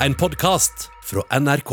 en 0.00 0.14
podkast 0.14 0.90
fra 1.04 1.22
NRK. 1.40 1.70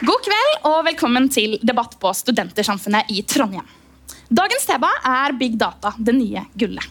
God 0.00 0.22
kveld 0.24 0.66
og 0.68 0.84
velkommen 0.86 1.26
til 1.32 1.56
debatt 1.66 1.96
på 2.00 2.12
Studentersamfunnet 2.14 3.10
i 3.14 3.22
Trondheim. 3.26 3.66
Dagens 4.28 4.66
tema 4.68 4.90
er 5.08 5.34
Big 5.40 5.56
Data, 5.58 5.94
det 5.98 6.14
nye 6.14 6.44
gullet. 6.60 6.84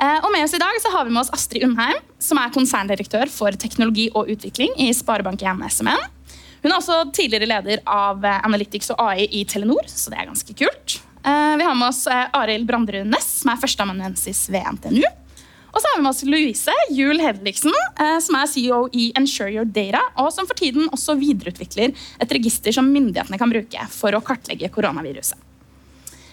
Eh, 0.00 0.18
Og 0.24 0.30
med 0.32 0.44
oss 0.44 0.54
i 0.54 0.60
dag 0.60 0.76
har 0.92 1.04
vi 1.04 1.10
med 1.10 1.20
oss 1.20 1.32
Astrid 1.32 1.64
Undheim, 1.64 1.98
som 2.18 2.38
er 2.38 2.52
konserndirektør 2.54 3.28
for 3.32 3.52
teknologi 3.52 4.10
og 4.14 4.28
utvikling 4.28 4.72
i 4.76 4.90
Sparebank1 4.92 5.64
SMN. 5.68 6.04
Hun 6.62 6.70
er 6.72 6.76
også 6.76 7.12
tidligere 7.12 7.48
leder 7.48 7.80
av 7.86 8.24
eh, 8.24 8.40
Analytics 8.44 8.92
og 8.94 9.00
AI 9.00 9.26
i 9.40 9.44
Telenor, 9.44 9.88
så 9.88 10.12
det 10.12 10.20
er 10.20 10.28
ganske 10.30 10.54
kult. 10.54 11.00
Eh, 11.24 11.56
Vi 11.56 11.64
har 11.64 11.74
med 11.74 11.88
oss 11.88 12.06
Arild 12.06 12.66
Branderud 12.68 13.08
Næss, 13.08 13.40
som 13.42 13.52
er 13.52 13.60
førsteamanuensis 13.60 14.46
ved 14.52 14.64
NTNU. 14.76 15.04
Og 15.70 15.78
så 15.78 15.86
har 15.86 15.98
vi 15.98 16.02
med 16.02 16.10
oss 16.10 16.24
Louise 16.26 16.74
Juel 16.90 17.22
Hedvigsen, 17.22 17.74
eh, 18.00 18.16
som 18.22 18.38
er 18.38 18.48
CEO 18.50 18.80
i 18.92 19.10
Ensure 19.18 19.52
Your 19.54 19.68
Data, 19.68 20.02
og 20.18 20.32
som 20.34 20.48
for 20.48 20.58
tiden 20.58 20.88
også 20.90 21.18
videreutvikler 21.20 21.94
et 21.94 22.34
register 22.34 22.74
som 22.74 22.90
myndighetene 22.90 23.38
kan 23.38 23.52
bruke 23.52 23.86
for 23.94 24.16
å 24.16 24.22
kartlegge 24.24 24.70
koronaviruset. 24.74 25.38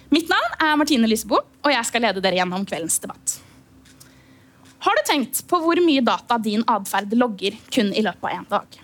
Mitt 0.10 0.32
navn 0.32 0.56
er 0.64 0.78
Martine 0.80 1.10
Lysebo, 1.10 1.42
og 1.44 1.74
jeg 1.74 1.86
skal 1.90 2.06
lede 2.08 2.24
dere 2.24 2.40
gjennom 2.40 2.66
kveldens 2.66 2.98
debatt. 3.04 3.38
Har 4.86 4.96
du 4.96 5.04
tenkt 5.06 5.42
på 5.50 5.60
hvor 5.60 5.80
mye 5.84 6.04
data 6.06 6.38
din 6.40 6.64
atferd 6.70 7.14
logger 7.18 7.58
kun 7.74 7.90
i 7.92 8.04
løpet 8.06 8.24
av 8.24 8.36
én 8.38 8.46
dag? 8.52 8.78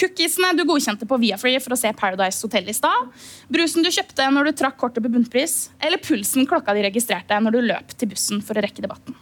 Cookiesene 0.00 0.52
du 0.56 0.64
godkjente 0.68 1.06
på 1.08 1.18
Viafree 1.20 1.60
for 1.60 1.74
å 1.74 1.78
se 1.80 1.90
Paradise 1.96 2.40
Hotel 2.44 2.68
i 2.72 2.76
stad, 2.76 3.08
brusen 3.52 3.84
du 3.84 3.90
kjøpte 3.92 4.28
når 4.32 4.48
du 4.48 4.52
trakk 4.60 4.78
kortet 4.80 5.04
på 5.04 5.12
bunnpris, 5.12 5.70
eller 5.80 6.00
pulsen 6.00 6.48
klokka 6.48 6.76
de 6.76 6.86
registrerte 6.86 7.40
når 7.40 7.56
du 7.56 7.66
løp 7.66 7.96
til 7.96 8.12
bussen 8.12 8.44
for 8.44 8.56
å 8.56 8.64
rekke 8.64 8.84
debatten. 8.84 9.16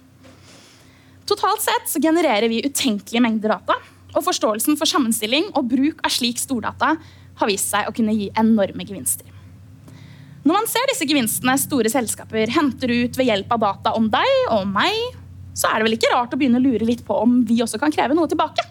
Totalt 1.29 1.61
sett 1.61 1.91
så 1.93 2.01
genererer 2.01 2.49
vi 2.49 2.63
utenkelige 2.65 3.21
mengder 3.21 3.53
data, 3.53 3.77
og 4.17 4.25
forståelsen 4.25 4.79
for 4.81 4.89
sammenstilling 4.89 5.51
og 5.53 5.69
bruk 5.69 6.01
av 6.07 6.13
slik 6.15 6.41
stordata 6.41 6.95
har 7.39 7.51
vist 7.51 7.69
seg 7.69 7.89
å 7.89 7.93
kunne 7.95 8.15
gi 8.17 8.31
enorme 8.41 8.87
gevinster. 8.89 9.29
Når 10.49 10.55
man 10.55 10.69
ser 10.71 10.89
disse 10.89 11.05
gevinstene 11.05 11.59
store 11.61 11.91
selskaper 11.93 12.49
henter 12.55 12.93
ut 12.95 13.19
ved 13.19 13.29
hjelp 13.29 13.53
av 13.53 13.61
data 13.67 13.93
om 13.99 14.07
deg 14.09 14.31
og 14.47 14.63
om 14.63 14.73
meg, 14.73 14.97
så 15.53 15.69
er 15.69 15.81
det 15.81 15.89
vel 15.89 15.97
ikke 15.99 16.13
rart 16.15 16.33
å 16.33 16.39
begynne 16.41 16.63
å 16.63 16.65
lure 16.65 16.89
litt 16.89 17.05
på 17.05 17.19
om 17.21 17.43
vi 17.45 17.59
også 17.61 17.81
kan 17.83 17.93
kreve 17.93 18.17
noe 18.17 18.31
tilbake. 18.31 18.65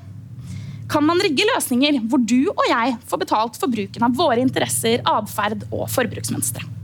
Kan 0.89 1.05
man 1.05 1.21
rigge 1.21 1.45
løsninger 1.51 1.99
hvor 2.07 2.23
du 2.23 2.47
og 2.55 2.63
jeg 2.71 2.95
får 3.11 3.21
betalt 3.21 3.59
for 3.59 3.69
bruken 3.69 4.07
av 4.07 4.17
våre 4.17 4.41
interesser, 4.41 5.03
atferd 5.05 5.67
og 5.69 5.85
forbruksmønstre? 5.93 6.76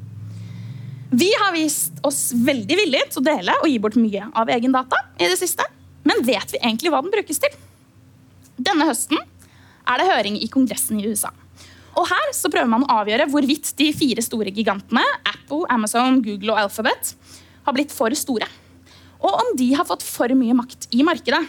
Vi 1.13 1.29
har 1.37 1.51
vist 1.53 1.99
oss 2.01 2.31
veldig 2.33 2.75
villige 2.79 3.05
til 3.13 3.19
å 3.21 3.25
dele 3.27 3.53
og 3.59 3.67
gi 3.69 3.75
bort 3.81 3.97
mye 4.01 4.31
av 4.33 4.49
egen 4.49 4.73
data 4.73 4.97
i 5.21 5.27
det 5.29 5.35
siste, 5.37 5.61
men 6.09 6.23
vet 6.25 6.55
vi 6.55 6.57
egentlig 6.57 6.89
hva 6.89 7.03
den 7.05 7.13
brukes 7.13 7.37
til? 7.43 7.53
Denne 8.57 8.87
høsten 8.87 9.19
er 9.21 10.01
det 10.01 10.07
høring 10.07 10.39
i 10.41 10.49
Kongressen 10.49 10.97
i 10.97 11.05
USA. 11.05 11.29
Og 11.93 12.07
her 12.09 12.31
så 12.33 12.49
prøver 12.49 12.71
man 12.71 12.87
å 12.87 12.95
avgjøre 12.95 13.27
hvorvidt 13.29 13.75
de 13.77 13.91
fire 13.93 14.23
store 14.25 14.49
gigantene 14.55 15.03
Apple, 15.19 15.67
Amazon, 15.69 16.17
Google 16.25 16.55
og 16.55 16.63
Alphabet 16.63 17.13
har 17.67 17.77
blitt 17.77 17.93
for 17.93 18.17
store. 18.17 18.49
Og 19.21 19.37
om 19.43 19.53
de 19.59 19.69
har 19.77 19.85
fått 19.85 20.01
for 20.07 20.33
mye 20.33 20.57
makt 20.57 20.89
i 20.97 21.05
markedet, 21.05 21.43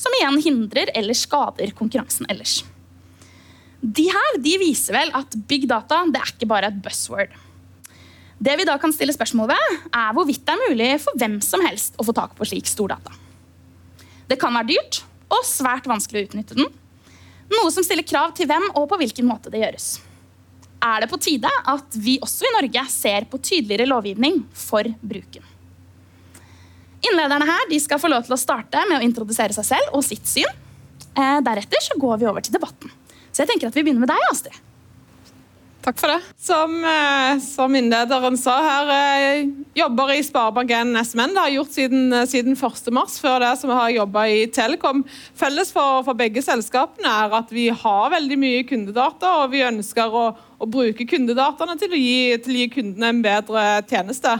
som 0.00 0.16
igjen 0.16 0.40
hindrer 0.46 0.94
eller 0.96 1.18
skader 1.18 1.76
konkurransen 1.76 2.24
ellers. 2.32 2.62
De 3.84 4.08
her 4.08 4.40
de 4.40 4.56
viser 4.64 4.96
vel 4.96 5.12
at 5.12 5.36
big 5.50 5.68
data 5.68 6.06
det 6.08 6.24
er 6.24 6.34
ikke 6.38 6.48
bare 6.48 6.72
et 6.72 6.80
buzzword. 6.80 7.36
Det 8.40 8.56
vi 8.56 8.64
da 8.64 8.78
kan 8.80 8.92
stille 8.92 9.12
spørsmål 9.12 9.50
ved, 9.52 9.80
er 9.92 10.12
hvorvidt 10.16 10.46
det 10.46 10.54
er 10.54 10.68
mulig 10.70 10.90
for 11.02 11.20
hvem 11.20 11.36
som 11.44 11.60
helst 11.66 11.98
å 12.00 12.06
få 12.08 12.14
tak 12.16 12.32
på 12.38 12.46
slik 12.48 12.68
stordata. 12.70 13.12
Det 14.30 14.38
kan 14.40 14.54
være 14.56 14.70
dyrt 14.72 15.02
og 15.30 15.44
svært 15.44 15.88
vanskelig 15.90 16.22
å 16.22 16.28
utnytte 16.30 16.56
den. 16.56 16.70
Noe 17.50 17.72
som 17.74 17.84
stiller 17.84 18.06
krav 18.06 18.32
til 18.38 18.48
hvem 18.48 18.70
og 18.72 18.86
på 18.88 18.98
hvilken 19.02 19.28
måte 19.28 19.52
det 19.52 19.60
gjøres. 19.60 19.90
Er 20.80 21.02
det 21.02 21.10
på 21.10 21.18
tide 21.20 21.50
at 21.68 21.98
vi 22.00 22.16
også 22.24 22.46
i 22.48 22.54
Norge 22.54 22.86
ser 22.88 23.26
på 23.28 23.42
tydeligere 23.44 23.90
lovgivning 23.90 24.40
for 24.56 24.88
bruken? 25.04 25.44
Innlederne 27.04 27.48
her 27.48 27.68
de 27.68 27.80
skal 27.80 28.00
få 28.00 28.08
lov 28.12 28.24
til 28.24 28.36
å 28.36 28.40
starte 28.40 28.86
med 28.88 29.00
å 29.00 29.04
introdusere 29.04 29.56
seg 29.56 29.68
selv 29.74 29.92
og 29.96 30.04
sitt 30.06 30.24
syn. 30.28 30.48
Eh, 31.12 31.38
deretter 31.44 31.84
så 31.84 31.96
går 32.00 32.22
vi 32.22 32.28
over 32.30 32.44
til 32.44 32.56
debatten. 32.56 32.92
Så 33.28 33.42
jeg 33.42 33.52
tenker 33.52 33.68
at 33.68 33.76
vi 33.76 33.84
begynner 33.84 34.04
med 34.06 34.12
deg, 34.12 34.24
Astrid. 34.30 34.56
Takk 35.80 35.96
for 35.96 36.12
det. 36.12 36.20
Som, 36.36 36.84
eh, 36.84 37.38
som 37.40 37.74
innlederen 37.74 38.36
sa 38.36 38.58
her, 38.60 38.90
eh, 38.90 39.48
jobber 39.74 40.12
i 40.12 40.22
Sparebank1 40.22 40.96
SMN. 41.00 41.32
Det 41.32 41.38
har 41.38 41.48
jeg 41.48 41.56
gjort 41.56 41.72
siden, 41.72 42.12
eh, 42.12 42.26
siden 42.26 42.56
1. 42.56 42.90
mars. 42.90 43.18
Før 43.18 43.40
det 43.40 43.58
som 43.58 43.70
jeg 43.70 43.78
har 43.78 43.90
jobba 43.90 44.26
i 44.28 44.46
Telekom. 44.46 45.04
Felles 45.34 45.72
for, 45.72 46.02
for 46.02 46.12
begge 46.12 46.42
selskapene 46.42 47.06
er 47.06 47.32
at 47.32 47.48
vi 47.48 47.68
har 47.70 48.10
veldig 48.10 48.38
mye 48.38 48.68
kundedata, 48.68 49.42
og 49.42 49.52
vi 49.52 49.64
ønsker 49.64 50.12
å, 50.12 50.36
å 50.60 50.66
bruke 50.68 51.08
kundedataene 51.08 51.78
til 51.78 51.88
å 51.88 51.96
gi, 51.96 52.36
til 52.44 52.52
å 52.52 52.58
gi 52.58 52.68
kundene 52.68 53.08
en 53.08 53.22
bedre 53.22 53.82
tjeneste. 53.88 54.38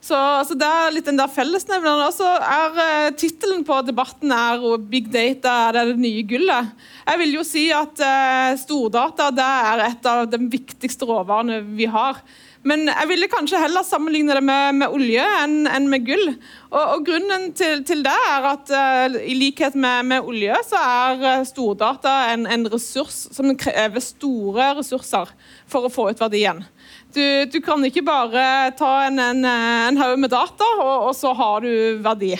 Så, 0.00 0.16
altså, 0.16 0.56
det 0.56 0.64
er 0.66 0.92
litt 0.94 1.08
den 1.10 1.20
der 1.20 1.30
fellesnevneren. 1.30 2.06
Og 2.08 2.14
så 2.16 2.28
er 2.40 2.76
uh, 2.80 3.16
Tittelen 3.20 3.64
på 3.68 3.80
debatten 3.84 4.32
er 4.32 4.62
'Big 4.80 5.10
data 5.12 5.68
er 5.68 5.76
det, 5.76 5.86
det 5.92 6.04
nye 6.06 6.24
gullet'. 6.24 6.70
Jeg 7.06 7.18
vil 7.20 7.34
jo 7.36 7.44
si 7.44 7.68
at 7.70 8.00
uh, 8.00 8.56
stordata 8.56 9.28
det 9.30 9.50
er 9.72 9.84
et 9.90 10.06
av 10.08 10.24
de 10.30 10.40
viktigste 10.40 11.04
råvarene 11.04 11.60
vi 11.76 11.84
har. 11.84 12.22
Men 12.64 12.88
jeg 12.88 13.08
ville 13.08 13.28
kanskje 13.32 13.60
heller 13.60 13.84
sammenligne 13.84 14.34
det 14.36 14.42
med, 14.44 14.74
med 14.82 14.92
olje 14.92 15.24
enn, 15.40 15.62
enn 15.68 15.86
med 15.88 16.04
gull. 16.04 16.26
Og, 16.70 16.82
og 16.82 17.06
Grunnen 17.06 17.52
til, 17.56 17.84
til, 17.88 18.02
det 18.04 18.16
er 18.32 18.48
at 18.54 18.72
uh, 18.72 19.20
i 19.20 19.36
likhet 19.36 19.76
med, 19.76 20.08
med, 20.08 20.24
olje, 20.24 20.56
så 20.68 20.80
er 20.80 21.44
stordata 21.48 22.32
en, 22.32 22.48
en 22.48 22.68
ressurs 22.72 23.26
som 23.36 23.52
krever 23.56 24.04
store 24.04 24.74
ressurser 24.80 25.32
for 25.68 25.88
å 25.88 25.92
få 25.92 26.10
ut 26.10 26.20
verdien. 26.20 26.64
Du, 27.10 27.22
du, 27.50 27.58
kan 27.64 27.82
ikke 27.86 28.04
bare 28.06 28.70
ta 28.78 28.90
en, 29.08 29.18
en, 29.18 29.44
en 29.44 29.98
haug 29.98 30.18
med 30.22 30.30
data, 30.30 30.66
og, 30.78 31.08
og, 31.08 31.14
så 31.18 31.32
har 31.34 31.64
du 31.64 31.72
verdi. 32.04 32.36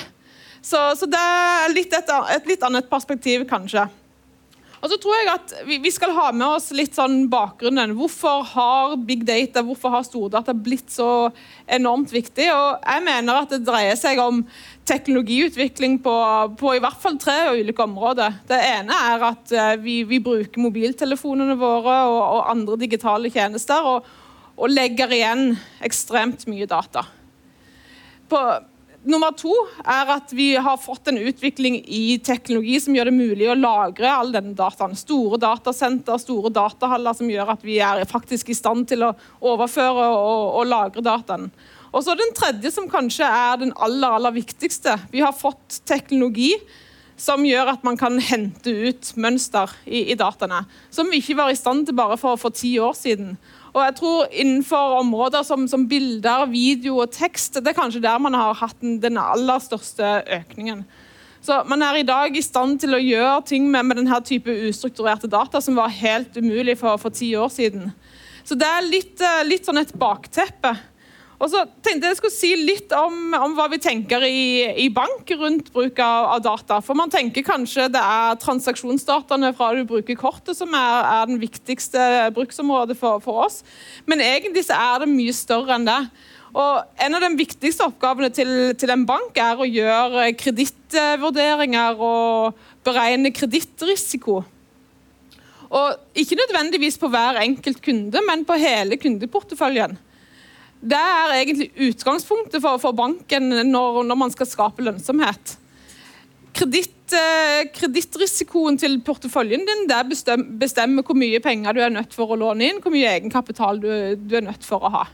Så, 0.62 0.78
så 0.94 1.08
det 1.10 1.20
er 1.20 1.72
litt 1.74 1.96
et, 1.96 2.12
et, 2.36 2.46
litt 2.46 2.62
annet 2.66 2.86
perspektiv, 2.90 3.48
kanskje. 3.50 3.88
Og 4.80 4.88
så 4.88 4.96
tror 4.96 5.16
jeg 5.18 5.28
at 5.28 5.50
vi, 5.68 5.76
vi, 5.82 5.90
skal 5.92 6.14
ha 6.16 6.30
med 6.32 6.46
oss 6.56 6.70
litt 6.72 6.94
sånn 6.96 7.26
bakgrunnen. 7.32 7.92
Hvorfor 7.98 8.46
har 8.54 8.94
big 9.04 9.26
data, 9.28 9.60
hvorfor 9.64 9.92
har 9.92 10.06
stordata 10.06 10.54
blitt 10.56 10.88
så 10.94 11.28
enormt 11.68 12.14
viktig? 12.14 12.46
Og 12.54 12.86
jeg 12.86 13.04
mener 13.04 13.42
at 13.42 13.52
det 13.52 13.60
dreier 13.66 13.98
seg 14.00 14.22
om 14.22 14.40
teknologiutvikling 14.88 15.98
på, 16.04 16.14
på 16.56 16.72
i 16.78 16.80
hvert 16.80 17.02
fall 17.02 17.20
tre 17.20 17.36
ulike 17.58 17.84
områder. 17.84 18.40
Det 18.48 18.62
ene 18.70 18.96
er 19.10 19.28
at 19.28 19.52
eh, 19.52 19.76
vi, 19.84 20.00
vi 20.08 20.22
bruker 20.24 20.64
mobiltelefonene 20.64 21.58
våre 21.60 22.00
og, 22.08 22.22
og 22.38 22.50
andre 22.54 22.80
digitale 22.80 23.32
tjenester. 23.34 23.84
og 23.84 24.08
og 24.60 24.72
legger 24.72 25.12
igjen 25.16 25.54
ekstremt 25.84 26.44
mye 26.50 26.68
data. 26.68 27.06
På, 28.28 28.40
nummer 29.08 29.32
to 29.32 29.52
er 29.80 30.12
at 30.12 30.34
vi 30.36 30.52
har 30.60 30.76
fått 30.80 31.08
en 31.08 31.18
utvikling 31.18 31.78
i 31.88 32.18
teknologi 32.24 32.76
som 32.84 32.96
gjør 32.96 33.08
det 33.08 33.16
mulig 33.16 33.48
å 33.48 33.56
lagre 33.56 34.12
all 34.12 34.34
denne 34.34 34.52
dataen. 34.56 34.96
Store 34.98 35.40
datasenter, 35.40 36.20
store 36.20 36.52
datahaller 36.52 37.16
som 37.16 37.30
gjør 37.32 37.54
at 37.56 37.64
vi 37.64 37.80
er 37.84 38.04
faktisk 38.10 38.52
i 38.52 38.58
stand 38.58 38.90
til 38.92 39.06
å 39.08 39.14
overføre 39.40 40.10
og, 40.12 40.44
og 40.60 40.68
lagre 40.68 41.04
dataen. 41.04 41.48
Og 41.90 42.04
så 42.06 42.14
Den 42.14 42.30
tredje, 42.36 42.70
som 42.70 42.86
kanskje 42.90 43.26
er 43.26 43.56
den 43.64 43.72
aller, 43.74 44.12
aller 44.20 44.36
viktigste. 44.36 44.94
Vi 45.10 45.24
har 45.24 45.34
fått 45.34 45.80
teknologi 45.88 46.52
som 47.20 47.42
gjør 47.44 47.74
at 47.74 47.82
man 47.84 47.98
kan 48.00 48.16
hente 48.22 48.72
ut 48.72 49.10
mønster 49.20 49.72
i, 49.84 50.06
i 50.12 50.16
dataene. 50.16 50.62
Som 50.94 51.10
vi 51.10 51.18
ikke 51.20 51.36
var 51.40 51.50
i 51.52 51.58
stand 51.58 51.88
til 51.88 51.98
bare 51.98 52.16
for, 52.20 52.38
for 52.40 52.54
ti 52.54 52.76
år 52.80 52.94
siden. 52.96 53.34
Og 53.70 53.82
jeg 53.84 53.96
tror 54.00 54.32
Innenfor 54.32 54.96
områder 55.00 55.44
som, 55.46 55.66
som, 55.70 55.86
bilder, 55.88 56.46
video 56.50 56.98
og 57.04 57.12
tekst, 57.14 57.60
det 57.60 57.72
er 57.72 57.78
kanskje 57.78 58.02
der 58.02 58.18
man 58.22 58.34
har 58.34 58.56
hatt 58.58 58.78
den, 58.82 58.98
den 59.02 59.18
aller 59.20 59.62
største 59.62 60.20
økningen. 60.40 60.84
Så 61.40 61.62
Man 61.68 61.82
er 61.82 61.96
i 61.96 62.06
dag 62.06 62.36
i 62.36 62.42
stand 62.44 62.80
til 62.82 62.94
å 62.94 63.00
gjøre 63.00 63.46
ting 63.48 63.70
med, 63.70 63.86
med 63.88 64.02
denne 64.02 64.20
type 64.26 64.52
ustrukturerte 64.68 65.30
data 65.30 65.62
som 65.64 65.78
var 65.78 65.92
helt 65.94 66.36
umulig 66.36 66.76
for, 66.80 67.00
for 67.00 67.14
ti 67.14 67.32
år 67.36 67.48
siden. 67.48 67.92
Så 68.44 68.56
det 68.58 68.66
er 68.66 68.88
litt, 68.88 69.20
eh, 69.22 69.44
litt 69.46 69.68
sånn 69.68 69.80
et 69.80 69.92
bakteppe. 69.96 70.74
Og 71.40 71.48
så 71.48 71.62
tenkte 71.80 72.10
Jeg 72.10 72.18
skulle 72.18 72.34
si 72.34 72.50
litt 72.58 72.92
om, 72.92 73.32
om 73.32 73.54
hva 73.56 73.66
vi 73.72 73.80
tenker 73.80 74.24
i, 74.28 74.40
i, 74.84 74.88
bank 74.92 75.30
rundt 75.40 75.70
bruk 75.72 76.00
av, 76.04 76.34
av, 76.34 76.42
data. 76.44 76.80
For 76.84 76.98
Man 76.98 77.12
tenker 77.12 77.46
kanskje 77.46 77.88
det 77.92 78.00
er 78.00 78.36
transaksjonsdataene 78.42 79.54
fra 79.56 79.70
du 79.76 79.86
bruker 79.88 80.18
kortet 80.20 80.58
som 80.58 80.74
er, 80.76 80.98
er 81.08 81.30
den 81.30 81.40
viktigste 81.40 82.02
bruksområdet 82.36 82.98
for, 83.00 83.22
for, 83.24 83.46
oss. 83.46 83.62
Men 84.04 84.20
egentlig 84.24 84.66
så 84.68 84.76
er 84.76 85.00
det 85.00 85.14
mye 85.14 85.32
større 85.36 85.78
enn 85.78 85.88
det. 85.88 86.02
Og 86.50 87.06
En 87.06 87.16
av 87.16 87.24
de 87.24 87.32
viktigste 87.38 87.88
oppgavene 87.88 88.28
til, 88.36 88.52
til 88.76 88.92
en 88.92 89.08
bank 89.08 89.40
er 89.40 89.56
å 89.56 89.68
gjøre 89.68 90.28
kredittvurderinger 90.36 92.04
og 92.04 92.60
beregne 92.84 93.32
kredittrisiko. 93.32 94.42
Og 95.70 96.20
Ikke 96.20 96.36
nødvendigvis 96.36 97.00
på 97.00 97.08
hver 97.08 97.40
enkelt 97.46 97.80
kunde, 97.80 98.20
men 98.28 98.44
på 98.44 98.60
hele 98.60 99.00
kundeporteføljen. 99.00 99.96
Det 100.80 100.96
er 100.96 101.34
egentlig 101.36 101.68
utgangspunktet 101.90 102.62
for, 102.64 102.80
for 102.80 102.96
banken 102.96 103.50
når, 103.68 104.00
når, 104.08 104.16
man 104.16 104.32
skal 104.32 104.48
skape 104.48 104.84
lønnsomhet. 104.84 105.56
kreditt, 106.56 107.12
eh, 107.12 107.68
kredittrisikoen 107.76 108.78
til 108.80 108.96
porteføljen 109.04 109.66
din 109.66 109.86
det 109.88 110.00
bestem- 110.08 110.46
bestemmer 110.58 111.04
hvor 111.04 111.16
mye 111.16 111.40
penger 111.40 111.76
du 111.76 111.80
er 111.80 111.92
nødt 111.92 112.16
for 112.16 112.32
å 112.32 112.38
låne 112.40 112.64
inn, 112.64 112.80
hvor 112.80 112.92
mye 112.92 113.12
egenkapital 113.12 113.80
du, 113.80 113.90
du 114.16 114.36
er 114.36 114.46
nødt 114.48 114.64
for 114.64 114.80
å 114.80 114.90
ha. 114.90 115.04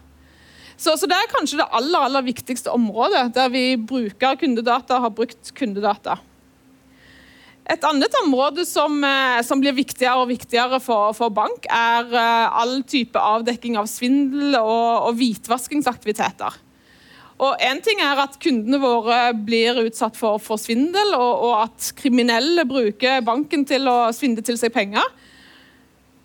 Så, 0.77 0.95
så 0.97 1.09
Det 1.09 1.17
er 1.17 1.33
kanskje 1.33 1.59
det 1.59 1.69
aller, 1.73 1.99
aller 1.99 2.23
viktigste 2.23 2.71
området 2.71 3.35
der 3.35 3.51
vi 3.51 3.77
bruker 3.77 4.37
kundedata, 4.37 5.01
har 5.01 5.11
brukt 5.11 5.55
kundedata. 5.57 6.19
Et 7.67 7.83
annet 7.89 8.15
område 8.23 8.63
som, 8.67 9.01
eh, 9.05 9.41
som 9.43 9.59
blir 9.59 9.75
viktigere 9.75 10.21
og 10.23 10.31
viktigere 10.31 10.79
for, 10.83 11.11
for 11.19 11.35
bank, 11.35 11.67
er 11.67 12.13
eh, 12.15 12.61
all 12.63 12.79
type 12.87 13.19
avdekking 13.19 13.75
av 13.81 13.89
svindel 13.91 14.55
og, 14.61 15.09
og 15.09 15.19
hvitvaskingsaktiviteter. 15.19 16.61
Og 17.43 17.59
en 17.61 17.81
ting 17.85 17.99
er 18.01 18.23
at 18.23 18.39
Kundene 18.41 18.79
våre 18.81 19.19
blir 19.35 19.83
utsatt 19.83 20.17
for, 20.17 20.39
for 20.41 20.61
svindel, 20.61 21.11
og, 21.19 21.43
og, 21.49 21.55
at 21.67 21.91
kriminelle 21.99 22.65
bruker 22.69 23.25
banken 23.27 23.67
til 23.69 23.91
å 23.91 23.99
svindle 24.17 24.47
til 24.47 24.57
seg 24.61 24.73
penger. 24.73 25.05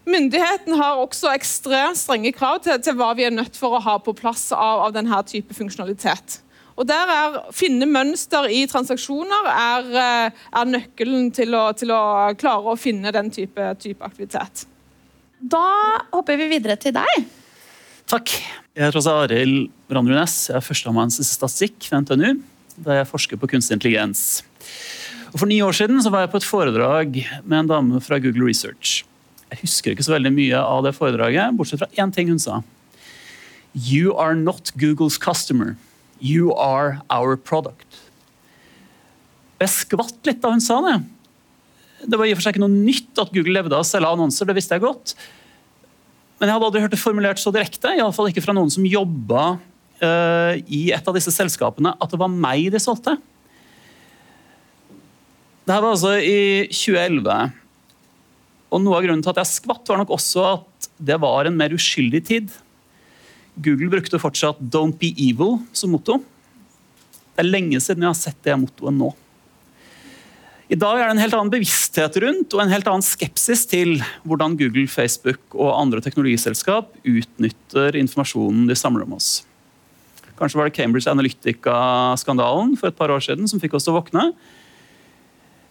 Myndigheten 0.07 0.77
har 0.79 1.01
også 1.01 1.33
ekstremt 1.33 1.99
strenge 1.99 2.31
krav 2.37 2.61
til, 2.63 2.77
til, 2.85 2.95
hva 2.97 3.11
vi 3.17 3.25
er 3.27 3.33
nødt 3.33 3.57
for 3.57 3.75
å 3.75 3.83
ha 3.83 3.97
på 4.01 4.15
plass 4.17 4.49
av, 4.55 4.85
av 4.87 4.95
denne 4.95 5.19
type 5.27 5.57
funksjonalitet. 5.57 6.39
Og 6.79 6.87
der 6.87 7.11
er 7.11 7.37
Finne 7.55 7.87
mønster 7.89 8.47
i 8.51 8.63
transaksjoner 8.69 9.49
er, 9.51 9.89
eh, 10.01 10.41
er 10.61 10.69
nøkkelen 10.69 11.31
til 11.35 11.55
å, 11.57 11.67
til 11.77 11.91
å, 11.91 12.31
klare 12.39 12.73
å 12.73 12.79
finne 12.79 13.11
den 13.11 13.31
type, 13.33 13.73
type 13.81 14.05
aktivitet. 14.05 14.65
Da 15.41 15.65
hopper 16.13 16.37
vi 16.37 16.47
videre 16.51 16.77
til 16.79 16.95
deg. 16.95 17.27
Takk. 18.11 18.33
Jeg 18.75 18.85
heter 18.85 18.99
også 19.01 19.17
Arild 19.23 19.69
Brandrud 19.89 20.17
Næss. 20.17 20.49
Jeg 20.49 20.59
er 20.59 20.65
førsteamanuensis 20.65 21.31
i 21.31 21.37
statistikk 21.37 21.89
ved 21.91 22.05
NTNU, 22.05 22.41
der 22.85 23.01
jeg 23.01 23.09
forsker 23.09 23.39
på 23.39 23.49
kunstig 23.51 23.77
intelligens. 23.77 24.43
Og 25.31 25.39
for 25.39 25.47
ni 25.47 25.61
år 25.63 25.75
siden 25.75 26.01
var 26.11 26.25
jeg 26.25 26.33
på 26.33 26.41
et 26.41 26.47
foredrag 26.47 27.21
med 27.43 27.57
en 27.61 27.71
dame 27.71 28.01
fra 28.03 28.19
Google 28.19 28.47
Research. 28.47 29.03
Jeg 29.51 29.63
husker 29.63 29.93
ikke 29.93 30.05
så 30.07 30.15
veldig 30.15 30.31
mye 30.35 30.59
av 30.59 30.83
det 30.85 30.95
foredraget, 30.95 31.55
bortsett 31.55 31.81
fra 31.81 31.91
én 31.99 32.11
ting 32.15 32.31
hun 32.31 32.39
sa. 32.39 32.61
You 33.75 34.15
are 34.19 34.35
not 34.35 34.71
Googles 34.79 35.17
customer. 35.19 35.75
You 36.21 36.53
are 36.53 37.01
our 37.09 37.35
product. 37.35 37.99
Jeg 39.61 39.73
skvatt 39.73 40.29
litt 40.29 40.41
da 40.41 40.53
hun 40.53 40.63
sa 40.63 40.79
det. 40.85 40.95
Det 42.09 42.17
var 42.17 42.25
i 42.25 42.33
og 42.33 42.39
for 42.39 42.47
seg 42.47 42.55
ikke 42.55 42.63
noe 42.63 42.73
nytt 42.73 43.19
at 43.21 43.33
Google 43.33 43.53
levde 43.59 43.77
av 43.77 43.83
å 43.83 43.87
selge 43.87 44.09
annonser, 44.09 44.47
det 44.49 44.57
visste 44.57 44.77
jeg 44.77 44.85
godt. 44.85 45.13
Men 46.39 46.49
jeg 46.49 46.57
hadde 46.57 46.69
aldri 46.71 46.81
hørt 46.81 46.95
det 46.95 47.01
formulert 47.01 47.41
så 47.41 47.53
direkte, 47.53 47.91
iallfall 47.97 48.31
ikke 48.31 48.41
fra 48.41 48.55
noen 48.57 48.71
som 48.73 48.87
jobba 48.87 49.43
uh, 50.01 50.53
i 50.65 50.87
et 50.95 51.05
av 51.05 51.17
disse 51.17 51.33
selskapene, 51.35 51.93
at 51.93 52.13
det 52.13 52.21
var 52.21 52.33
meg 52.33 52.71
de 52.73 52.81
solgte. 52.81 53.13
Det 55.61 55.75
her 55.75 55.83
var 55.83 55.93
altså 55.93 56.15
i 56.17 56.65
2011. 56.73 57.53
Og 58.71 58.81
Noe 58.81 58.97
av 58.97 59.05
grunnen 59.05 59.21
til 59.21 59.33
at 59.33 59.43
jeg 59.43 59.51
skvatt, 59.51 59.85
var 59.85 60.01
nok 60.01 60.15
også 60.17 60.47
at 60.55 60.89
det 60.97 61.19
var 61.21 61.45
en 61.45 61.57
mer 61.59 61.75
uskyldig 61.75 62.23
tid. 62.25 62.49
Google 63.55 63.89
brukte 63.91 64.19
fortsatt 64.19 64.59
'Don't 64.59 64.97
be 64.99 65.11
evil' 65.11 65.59
som 65.73 65.91
motto. 65.91 66.21
Det 67.35 67.43
er 67.43 67.51
lenge 67.51 67.79
siden 67.79 68.03
jeg 68.03 68.09
har 68.09 68.19
sett 68.19 68.43
det 68.43 68.59
mottoet 68.59 68.93
nå. 68.93 69.13
I 70.71 70.77
dag 70.79 71.01
er 71.01 71.09
det 71.09 71.11
en 71.17 71.19
helt 71.25 71.35
annen 71.35 71.51
bevissthet 71.51 72.15
rundt 72.23 72.53
og 72.55 72.61
en 72.63 72.71
helt 72.71 72.87
annen 72.87 73.03
skepsis 73.03 73.65
til 73.67 73.97
hvordan 74.23 74.55
Google, 74.55 74.87
Facebook 74.87 75.41
og 75.51 75.75
andre 75.75 75.99
teknologiselskap 75.99 76.93
utnytter 77.03 77.97
informasjonen 77.99 78.69
de 78.69 78.77
samler 78.79 79.03
om 79.03 79.17
oss. 79.17 79.43
Kanskje 80.39 80.57
var 80.57 80.69
det 80.69 80.77
Cambridge 80.77 81.11
Analytica-skandalen 81.11 82.77
for 82.79 82.87
et 82.87 82.95
par 82.95 83.11
år 83.11 83.19
siden 83.19 83.49
som 83.51 83.59
fikk 83.59 83.75
oss 83.75 83.83
til 83.83 83.91
å 83.91 83.99
våkne. 83.99 84.31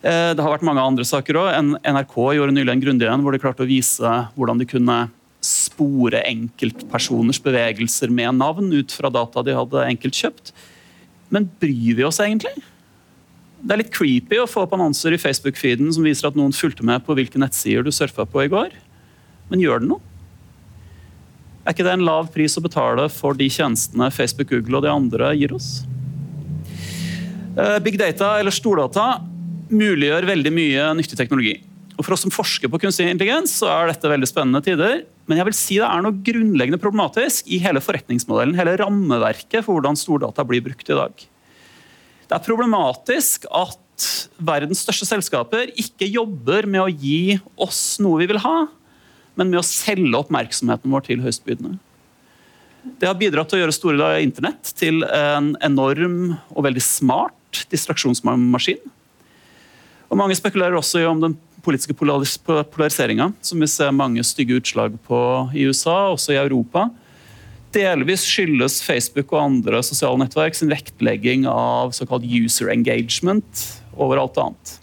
Eh, 0.05 0.33
det 0.37 0.45
har 0.45 0.53
vært 0.53 0.69
mange 0.69 0.85
andre 0.85 1.05
saker 1.05 1.41
òg. 1.41 1.49
NRK 1.81 2.15
gjorde 2.37 2.55
nylig 2.57 2.77
en 2.77 2.85
grundig 2.85 3.09
en 3.09 3.25
hvor 3.25 3.33
de 3.33 3.41
klarte 3.41 3.65
å 3.65 3.71
vise 3.71 4.13
hvordan 4.37 4.61
de 4.61 4.69
kunne 4.69 4.99
spore 5.51 6.23
enkeltpersoners 6.29 7.41
bevegelser 7.43 8.13
med 8.15 8.39
navn 8.39 8.71
ut 8.73 8.95
fra 8.95 9.11
data 9.13 9.43
de 9.45 9.57
hadde 9.57 9.87
enkelt 9.87 10.17
kjøpt. 10.17 10.53
Men 11.31 11.49
bryr 11.63 11.99
vi 11.99 12.07
oss 12.07 12.21
egentlig? 12.23 12.55
Det 13.61 13.75
er 13.75 13.83
litt 13.83 13.93
creepy 13.93 14.39
å 14.41 14.49
få 14.49 14.65
opp 14.65 14.73
annonser 14.77 15.15
i 15.15 15.21
Facebook-feeden 15.21 15.91
som 15.93 16.07
viser 16.07 16.31
at 16.31 16.39
noen 16.39 16.55
fulgte 16.57 16.87
med 16.87 17.05
på 17.05 17.17
hvilke 17.19 17.41
nettsider 17.41 17.85
du 17.85 17.93
surfa 17.93 18.25
på 18.25 18.47
i 18.47 18.51
går. 18.53 18.73
Men 19.51 19.63
gjør 19.63 19.83
det 19.83 19.91
noe? 19.91 20.07
Er 21.67 21.75
ikke 21.75 21.85
det 21.85 21.93
en 21.93 22.07
lav 22.07 22.31
pris 22.33 22.57
å 22.57 22.65
betale 22.65 23.05
for 23.13 23.37
de 23.37 23.51
tjenestene 23.53 24.09
Facebook, 24.15 24.49
Google 24.49 24.81
og 24.81 24.87
de 24.87 24.93
andre 24.95 25.35
gir 25.37 25.53
oss? 25.53 25.83
Eh, 27.59 27.77
big 27.85 27.99
data 28.01 28.39
eller 28.41 28.55
stordata 28.55 29.21
muliggjør 29.71 30.29
veldig 30.31 30.53
mye 30.55 30.87
nyttig 30.97 31.19
teknologi. 31.21 31.59
Og 32.01 32.07
For 32.07 32.17
oss 32.17 32.23
som 32.25 32.33
forsker 32.33 32.71
på 32.73 32.79
kunstig 32.81 33.11
intelligens, 33.13 33.53
så 33.61 33.69
er 33.69 33.91
dette 33.91 34.09
veldig 34.09 34.29
spennende 34.29 34.63
tider. 34.65 35.03
Men 35.29 35.37
jeg 35.37 35.47
vil 35.51 35.57
si 35.59 35.77
det 35.77 35.85
er 35.85 36.01
noe 36.01 36.17
grunnleggende 36.25 36.81
problematisk 36.81 37.51
i 37.53 37.59
hele 37.61 37.83
forretningsmodellen, 37.85 38.57
hele 38.57 38.79
rammeverket 38.81 39.67
for 39.67 39.77
hvordan 39.77 39.99
stordata 40.01 40.47
blir 40.49 40.65
brukt 40.65 40.89
i 40.89 40.97
dag. 40.97 41.27
Det 42.25 42.37
er 42.39 42.47
problematisk 42.47 43.45
at 43.53 44.07
verdens 44.41 44.81
største 44.81 45.11
selskaper 45.11 45.75
ikke 45.77 46.09
jobber 46.09 46.65
med 46.71 46.87
å 46.87 46.89
gi 46.89 47.37
oss 47.61 47.99
noe 48.01 48.23
vi 48.23 48.31
vil 48.31 48.41
ha, 48.47 48.63
men 49.37 49.53
med 49.53 49.61
å 49.61 49.67
selge 49.67 50.17
oppmerksomheten 50.17 50.95
vår 50.95 51.05
til 51.11 51.21
høystbydende. 51.27 51.77
Det 52.97 53.11
har 53.11 53.19
bidratt 53.21 53.53
til 53.53 53.59
å 53.59 53.63
gjøre 53.67 53.77
store 53.77 54.07
av 54.07 54.25
internett 54.25 54.73
til 54.79 55.05
en 55.05 55.53
enorm 55.61 56.39
og 56.55 56.65
veldig 56.65 56.81
smart 56.81 57.67
distraksjonsmaskin. 57.69 58.81
Og 60.11 60.19
mange 60.19 60.35
spekulerer 60.39 60.75
også 60.79 61.05
i 61.05 61.07
om 61.07 61.21
den 61.23 61.37
politiske 61.65 61.95
polariseringa, 61.97 63.31
som 63.41 63.61
vi 63.61 63.69
ser 63.71 63.95
mange 63.95 64.25
stygge 64.27 64.59
utslag 64.61 64.97
på 65.07 65.21
i 65.55 65.67
USA, 65.69 66.11
også 66.11 66.35
i 66.35 66.41
Europa, 66.41 66.89
delvis 67.75 68.25
skyldes 68.27 68.81
Facebook 68.83 69.33
og 69.35 69.45
andre 69.45 69.83
sosiale 69.87 70.19
nettverk 70.23 70.57
sin 70.59 70.71
vektlegging 70.73 71.47
av 71.51 71.95
såkalt 71.95 72.27
user 72.27 72.73
engagement 72.73 73.67
over 73.95 74.21
alt 74.23 74.39
annet. 74.43 74.77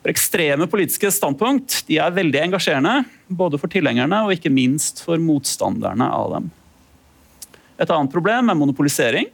For 0.00 0.12
ekstreme 0.12 0.68
politiske 0.70 1.10
standpunkt 1.10 1.82
de 1.88 1.98
er 1.98 2.14
veldig 2.14 2.44
engasjerende, 2.44 3.00
både 3.26 3.58
for 3.58 3.72
tilhengerne 3.72 4.22
og 4.24 4.36
ikke 4.36 4.52
minst 4.54 5.02
for 5.04 5.18
motstanderne 5.18 6.06
av 6.06 6.36
dem. 6.36 6.46
Et 7.76 7.90
annet 7.90 8.12
problem 8.12 8.48
er 8.48 8.56
monopolisering. 8.56 9.26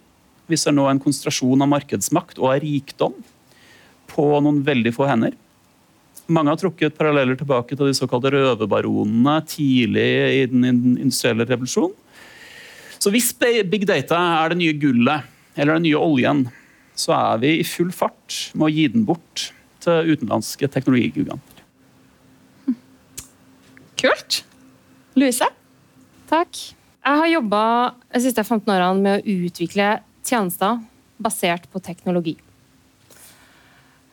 Vi 0.51 0.59
ser 0.59 0.75
nå 0.75 0.89
en 0.89 1.01
konsentrasjon 1.03 1.63
av 1.63 1.71
markedsmakt 1.71 2.41
og 2.41 2.55
av 2.55 2.63
rikdom 2.65 3.15
på 4.11 4.25
noen 4.43 4.63
veldig 4.67 4.95
få 4.97 5.07
hender. 5.07 5.37
Mange 6.33 6.53
har 6.53 6.61
trukket 6.61 6.97
paralleller 6.97 7.37
tilbake 7.39 7.77
til 7.77 7.91
de 7.91 7.97
såkalte 7.97 8.33
røverbaronene 8.33 9.37
tidlig 9.49 10.09
i 10.39 10.43
den 10.51 10.65
industrielle 10.71 11.47
revolusjonen. 11.49 11.97
Så 13.03 13.11
hvis 13.11 13.33
big 13.35 13.83
data 13.89 14.19
er 14.39 14.53
det 14.53 14.61
nye 14.61 14.77
gullet, 14.79 15.27
eller 15.59 15.77
den 15.77 15.89
nye 15.89 15.99
oljen, 15.99 16.45
så 16.95 17.17
er 17.17 17.41
vi 17.43 17.57
i 17.59 17.67
full 17.67 17.91
fart 17.95 18.53
med 18.55 18.69
å 18.69 18.73
gi 18.73 18.87
den 18.93 19.07
bort 19.09 19.49
til 19.83 20.13
utenlandske 20.15 20.69
teknologigiganter. 20.71 21.65
Kult. 23.99 24.43
Louise? 25.19 25.49
Takk. 26.31 26.63
Jeg 27.03 27.19
har 27.19 27.33
jobba 27.33 27.65
de 28.15 28.23
siste 28.23 28.45
15 28.47 28.71
årene 28.71 29.03
med 29.03 29.19
å 29.19 29.37
utvikle 29.43 29.89
tjenester 30.23 30.79
basert 31.23 31.67
på 31.73 31.83
teknologi. 31.83 32.37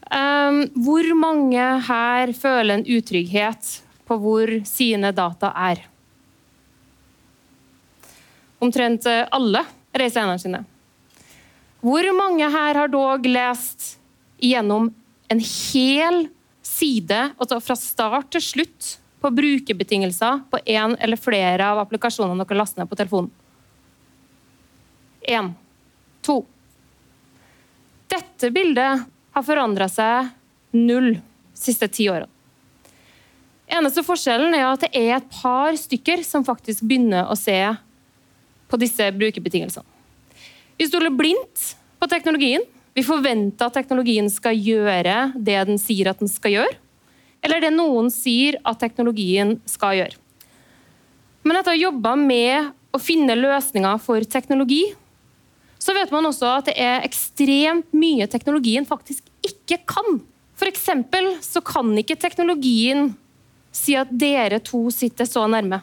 Um, 0.10 0.64
hvor 0.82 1.06
mange 1.14 1.66
her 1.86 2.34
føler 2.34 2.80
en 2.80 2.88
utrygghet 2.90 3.76
på 4.10 4.18
hvor 4.18 4.52
sine 4.66 5.12
data 5.14 5.54
er? 5.54 5.86
omtrent 8.60 9.08
alle 9.08 9.64
reiser 9.64 10.04
reiseeierne 10.04 10.40
sine. 10.42 10.64
Hvor 11.82 12.06
mange 12.16 12.48
her 12.52 12.78
har 12.78 12.92
dog 12.92 13.26
lest 13.26 13.96
gjennom 14.40 14.90
en 15.32 15.42
hel 15.42 16.26
side, 16.66 17.20
altså 17.40 17.60
fra 17.64 17.78
start 17.80 18.30
til 18.36 18.44
slutt, 18.44 18.96
på 19.20 19.32
brukerbetingelser 19.36 20.46
på 20.48 20.62
én 20.64 20.94
eller 21.04 21.20
flere 21.20 21.66
av 21.74 21.82
applikasjonene 21.82 22.46
dere 22.46 22.60
laster 22.60 22.80
ned 22.80 22.92
på 22.92 23.00
telefonen? 23.00 23.32
Én. 25.28 25.50
To. 26.24 26.38
Dette 28.12 28.52
bildet 28.56 29.04
har 29.36 29.46
forandra 29.46 29.88
seg 29.92 30.32
null 30.76 31.16
de 31.18 31.24
siste 31.60 31.90
ti 31.92 32.08
årene. 32.12 32.30
Eneste 33.70 34.02
forskjellen 34.02 34.56
er 34.58 34.66
at 34.66 34.82
det 34.86 34.90
er 34.98 35.12
et 35.20 35.30
par 35.30 35.76
stykker 35.78 36.24
som 36.26 36.46
faktisk 36.46 36.86
begynner 36.90 37.30
å 37.30 37.36
se 37.38 37.58
på 38.70 38.80
disse 38.82 39.10
brukerbetingelsene. 39.14 39.86
Vi 40.80 40.88
stoler 40.88 41.14
blindt 41.14 41.74
på 42.00 42.08
teknologien. 42.10 42.64
Vi 42.98 43.04
forventer 43.06 43.68
at 43.68 43.76
teknologien 43.78 44.30
skal 44.32 44.58
gjøre 44.58 45.34
det 45.36 45.60
den 45.70 45.78
sier 45.82 46.10
at 46.10 46.22
den 46.24 46.32
skal 46.32 46.56
gjøre, 46.56 46.78
eller 47.46 47.62
det 47.64 47.70
noen 47.76 48.10
sier 48.12 48.58
at 48.68 48.80
teknologien 48.82 49.58
skal 49.70 50.00
gjøre. 50.00 50.18
Men 51.46 51.60
etter 51.60 51.76
å 51.76 51.78
ha 51.78 51.84
jobba 51.84 52.16
med 52.20 52.72
å 52.96 53.00
finne 53.00 53.38
løsninger 53.38 54.02
for 54.02 54.26
teknologi, 54.26 54.82
så 55.80 55.96
vet 55.96 56.12
man 56.12 56.28
også 56.28 56.50
at 56.58 56.66
det 56.70 56.76
er 56.80 57.06
ekstremt 57.08 57.94
mye 57.96 58.28
teknologien 58.30 58.86
faktisk 58.88 59.24
ikke 59.46 59.80
kan. 59.88 60.20
Eksempel 60.60 61.38
så 61.40 61.62
kan 61.64 61.94
ikke 61.98 62.20
teknologien 62.20 63.16
si 63.72 63.96
at 63.98 64.12
dere 64.12 64.60
to 64.60 64.90
sitter 64.92 65.26
så 65.26 65.48
nærme. 65.48 65.80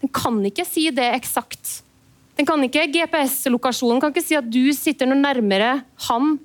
Den 0.00 0.08
kan 0.14 0.46
ikke 0.46 0.64
si 0.64 0.90
det 0.94 1.14
eksakt. 1.16 1.82
Den 2.38 2.46
kan 2.48 2.62
ikke, 2.64 2.86
GPS-lokasjonen 2.94 4.00
kan 4.00 4.10
ikke 4.14 4.24
si 4.24 4.38
at 4.38 4.48
du 4.48 4.72
sitter 4.72 5.06
noe 5.10 5.20
nærmere 5.20 5.82
han 6.06 6.38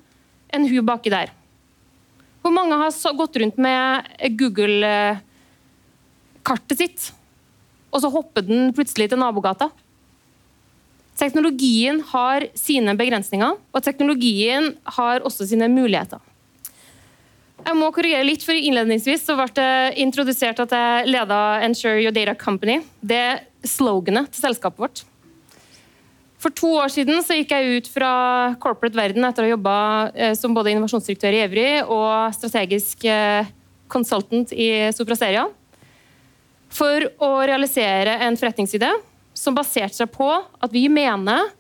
enn 0.51 0.67
hun 0.67 0.85
baki 0.87 1.09
der. 1.13 1.29
Hvor 2.41 2.51
mange 2.53 2.75
har 2.81 2.91
gått 3.17 3.37
rundt 3.41 3.57
med 3.61 4.03
Google-kartet 4.37 6.77
sitt, 6.77 7.13
og 7.93 8.01
så 8.03 8.09
hopper 8.11 8.41
den 8.45 8.73
plutselig 8.75 9.09
til 9.13 9.19
nabogata? 9.21 9.67
Teknologien 11.15 12.01
har 12.11 12.49
sine 12.59 12.95
begrensninger, 12.99 13.55
og 13.55 13.83
teknologien 13.83 14.73
har 14.97 15.23
også 15.23 15.47
sine 15.47 15.69
muligheter. 15.71 16.19
Jeg 17.65 17.77
må 17.79 17.87
korrigere 17.95 18.25
litt, 18.27 18.43
for 18.45 18.53
Innledningsvis 18.53 19.23
så 19.25 19.37
ble 19.39 19.47
det 19.57 19.95
introdusert 20.03 20.59
at 20.61 20.75
jeg 20.75 21.09
leda 21.09 21.41
Ensure 21.65 21.97
Your 22.03 22.13
Data 22.13 22.35
Company. 22.37 22.81
Det 23.01 23.17
er 23.17 23.43
sloganet 23.65 24.29
til 24.33 24.43
selskapet 24.43 24.83
vårt. 24.83 25.05
For 26.45 26.53
to 26.53 26.75
år 26.77 26.91
siden 26.93 27.23
så 27.25 27.39
gikk 27.39 27.55
jeg 27.55 27.79
ut 27.79 27.87
fra 27.89 28.11
corporate 28.61 28.99
verden 28.99 29.25
etter 29.25 29.41
å 29.41 29.47
ha 29.47 29.53
jobba 29.55 29.77
eh, 30.13 30.35
som 30.37 30.53
både 30.53 30.75
innovasjonsdirektør 30.75 31.33
i 31.33 31.41
Evry 31.41 31.67
og 31.81 32.35
strategisk 32.35 33.07
eh, 33.09 33.47
consultant 33.89 34.51
i 34.53 34.91
Sopraseria 34.93 35.47
For 36.69 37.07
å 37.23 37.31
realisere 37.47 38.19
en 38.27 38.37
forretningside 38.37 38.91
som 39.35 39.55
baserte 39.57 39.97
seg 39.97 40.11
på 40.13 40.29
at 40.31 40.73
vi 40.73 40.87
mener 40.91 41.51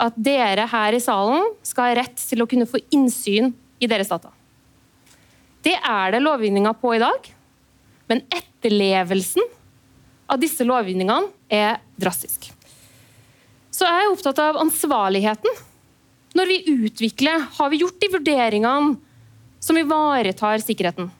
at 0.00 0.16
dere 0.16 0.66
her 0.70 0.96
i 0.96 1.02
salen 1.02 1.50
skal 1.66 1.90
ha 1.90 1.96
rett 2.00 2.20
til 2.20 2.44
å 2.44 2.48
kunne 2.48 2.68
få 2.68 2.80
innsyn 2.94 3.52
i 3.80 3.88
deres 3.90 4.12
data. 4.12 4.32
Det 5.64 5.76
er 5.76 6.14
det 6.14 6.22
lovgivninga 6.24 6.72
på 6.80 6.94
i 6.96 7.02
dag, 7.02 7.26
men 8.08 8.22
etterlevelsen 8.32 9.44
av 10.30 10.40
disse 10.40 10.64
lovgivningene 10.64 11.28
er 11.52 11.80
drastisk. 12.00 12.48
Så 13.70 13.86
jeg 13.86 14.06
er 14.06 14.12
opptatt 14.12 14.40
av 14.42 14.58
ansvarligheten. 14.60 15.60
Når 16.36 16.48
vi 16.48 16.58
utvikler, 16.86 17.46
har 17.58 17.70
vi 17.72 17.80
gjort 17.82 18.00
de 18.00 18.10
vurderingene 18.12 18.96
som 19.60 19.78
ivaretar 19.78 20.62
sikkerheten? 20.62 21.10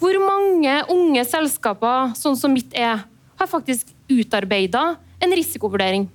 Hvor 0.00 0.18
mange 0.22 0.76
unge 0.92 1.24
selskaper 1.26 2.14
sånn 2.18 2.38
som 2.38 2.54
mitt 2.54 2.74
er, 2.74 3.04
har 3.38 3.50
faktisk 3.50 3.90
utarbeida 4.12 4.96
en 5.22 5.34
risikovurdering. 5.36 6.08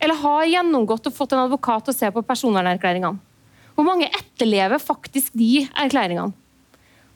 Eller 0.00 0.16
har 0.22 0.46
gjennomgått 0.48 1.10
og 1.10 1.16
fått 1.16 1.34
en 1.36 1.44
advokat 1.44 1.86
til 1.86 1.94
å 1.94 1.98
se 1.98 2.10
på 2.14 2.24
personvernerklæringene. 2.24 3.20
Hvor 3.76 3.86
mange 3.86 4.08
etterlever 4.08 4.80
faktisk 4.82 5.36
de 5.36 5.66
erklæringene? 5.68 6.32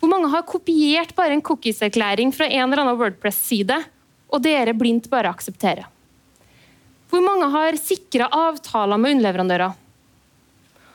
Hvor 0.01 0.11
mange 0.11 0.29
har 0.33 0.45
kopiert 0.49 1.15
bare 1.17 1.37
en 1.37 1.45
cookies-erklæring 1.45 2.33
fra 2.35 2.49
en 2.49 2.67
eller 2.67 2.83
annen 2.83 2.99
Wordpress-side, 3.01 3.79
og 4.29 4.43
dere 4.45 4.75
blindt 4.77 5.09
bare 5.13 5.31
aksepterer? 5.33 5.87
Hvor 7.09 7.23
mange 7.25 7.49
har 7.53 7.79
sikra 7.79 8.27
avtaler 8.33 9.01
med 9.01 9.17
underleverandører? 9.17 9.81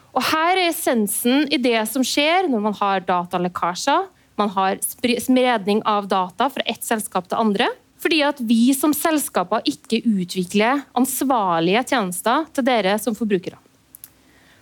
Og 0.09 0.25
Her 0.31 0.57
er 0.57 0.67
essensen 0.67 1.45
i 1.53 1.59
det 1.61 1.79
som 1.89 2.03
skjer 2.05 2.49
når 2.49 2.63
man 2.65 2.75
har 2.79 3.05
datalekkasjer, 3.07 4.07
man 4.39 4.51
har 4.55 4.79
spredning 4.83 5.81
av 5.87 6.07
data 6.11 6.47
fra 6.51 6.63
ett 6.69 6.83
selskap 6.85 7.27
til 7.29 7.41
andre. 7.41 7.67
Fordi 7.99 8.21
at 8.23 8.39
vi 8.39 8.71
som 8.75 8.93
selskaper 8.95 9.65
ikke 9.67 10.01
utvikler 10.07 10.85
ansvarlige 10.97 11.83
tjenester 11.91 12.47
til 12.55 12.67
dere 12.67 12.95
som 13.01 13.17
forbrukere. 13.17 13.59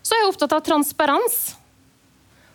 Så 0.02 0.16
er 0.16 0.24
jeg 0.24 0.32
opptatt 0.32 0.56
av 0.58 0.64
transparens. 0.66 1.40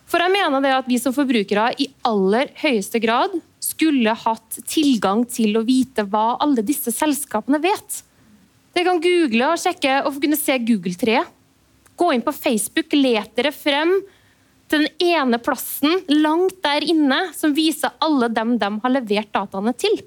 For 0.08 0.20
jeg 0.20 0.34
mener 0.34 0.64
det 0.64 0.72
at 0.74 0.88
vi 0.90 0.98
som 1.00 1.14
forbrukere 1.14 1.70
i 1.80 1.86
aller 2.08 2.50
høyeste 2.60 3.00
grad 3.02 3.34
skulle 3.62 4.14
hatt 4.24 4.58
tilgang 4.68 5.22
til 5.30 5.54
å 5.56 5.64
vite 5.64 6.04
hva 6.08 6.34
alle 6.42 6.64
disse 6.66 6.92
selskapene 6.92 7.60
vet. 7.62 8.02
Dere 8.72 8.88
kan 8.88 9.02
google 9.04 9.52
og 9.52 9.60
sjekke 9.60 10.00
og 10.08 10.18
kunne 10.20 10.40
se 10.40 10.56
Google-treet. 10.64 11.30
Gå 11.96 12.08
inn 12.14 12.24
på 12.24 12.34
Facebook, 12.34 12.92
let 12.96 13.36
dere 13.36 13.52
frem 13.54 13.94
til 14.72 14.86
den 14.86 15.12
ene 15.12 15.38
plassen 15.42 16.00
langt 16.08 16.56
der 16.64 16.84
inne 16.88 17.26
som 17.36 17.52
viser 17.54 17.92
alle 18.02 18.30
dem 18.32 18.56
de 18.58 18.70
har 18.82 18.94
levert 18.96 19.32
dataene 19.34 19.74
til. 19.76 20.00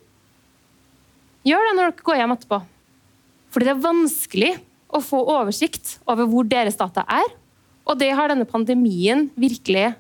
Gjør 1.46 1.68
det 1.68 1.74
når 1.78 1.92
dere 1.92 2.06
går 2.08 2.22
hjem 2.22 2.34
etterpå. 2.34 2.62
Fordi 3.54 3.68
det 3.68 3.74
er 3.76 3.84
vanskelig 3.84 4.54
å 4.96 5.02
få 5.04 5.20
oversikt 5.36 5.98
over 6.10 6.28
hvor 6.30 6.48
deres 6.50 6.78
data 6.80 7.04
er. 7.06 7.28
Og 7.86 8.00
det 8.00 8.10
har 8.18 8.32
denne 8.32 8.48
pandemien 8.50 9.28
virkelig 9.38 9.92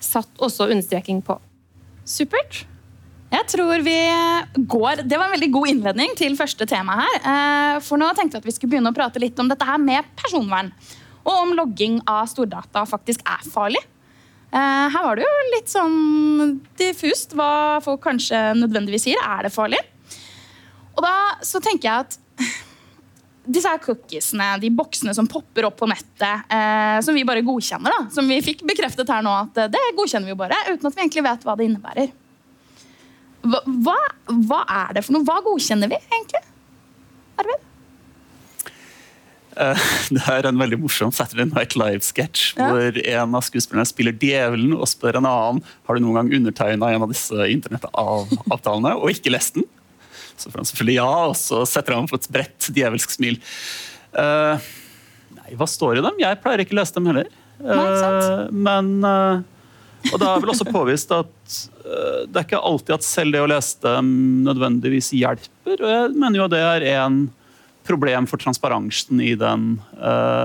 satt 0.00 0.42
også 0.44 0.68
understreking 0.68 1.22
på. 1.24 1.38
Supert. 2.04 2.64
Jeg 3.30 3.46
tror 3.46 3.84
vi 3.86 3.94
går 4.66 5.04
Det 5.06 5.14
var 5.14 5.28
en 5.28 5.36
veldig 5.36 5.50
god 5.54 5.70
innledning 5.70 6.16
til 6.18 6.34
første 6.38 6.66
tema 6.68 6.98
her. 6.98 7.14
Eh, 7.20 7.76
for 7.86 8.00
nå 8.00 8.08
tenkte 8.18 8.36
jeg 8.36 8.42
at 8.42 8.48
vi 8.48 8.54
skulle 8.56 8.74
begynne 8.74 8.90
å 8.90 8.96
prate 8.96 9.22
litt 9.22 9.38
om 9.40 9.48
dette 9.48 9.66
her 9.66 9.78
med 9.80 10.08
personvern. 10.18 10.72
Og 11.22 11.32
om 11.36 11.54
logging 11.56 12.00
av 12.10 12.26
stordata 12.32 12.82
faktisk 12.90 13.22
er 13.28 13.46
farlig. 13.46 13.80
Eh, 14.50 14.86
her 14.90 15.06
var 15.06 15.16
det 15.16 15.24
jo 15.24 15.48
litt 15.54 15.70
sånn 15.70 16.58
diffust 16.80 17.36
hva 17.38 17.78
folk 17.84 18.02
kanskje 18.04 18.50
nødvendigvis 18.58 19.06
sier. 19.06 19.22
Er 19.22 19.46
det 19.46 19.54
farlig? 19.54 19.80
Og 20.96 21.04
da 21.04 21.14
så 21.46 21.60
tenker 21.62 21.88
jeg 21.88 22.06
at 22.06 22.18
disse 23.56 23.70
her 23.70 23.80
cookiesene, 23.82 24.52
de 24.62 24.70
boksene 24.74 25.14
som 25.16 25.28
popper 25.30 25.66
opp 25.68 25.78
på 25.80 25.88
nettet, 25.90 26.46
eh, 26.52 26.98
som 27.04 27.16
vi 27.16 27.26
bare 27.26 27.44
godkjenner, 27.46 27.94
da, 27.96 28.10
som 28.14 28.28
vi 28.30 28.40
fikk 28.44 28.64
bekreftet 28.68 29.10
her 29.10 29.24
nå, 29.26 29.32
at 29.46 29.72
det 29.72 29.80
godkjenner 29.98 30.28
vi 30.28 30.34
jo 30.34 30.40
bare, 30.42 30.58
uten 30.70 30.90
at 30.90 30.96
vi 30.96 31.04
egentlig 31.06 31.26
vet 31.26 31.48
hva 31.48 31.56
det 31.58 31.70
innebærer. 31.70 32.12
Hva, 33.40 33.62
hva, 33.64 33.96
hva 34.28 34.60
er 34.84 34.94
det 34.98 35.06
for 35.06 35.16
noe? 35.16 35.24
Hva 35.24 35.40
godkjenner 35.46 35.88
vi 35.90 35.96
egentlig? 36.12 36.42
Arvid? 37.40 37.66
Uh, 39.56 39.74
det 40.14 40.22
er 40.30 40.46
en 40.46 40.60
veldig 40.60 40.78
morsom 40.84 41.10
Saturday 41.14 41.48
Night 41.50 41.74
Live-sketsj 41.78 42.54
Ja. 42.60 42.70
hvor 42.70 43.00
en 43.00 43.34
av 43.34 43.44
skuespillerne 43.44 43.88
spiller 43.88 44.14
djevelen 44.14 44.76
og 44.76 44.86
spør 44.88 45.18
en 45.18 45.28
annen 45.28 45.64
har 45.88 45.96
du 45.96 46.04
noen 46.04 46.20
gang 46.20 46.32
undertegna 46.38 46.92
en 46.94 47.06
av 47.06 47.10
disse 47.10 47.48
internettavtalene 47.56 48.94
og 49.00 49.10
ikke 49.16 49.32
lest 49.34 49.58
den. 49.58 49.66
Så 50.40 50.50
får 50.50 50.62
han 50.62 50.68
selvfølgelig 50.70 50.98
ja, 50.98 51.10
og 51.30 51.36
så 51.38 51.62
setter 51.68 51.96
han 51.96 52.08
på 52.10 52.18
et 52.20 52.28
bredt 52.32 52.70
djevelsk 52.76 53.12
smil. 53.16 53.36
Uh, 54.16 54.56
nei, 55.36 55.54
hva 55.58 55.68
står 55.68 56.00
i 56.00 56.04
dem? 56.06 56.20
Jeg 56.22 56.40
pleier 56.42 56.64
ikke 56.64 56.76
å 56.76 56.80
lese 56.80 56.96
dem 56.96 57.10
heller. 57.10 57.28
Eh, 57.60 58.46
men 58.56 58.86
uh, 59.04 59.42
Og 60.08 60.14
det 60.16 60.28
er 60.30 60.40
vel 60.40 60.52
også 60.54 60.64
påvist 60.72 61.10
at 61.12 61.58
det 61.84 62.38
er 62.38 62.44
ikke 62.46 62.60
alltid 62.64 62.94
at 62.94 63.04
selv 63.04 63.34
det 63.34 63.42
å 63.42 63.48
lese 63.50 63.82
dem 63.84 64.08
nødvendigvis 64.46 65.10
hjelper. 65.18 65.76
Og 65.76 65.90
jeg 65.90 66.14
mener 66.14 66.40
jo 66.40 66.48
det 66.52 66.60
er 66.62 66.86
en 67.02 67.24
problem 67.84 68.28
for 68.30 68.40
transparensen 68.40 69.20
i, 69.20 69.34
den, 69.36 69.74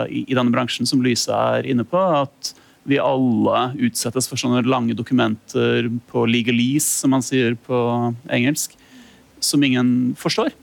i, 0.09 0.23
i 0.25 0.35
denne 0.35 0.51
bransjen 0.51 0.89
som 0.89 1.03
Lyse 1.05 1.29
er 1.29 1.67
inne 1.69 1.85
på. 1.87 2.01
At 2.01 2.51
vi 2.85 2.99
alle 3.01 3.61
utsettes 3.87 4.27
for 4.29 4.39
sånne 4.39 4.65
lange 4.69 4.95
dokumenter 4.97 5.87
på 6.11 6.25
legalese, 6.29 7.01
som 7.01 7.13
man 7.15 7.23
sier 7.25 7.55
på 7.67 7.77
engelsk 8.33 8.75
som 9.45 9.63
ingen 9.63 10.15
forstår. 10.19 10.53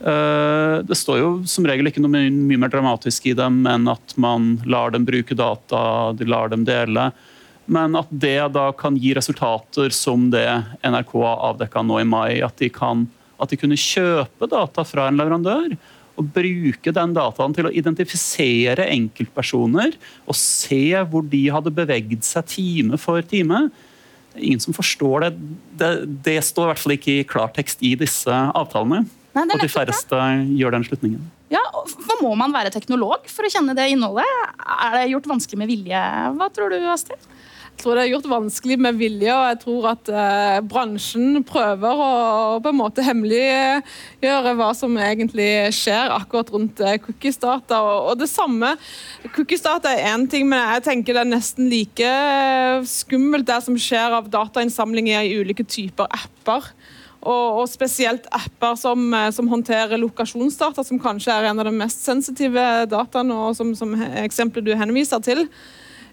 Eh, 0.00 0.76
Det 0.86 0.94
står 0.94 1.18
jo 1.18 1.30
som 1.46 1.66
regel 1.66 1.90
ikke 1.90 2.02
noe 2.04 2.28
mye 2.30 2.60
mer 2.60 2.70
dramatisk 2.70 3.26
i 3.26 3.34
dem 3.34 3.64
enn 3.66 3.88
at 3.90 4.14
man 4.16 4.60
lar 4.64 4.94
dem 4.94 5.06
bruke 5.08 5.34
data, 5.34 6.12
de 6.14 6.28
lar 6.28 6.48
dem 6.52 6.64
dele. 6.64 7.10
Men 7.66 7.96
at 7.98 8.08
det 8.10 8.52
da 8.54 8.70
kan 8.72 8.96
gi 8.96 9.12
resultater 9.16 9.92
som 9.92 10.30
det 10.32 10.46
NRK 10.86 11.14
avdekka 11.20 11.82
nå 11.84 12.00
i 12.00 12.08
mai. 12.08 12.40
At 12.40 12.56
de, 12.62 12.70
kan, 12.72 13.06
at 13.36 13.50
de 13.50 13.58
kunne 13.60 13.76
kjøpe 13.76 14.48
data 14.48 14.86
fra 14.88 15.08
en 15.08 15.18
leverandør 15.20 15.76
og 16.18 16.30
bruke 16.34 16.94
den 16.94 17.12
dataen 17.14 17.54
til 17.54 17.68
å 17.68 17.74
identifisere 17.74 18.88
enkeltpersoner 18.90 19.92
og 20.26 20.38
se 20.38 20.96
hvor 21.10 21.26
de 21.30 21.44
hadde 21.54 21.74
beveget 21.74 22.26
seg 22.26 22.48
time 22.50 22.98
for 22.98 23.22
time 23.22 23.68
ingen 24.36 24.60
som 24.60 24.76
forstår 24.76 25.26
det. 25.26 25.30
det. 25.80 25.92
Det 26.26 26.38
står 26.44 26.68
i 26.68 26.72
hvert 26.72 26.82
fall 26.82 26.96
ikke 26.98 27.14
i 27.14 27.26
klartekst 27.28 27.82
i 27.86 27.94
disse 27.98 28.28
avtalene. 28.32 29.04
Nei, 29.36 29.44
og 29.46 29.60
de 29.62 29.70
færreste 29.70 30.20
gjør 30.58 30.74
den 30.74 30.86
slutningen. 30.88 31.26
Ja, 31.52 31.62
for 31.86 32.18
Må 32.20 32.34
man 32.36 32.52
være 32.52 32.72
teknolog 32.74 33.28
for 33.30 33.46
å 33.46 33.50
kjenne 33.52 33.76
det 33.78 33.86
innholdet? 33.92 34.26
Er 34.58 34.96
det 34.96 35.04
gjort 35.12 35.28
vanskelig 35.30 35.60
med 35.60 35.70
vilje? 35.70 36.00
Hva 36.34 36.48
tror 36.52 36.74
du, 36.74 36.80
Astrid? 36.90 37.22
Jeg 37.78 37.84
tror 37.84 37.94
det 37.94 38.02
er 38.02 38.10
gjort 38.10 38.24
vanskelig 38.26 38.76
med 38.82 38.96
vilje, 38.98 39.30
og 39.30 39.44
jeg 39.46 39.58
tror 39.62 39.84
at 39.92 40.08
eh, 40.10 40.56
bransjen 40.66 41.44
prøver 41.46 42.00
å 42.02 42.08
på 42.58 42.72
en 42.72 42.78
måte 42.80 43.04
hemmeliggjøre 43.06 44.54
hva 44.58 44.72
som 44.74 44.98
egentlig 44.98 45.46
skjer 45.76 46.10
akkurat 46.16 46.50
rundt 46.50 46.82
eh, 46.82 46.98
cookies-data. 47.04 47.78
Og, 47.78 48.10
og 48.10 48.18
det 48.18 48.26
samme 48.32 48.72
Cookies-data 49.28 49.94
er 49.94 50.10
én 50.10 50.26
ting, 50.26 50.50
men 50.50 50.58
jeg 50.74 50.88
tenker 50.88 51.20
det 51.20 51.22
er 51.22 51.30
nesten 51.36 51.70
like 51.70 52.02
eh, 52.02 52.82
skummelt 52.82 53.46
det 53.46 53.62
som 53.68 53.78
skjer 53.78 54.18
av 54.18 54.26
datainnsamlinger 54.34 55.30
i 55.30 55.38
ulike 55.38 55.62
typer 55.62 56.10
apper. 56.10 56.72
Og, 57.22 57.62
og 57.62 57.64
spesielt 57.70 58.26
apper 58.34 58.74
som, 58.82 59.06
eh, 59.14 59.30
som 59.30 59.54
håndterer 59.54 60.02
lokasjonsdata, 60.02 60.82
som 60.82 60.98
kanskje 60.98 61.30
er 61.30 61.52
en 61.52 61.62
av 61.62 61.70
de 61.70 61.78
mest 61.78 62.02
sensitive 62.02 62.88
dataene, 62.90 63.38
og 63.38 63.54
som, 63.54 63.76
som 63.78 63.94
eksempelet 64.26 64.66
du 64.66 64.80
henviser 64.82 65.22
til. 65.22 65.46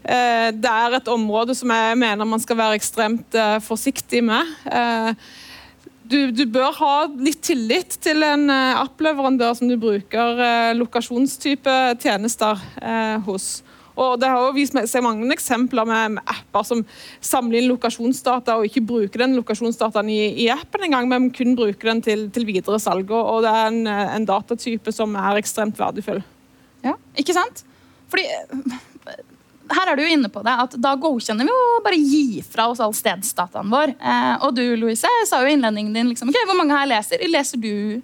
Eh, 0.06 0.52
det 0.54 0.70
er 0.70 1.00
et 1.00 1.10
område 1.10 1.56
som 1.58 1.72
jeg 1.74 1.98
mener 1.98 2.30
man 2.30 2.42
skal 2.42 2.60
være 2.60 2.78
ekstremt 2.78 3.38
eh, 3.38 3.58
forsiktig 3.66 4.22
med. 4.26 4.54
Eh, 4.70 5.14
du, 6.06 6.20
du, 6.30 6.44
bør 6.46 6.70
ha 6.78 6.96
litt 7.18 7.42
tillit 7.48 7.96
til 7.98 8.22
en 8.22 8.46
app-leverandør 8.54 9.56
som 9.58 9.72
du 9.72 9.74
bruker 9.82 10.38
lokasjonstype 10.78 11.74
tjenester 11.98 12.62
hos. 13.26 13.48
Og 13.98 14.20
Det 14.22 14.30
har 14.30 14.54
vist 14.54 14.78
seg 14.92 15.02
mange 15.02 15.26
eksempler 15.34 15.90
med, 15.90 16.22
apper 16.30 16.68
som 16.70 16.86
samler 17.26 17.64
inn 17.64 17.72
lokasjonsdata 17.72 18.60
og 18.60 18.70
ikke 18.70 18.86
bruker 18.86 19.26
den 19.26 19.34
lokasjonsdataen 19.40 20.14
i, 20.14 20.22
i 20.46 20.50
appen 20.54 20.86
engang, 20.86 21.10
men 21.10 21.32
kun 21.34 21.58
bruker 21.58 21.96
den 21.96 22.06
til, 22.06 22.28
til 22.30 22.46
videre 22.46 22.78
salg. 22.78 23.10
Og 23.10 23.42
det 23.42 23.58
er 23.58 23.72
en, 23.72 23.86
en, 23.90 24.30
datatype 24.30 24.94
som 24.94 25.18
er 25.18 25.42
ekstremt 25.42 25.82
verdifull. 25.82 26.22
Ja, 26.86 26.94
ikke 27.18 27.34
sant? 27.34 27.66
Fordi 28.14 28.30
her 29.72 29.92
er 29.92 29.98
du 29.98 30.04
jo 30.04 30.14
inne 30.14 30.30
på 30.32 30.42
det, 30.46 30.54
at 30.66 30.76
da 30.82 30.94
godkjenner 31.00 31.48
vi 31.48 31.54
jo 31.54 31.80
bare 31.86 31.98
gi 32.00 32.42
fra 32.46 32.68
oss 32.72 32.82
all 32.84 32.94
stedsdataen 32.96 33.72
vår. 33.74 33.96
Eh, 33.98 34.34
og 34.46 34.56
du, 34.58 34.64
Louise, 34.80 35.10
sa 35.30 35.42
jo 35.42 35.50
i 35.50 35.56
innledningen 35.58 35.96
din 35.96 36.12
liksom, 36.12 36.30
ok, 36.32 36.42
hvor 36.50 36.60
mange 36.60 36.78
her 36.78 36.90
leser. 36.90 37.24
Leser 37.32 37.62
du, 37.62 38.02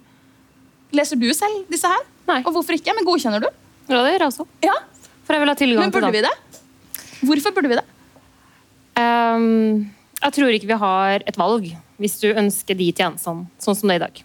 leser 0.94 1.20
du 1.20 1.28
selv 1.36 1.66
disse 1.72 1.90
her? 1.90 2.02
Nei. 2.30 2.40
Og 2.42 2.54
hvorfor 2.56 2.76
ikke? 2.76 2.94
Men 2.96 3.06
godkjenner 3.06 3.44
du? 3.44 3.50
Ja, 3.88 4.02
det 4.02 4.14
gjør 4.14 4.24
jeg 4.24 4.30
også. 4.30 4.48
Ja, 4.64 4.76
for 5.22 5.36
jeg 5.36 5.44
vil 5.44 5.52
ha 5.52 5.58
tilgang 5.58 5.86
Men 5.86 5.94
burde 5.94 6.10
til 6.10 6.18
vi 6.18 6.26
det? 6.26 6.34
Hvorfor 7.22 7.54
burde 7.54 7.70
vi 7.70 7.78
det? 7.78 7.86
Um, 8.98 9.88
jeg 10.22 10.36
tror 10.36 10.54
ikke 10.54 10.68
vi 10.68 10.82
har 10.82 11.24
et 11.26 11.38
valg 11.40 11.70
hvis 12.02 12.18
du 12.20 12.28
ønsker 12.28 12.76
de 12.76 12.90
tjenestene 12.90 13.46
sånn 13.62 13.78
som 13.78 13.88
det 13.88 13.96
er 13.96 14.00
i 14.00 14.04
dag. 14.06 14.22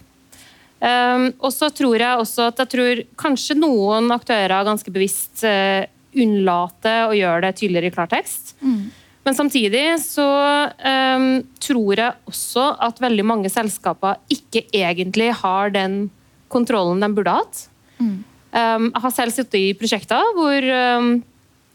Um, 0.78 1.24
og 1.42 1.50
så 1.54 1.70
tror 1.74 1.98
jeg 1.98 2.22
også 2.22 2.50
at 2.52 2.60
jeg 2.62 2.70
tror 2.74 3.00
kanskje 3.18 3.56
noen 3.58 4.10
aktører 4.14 4.66
ganske 4.66 4.92
bevisst 4.94 5.42
uh, 5.46 5.86
unnlater 6.16 7.08
å 7.08 7.16
gjøre 7.16 7.44
det 7.46 7.56
tydeligere 7.58 7.90
i 7.90 7.94
klartekst. 7.94 8.54
Mm. 8.62 8.88
Men 9.28 9.36
samtidig 9.36 9.84
så 10.00 10.24
um, 10.72 11.26
tror 11.60 12.00
jeg 12.00 12.30
også 12.30 12.64
at 12.86 13.02
veldig 13.02 13.26
mange 13.28 13.50
selskaper 13.52 14.22
ikke 14.32 14.64
egentlig 14.72 15.28
har 15.42 15.74
den 15.74 16.06
kontrollen 16.48 17.02
de 17.04 17.10
burde 17.12 17.34
hatt. 17.36 17.66
Mm. 17.98 18.14
Um, 18.56 18.86
jeg 18.88 19.02
har 19.04 19.12
selv 19.12 19.36
sittet 19.36 19.60
i 19.60 19.76
prosjekter 19.76 20.32
hvor, 20.38 20.64
um, 20.64 21.10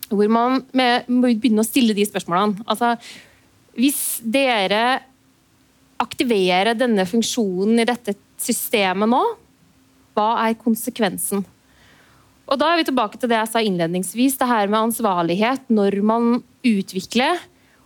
hvor 0.10 0.34
man 0.34 0.64
med, 0.74 1.06
må 1.14 1.30
begynne 1.30 1.62
å 1.62 1.68
stille 1.68 1.94
de 1.94 2.08
spørsmålene. 2.10 2.66
Altså, 2.66 2.96
hvis 3.78 4.02
dere 4.26 5.04
aktiverer 6.02 6.74
denne 6.74 7.06
funksjonen 7.08 7.84
i 7.84 7.88
dette 7.88 8.18
systemet 8.42 9.14
nå, 9.14 9.22
hva 10.18 10.30
er 10.48 10.58
konsekvensen? 10.58 11.46
Og 12.50 12.60
Da 12.60 12.74
er 12.74 12.82
vi 12.82 12.88
tilbake 12.90 13.18
til 13.18 13.32
det 13.32 13.40
jeg 13.40 13.52
sa 13.54 13.62
innledningsvis, 13.64 14.38
det 14.38 14.50
her 14.50 14.68
med 14.68 14.90
ansvarlighet 14.90 15.70
når 15.72 16.02
man 16.04 16.44
utvikler 16.64 17.40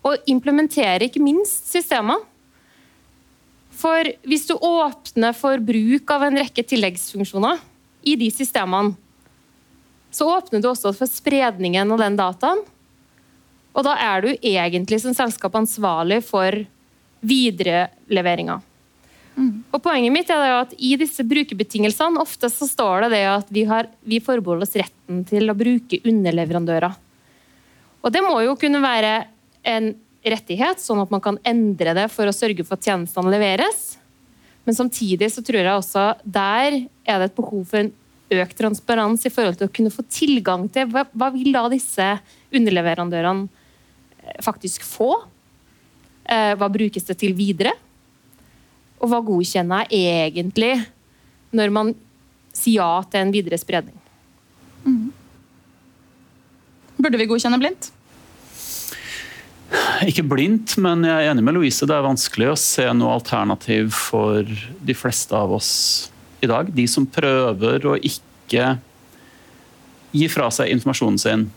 og 0.06 0.18
implementerer 0.30 1.06
ikke 1.06 1.22
minst 1.22 1.70
systemer. 1.72 2.24
For 3.78 4.10
hvis 4.26 4.48
du 4.50 4.56
åpner 4.56 5.36
for 5.38 5.62
bruk 5.62 6.10
av 6.10 6.26
en 6.26 6.40
rekke 6.42 6.66
tilleggsfunksjoner, 6.66 7.60
i 8.08 8.16
de 8.16 8.30
systemene, 8.32 8.96
så 10.12 10.28
åpner 10.38 10.64
du 10.64 10.70
også 10.72 10.94
for 10.96 11.10
spredningen 11.12 11.92
av 11.92 12.00
den 12.02 12.16
dataen. 12.18 12.64
Og 13.76 13.86
da 13.86 13.98
er 14.02 14.24
du 14.24 14.30
egentlig 14.36 15.02
som 15.04 15.14
selskap 15.14 15.58
ansvarlig 15.60 16.22
for 16.26 16.64
videreleveringa. 17.28 18.62
Mm. 19.38 19.62
Og 19.70 19.82
Poenget 19.86 20.13
mitt 20.13 20.32
er 20.34 20.56
at 20.56 20.74
i 20.82 20.96
disse 20.98 21.22
brukerbetingelsene 21.27 22.22
ofte 22.24 22.50
så 22.50 22.65
står 22.65 23.06
det, 23.06 23.12
det 23.13 23.24
at 23.29 23.51
vi, 23.53 23.67
har, 23.70 23.89
vi 24.01 24.17
forbeholder 24.24 24.65
oss 24.65 24.77
retten 24.79 25.22
til 25.29 25.51
å 25.51 25.58
bruke 25.58 26.01
underleverandører. 26.01 26.98
Og 28.01 28.13
Det 28.13 28.24
må 28.25 28.39
jo 28.46 28.58
kunne 28.60 28.82
være 28.82 29.13
en 29.67 29.91
rettighet, 30.27 30.82
sånn 30.82 31.03
at 31.03 31.13
man 31.13 31.22
kan 31.24 31.38
endre 31.48 31.94
det 31.98 32.08
for 32.12 32.27
å 32.27 32.36
sørge 32.36 32.65
for 32.65 32.77
at 32.77 32.89
tjenestene 32.89 33.32
leveres. 33.32 33.97
Men 34.67 34.76
samtidig 34.76 35.30
så 35.32 35.43
tror 35.45 35.62
jeg 35.62 35.71
også 35.76 36.10
der 36.26 36.82
er 37.08 37.21
det 37.21 37.30
et 37.30 37.38
behov 37.38 37.63
for 37.69 37.86
en 37.86 37.93
økt 38.41 38.58
transparens 38.60 39.23
i 39.23 39.32
forhold 39.32 39.60
til 39.60 39.69
å 39.69 39.73
kunne 39.73 39.93
få 39.93 40.04
tilgang 40.12 40.65
til 40.73 40.89
hva, 40.91 41.06
hva 41.15 41.30
vil 41.32 41.54
da 41.56 41.63
disse 41.71 42.08
underleverandørene 42.52 43.47
eh, 43.47 44.39
faktisk 44.43 44.84
få? 44.84 45.13
Eh, 46.28 46.54
hva 46.60 46.67
brukes 46.73 47.08
det 47.08 47.15
til 47.21 47.38
videre? 47.38 47.71
Og 48.98 49.12
hva 49.12 49.22
godkjenner 49.26 49.92
jeg 49.94 50.32
egentlig 50.32 50.74
når 51.56 51.74
man 51.74 51.94
sier 52.56 52.82
ja 52.82 53.04
til 53.06 53.24
en 53.24 53.34
videre 53.34 53.60
spredning? 53.62 53.96
Mm. 54.88 55.14
Burde 56.98 57.20
vi 57.20 57.30
godkjenne 57.30 57.60
blindt? 57.62 57.92
Ikke 60.08 60.24
blindt, 60.24 60.78
men 60.82 61.04
jeg 61.06 61.26
er 61.28 61.32
enig 61.32 61.44
med 61.46 61.58
Louise. 61.58 61.86
Det 61.86 61.94
er 61.94 62.06
vanskelig 62.06 62.52
å 62.52 62.60
se 62.60 62.86
noe 62.96 63.18
alternativ 63.18 63.92
for 63.96 64.48
de 64.48 64.96
fleste 64.96 65.36
av 65.36 65.54
oss 65.58 65.72
i 66.42 66.50
dag. 66.50 66.70
De 66.74 66.86
som 66.90 67.08
prøver 67.10 67.86
å 67.86 67.98
ikke 67.98 68.78
gi 70.16 70.28
fra 70.32 70.50
seg 70.54 70.72
informasjonen 70.74 71.20
sin. 71.22 71.48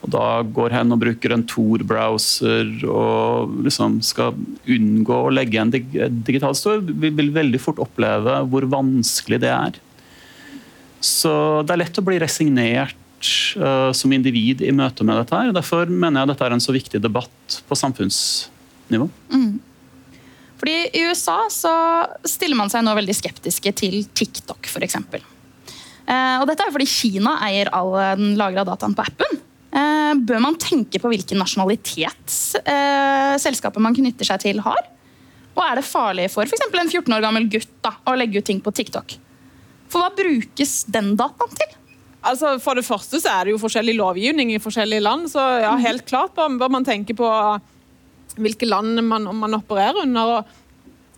Og 0.00 0.08
da 0.14 0.40
går 0.56 0.72
hen 0.72 0.94
og 0.94 1.02
bruker 1.02 1.34
en 1.34 1.44
Tor-browser 1.48 2.70
og 2.88 3.52
liksom 3.66 3.98
skal 4.04 4.36
unngå 4.64 5.18
å 5.26 5.32
legge 5.34 5.60
en 5.60 5.72
digital 5.72 6.56
store, 6.56 6.80
vi 6.80 7.12
vil 7.12 7.32
veldig 7.34 7.60
fort 7.60 7.82
oppleve 7.82 8.38
hvor 8.48 8.64
vanskelig 8.72 9.42
det 9.44 9.52
er. 9.52 9.80
Så 11.04 11.32
det 11.64 11.74
er 11.74 11.82
lett 11.82 12.00
å 12.00 12.04
bli 12.04 12.18
resignert 12.20 12.96
uh, 13.60 13.90
som 13.96 14.12
individ 14.12 14.64
i 14.64 14.72
møte 14.72 15.04
med 15.04 15.20
dette. 15.20 15.36
her. 15.36 15.52
Derfor 15.56 15.88
mener 15.88 16.22
jeg 16.22 16.32
dette 16.32 16.48
er 16.48 16.56
en 16.56 16.64
så 16.64 16.76
viktig 16.76 17.00
debatt 17.00 17.60
på 17.68 17.78
samfunnsnivå. 17.78 19.08
Mm. 19.32 19.58
Fordi 20.60 20.76
I 20.96 21.04
USA 21.08 21.38
så 21.52 21.74
stiller 22.28 22.58
man 22.58 22.72
seg 22.72 22.84
nå 22.84 22.92
veldig 22.96 23.16
skeptiske 23.16 23.72
til 23.80 24.02
TikTok 24.12 24.68
f.eks. 24.68 24.98
Eh, 25.00 26.36
og 26.36 26.48
dette 26.50 26.66
er 26.66 26.74
fordi 26.74 26.88
Kina 26.88 27.38
eier 27.46 27.72
all 27.76 27.94
den 28.20 28.34
lagra 28.40 28.66
dataen 28.68 28.96
på 28.96 29.06
appen. 29.08 29.39
Eh, 29.70 30.12
bør 30.26 30.40
man 30.42 30.58
tenke 30.58 30.98
på 30.98 31.10
hvilken 31.12 31.38
nasjonalitet 31.38 32.36
eh, 32.64 33.34
selskapet 33.38 33.82
man 33.82 33.94
knytter 33.94 34.26
seg 34.26 34.42
til, 34.42 34.62
har? 34.64 34.88
Og 35.54 35.60
er 35.62 35.78
det 35.78 35.86
farlig 35.86 36.26
for 36.32 36.46
f.eks. 36.46 36.64
en 36.66 36.90
14 36.90 37.14
år 37.14 37.22
gammel 37.22 37.46
gutt 37.52 37.70
da, 37.84 37.94
å 38.08 38.16
legge 38.18 38.42
ut 38.42 38.48
ting 38.48 38.62
på 38.64 38.72
TikTok? 38.74 39.14
For 39.90 40.02
hva 40.02 40.10
brukes 40.14 40.80
den 40.90 41.14
dataen 41.18 41.54
til? 41.58 41.76
Altså, 42.20 42.56
for 42.60 42.76
det 42.76 42.84
første 42.84 43.20
så 43.22 43.30
er 43.32 43.46
det 43.46 43.54
jo 43.54 43.62
forskjellig 43.62 43.94
lovgivning 43.96 44.50
i 44.52 44.60
forskjellige 44.60 45.04
land, 45.06 45.30
så 45.32 45.44
ja, 45.62 45.72
helt 45.80 46.04
klart 46.08 46.34
bør 46.36 46.72
man 46.72 46.84
tenke 46.86 47.16
på 47.16 47.28
hvilke 48.40 48.68
land 48.68 49.00
man, 49.06 49.30
man 49.38 49.56
opererer 49.56 50.02
under. 50.02 50.34
og 50.40 50.58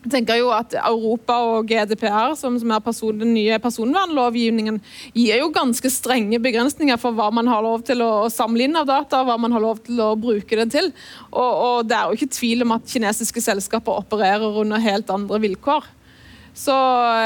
jeg 0.02 0.10
tenker 0.10 0.40
jo 0.40 0.48
at 0.50 0.74
Europa 0.80 1.36
og 1.46 1.68
GDPR, 1.70 2.34
som, 2.38 2.56
som 2.58 2.74
er 2.74 2.82
person, 2.82 3.18
den 3.20 3.34
nye 3.36 3.58
personvernlovgivningen, 3.62 4.80
gir 5.14 5.38
jo 5.38 5.52
ganske 5.54 5.92
strenge 5.94 6.40
begrensninger 6.42 6.98
for 6.98 7.14
hva 7.14 7.28
man 7.34 7.50
har 7.50 7.62
lov 7.62 7.84
til 7.86 8.02
å, 8.02 8.10
å 8.26 8.32
samle 8.32 8.66
inn 8.66 8.78
av 8.78 8.88
data, 8.90 9.22
hva 9.22 9.38
man 9.38 9.54
har 9.54 9.62
lov 9.62 9.84
til 9.86 10.02
å 10.02 10.12
bruke 10.18 10.58
det 10.58 10.68
til. 10.74 10.90
Og, 11.30 11.50
og 11.52 11.90
Det 11.90 11.98
er 11.98 12.08
jo 12.08 12.18
ikke 12.18 12.34
tvil 12.34 12.66
om 12.66 12.74
at 12.74 12.88
kinesiske 12.90 13.44
selskaper 13.44 14.02
opererer 14.02 14.62
under 14.64 14.82
helt 14.82 15.10
andre 15.14 15.38
vilkår. 15.46 15.86
Så 16.52 16.74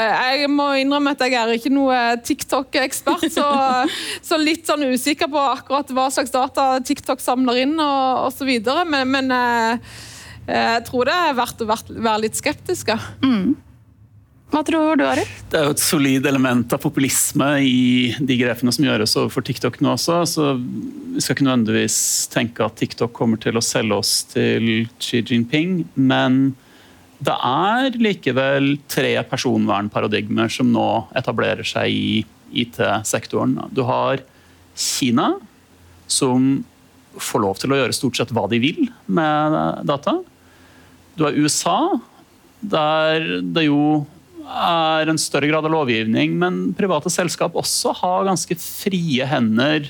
jeg 0.07 0.47
må 0.47 0.69
innrømme 0.79 1.11
at 1.11 1.23
jeg 1.25 1.35
er 1.35 1.49
ikke 1.57 1.71
noe 1.73 1.97
TikTok-ekspert. 2.23 3.25
Så, 3.33 3.47
så, 4.29 4.39
litt 4.39 4.69
sånn 4.69 4.85
usikker 4.87 5.27
på 5.31 5.41
akkurat 5.41 5.91
hva 5.91 6.07
slags 6.13 6.31
data 6.31 6.77
TikTok 6.79 7.23
samler 7.23 7.65
inn 7.65 7.75
og 7.75 8.29
osv. 8.29 8.53
Men, 8.87 9.11
men 9.11 9.33
eh, 9.35 9.97
jeg 10.47 10.83
tror 10.87 11.09
det 11.09 11.15
er 11.27 11.37
verdt 11.37 11.63
å 11.63 11.67
være 11.69 12.19
litt 12.23 12.37
skeptisk. 12.39 12.93
Mm. 13.23 13.55
Hva 14.47 14.61
tror 14.63 14.95
du, 14.95 15.03
Arild? 15.03 15.31
Det 15.51 15.59
er 15.59 15.65
jo 15.67 15.73
et 15.75 15.81
solid 15.83 16.27
element 16.29 16.71
av 16.71 16.79
populisme 16.79 17.49
i 17.67 18.13
de 18.15 18.37
grepene 18.39 18.71
som 18.71 18.85
gjøres 18.85 19.17
overfor 19.19 19.43
TikTok 19.43 19.81
nå 19.83 19.91
også. 19.97 20.21
Så 20.31 20.45
vi 20.55 21.23
skal 21.23 21.35
ikke 21.35 21.47
nødvendigvis 21.49 21.97
tenke 22.31 22.63
at 22.63 22.77
TikTok 22.79 23.11
kommer 23.15 23.41
til 23.43 23.59
å 23.59 23.65
selge 23.65 23.97
oss 23.99 24.13
til 24.31 24.87
Xi 25.03 25.19
Jinping. 25.27 25.81
Men 25.99 26.55
det 27.19 27.35
er 27.35 27.99
likevel 27.99 28.77
tre 28.87 29.17
personvernparadigmer 29.27 30.51
som 30.53 30.71
nå 30.71 30.87
etablerer 31.17 31.67
seg 31.67 31.91
i 31.91 32.23
IT-sektoren. 32.63 33.57
Du 33.75 33.83
har 33.89 34.23
Kina, 34.77 35.33
som 36.07 36.63
får 37.19 37.43
lov 37.43 37.59
til 37.59 37.73
å 37.73 37.81
gjøre 37.81 37.95
stort 37.97 38.19
sett 38.19 38.31
hva 38.31 38.45
de 38.47 38.61
vil 38.63 38.85
med 39.11 39.59
data. 39.89 40.21
Du 41.17 41.25
har 41.25 41.37
USA, 41.37 41.97
der 42.61 43.25
det 43.41 43.67
jo 43.67 44.05
er 44.47 45.09
en 45.09 45.19
større 45.19 45.49
grad 45.49 45.65
av 45.67 45.73
lovgivning, 45.73 46.37
men 46.39 46.59
private 46.77 47.11
selskap 47.11 47.57
også 47.57 47.95
har 47.99 48.27
ganske 48.29 48.55
frie 48.61 49.25
hender. 49.27 49.89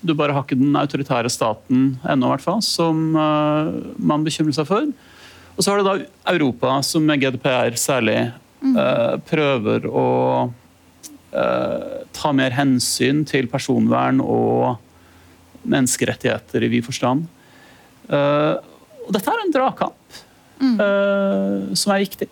Du 0.00 0.12
bare 0.16 0.36
har 0.36 0.44
ikke 0.44 0.60
den 0.60 0.76
autoritære 0.78 1.32
staten 1.32 1.96
ennå, 2.04 2.28
i 2.28 2.34
hvert 2.34 2.44
fall, 2.44 2.62
som 2.64 3.16
uh, 3.16 3.72
man 3.98 4.26
bekymrer 4.26 4.54
seg 4.56 4.68
for. 4.68 4.86
Og 5.56 5.64
så 5.64 5.72
har 5.72 5.80
du 5.80 5.88
da 5.88 5.96
Europa, 6.32 6.76
som 6.86 7.08
med 7.08 7.24
GDPR 7.24 7.74
særlig 7.80 8.20
mm. 8.62 8.76
uh, 8.76 9.16
prøver 9.26 9.88
å 9.90 10.06
uh, 11.34 11.98
ta 12.16 12.32
mer 12.36 12.54
hensyn 12.54 13.24
til 13.28 13.50
personvern 13.50 14.22
og 14.22 14.78
menneskerettigheter 15.68 16.64
i 16.64 16.70
vid 16.72 16.86
forstand. 16.86 17.26
Eh, 18.10 18.54
og 19.04 19.10
dette 19.14 19.32
er 19.32 19.42
en 19.42 19.52
dragkamp 19.54 20.20
eh, 20.60 21.74
som 21.74 21.94
er 21.94 22.04
viktig. 22.04 22.28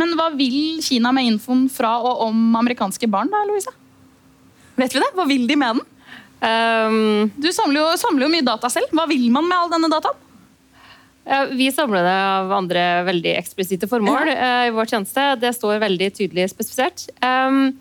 Men 0.00 0.14
hva 0.16 0.30
vil 0.32 0.80
Kina 0.84 1.12
med 1.12 1.28
infoen 1.28 1.66
fra 1.72 1.96
og 2.00 2.24
om 2.28 2.56
amerikanske 2.60 3.08
barn, 3.10 3.30
da, 3.32 3.42
Louisa? 3.48 3.74
Vet 4.80 4.94
vi 4.94 5.02
det? 5.02 5.10
Hva 5.16 5.26
vil 5.28 5.46
de 5.50 5.58
med 5.60 5.76
den? 5.76 5.86
Um, 6.40 7.30
Du 7.36 7.50
samler 7.52 7.82
jo, 7.82 7.88
samler 8.00 8.24
jo 8.24 8.32
mye 8.32 8.46
data 8.46 8.70
selv. 8.72 8.88
Hva 8.96 9.04
vil 9.10 9.26
man 9.32 9.48
med 9.48 9.58
all 9.58 9.72
denne 9.72 9.92
dataen? 9.92 10.26
ja, 11.30 11.44
vi 11.52 11.68
samler 11.72 12.02
det 12.02 12.14
av 12.26 12.52
andre 12.56 12.84
veldig 13.06 13.34
eksplisitte 13.38 13.88
formål 13.90 14.30
uh, 14.32 14.66
i 14.66 14.72
vår 14.74 14.88
tjeneste. 14.90 15.26
Det 15.42 15.52
står 15.54 15.82
veldig 15.82 16.08
tydelig 16.16 16.48
spesifisert. 16.50 17.06
Um, 17.22 17.76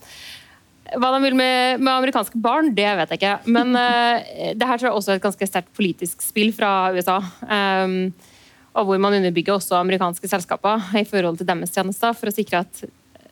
hva 1.00 1.12
de 1.14 1.22
vil 1.24 1.38
med, 1.38 1.80
med 1.82 1.94
amerikanske 1.94 2.40
barn, 2.42 2.74
det 2.78 2.90
vet 3.00 3.14
jeg 3.14 3.22
ikke. 3.22 3.36
Men 3.50 3.74
uh, 3.78 4.20
det 4.54 4.70
her 4.70 4.76
tror 4.76 4.90
jeg 4.90 4.98
også 4.98 5.14
er 5.14 5.22
et 5.22 5.26
ganske 5.26 5.50
sterkt 5.50 5.72
politisk 5.78 6.26
spill 6.26 6.52
fra 6.56 6.92
USA. 6.94 7.20
Um, 7.46 8.12
og 8.80 8.88
hvor 8.90 9.02
man 9.02 9.18
underbygger 9.20 9.58
også 9.58 9.78
amerikanske 9.80 10.30
selskaper 10.32 10.90
i 11.00 11.06
forhold 11.08 11.40
til 11.40 11.50
deres 11.50 11.76
tjenester, 11.76 12.16
for 12.18 12.32
å 12.32 12.36
sikre 12.36 12.64
at 12.64 12.84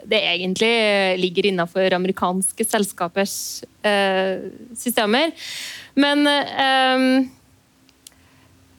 det 0.07 0.19
egentlig 0.23 0.71
ligger 1.19 1.49
innenfor 1.49 1.95
amerikanske 1.97 2.63
selskapers 2.63 3.63
eh, 3.83 4.45
systemer. 4.77 5.33
Men 5.99 6.23
eh, 6.29 7.07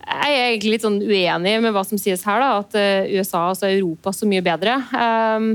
jeg 0.09 0.37
er 0.39 0.47
egentlig 0.47 0.77
litt 0.77 0.87
sånn 0.87 1.03
uenig 1.03 1.59
med 1.65 1.75
hva 1.75 1.85
som 1.85 2.01
sies 2.01 2.25
her, 2.25 2.41
da, 2.41 2.63
at 2.63 2.79
eh, 2.81 3.11
USA 3.19 3.43
og 3.43 3.57
altså 3.57 3.69
Europa 3.69 4.13
er 4.13 4.19
så 4.21 4.31
mye 4.31 4.47
bedre. 4.47 4.79
Eh, 5.03 5.51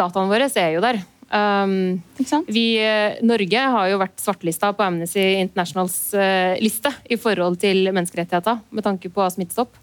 dataene 0.00 0.32
våre 0.32 0.50
er 0.50 0.74
jo 0.74 0.82
der. 0.82 1.02
Um, 1.28 2.00
vi, 2.46 2.78
eh, 2.80 3.18
Norge 3.20 3.60
har 3.60 3.88
jo 3.90 3.98
vært 4.00 4.22
svartelista 4.22 4.70
på 4.72 4.80
Amnesty 4.80 5.20
Internationals 5.42 5.96
uh, 6.16 6.56
liste 6.56 6.88
i 7.04 7.18
forhold 7.20 7.58
til 7.60 7.90
menneskerettigheter, 7.92 8.62
med 8.72 8.86
tanke 8.86 9.10
på 9.12 9.26
smittestopp. 9.34 9.76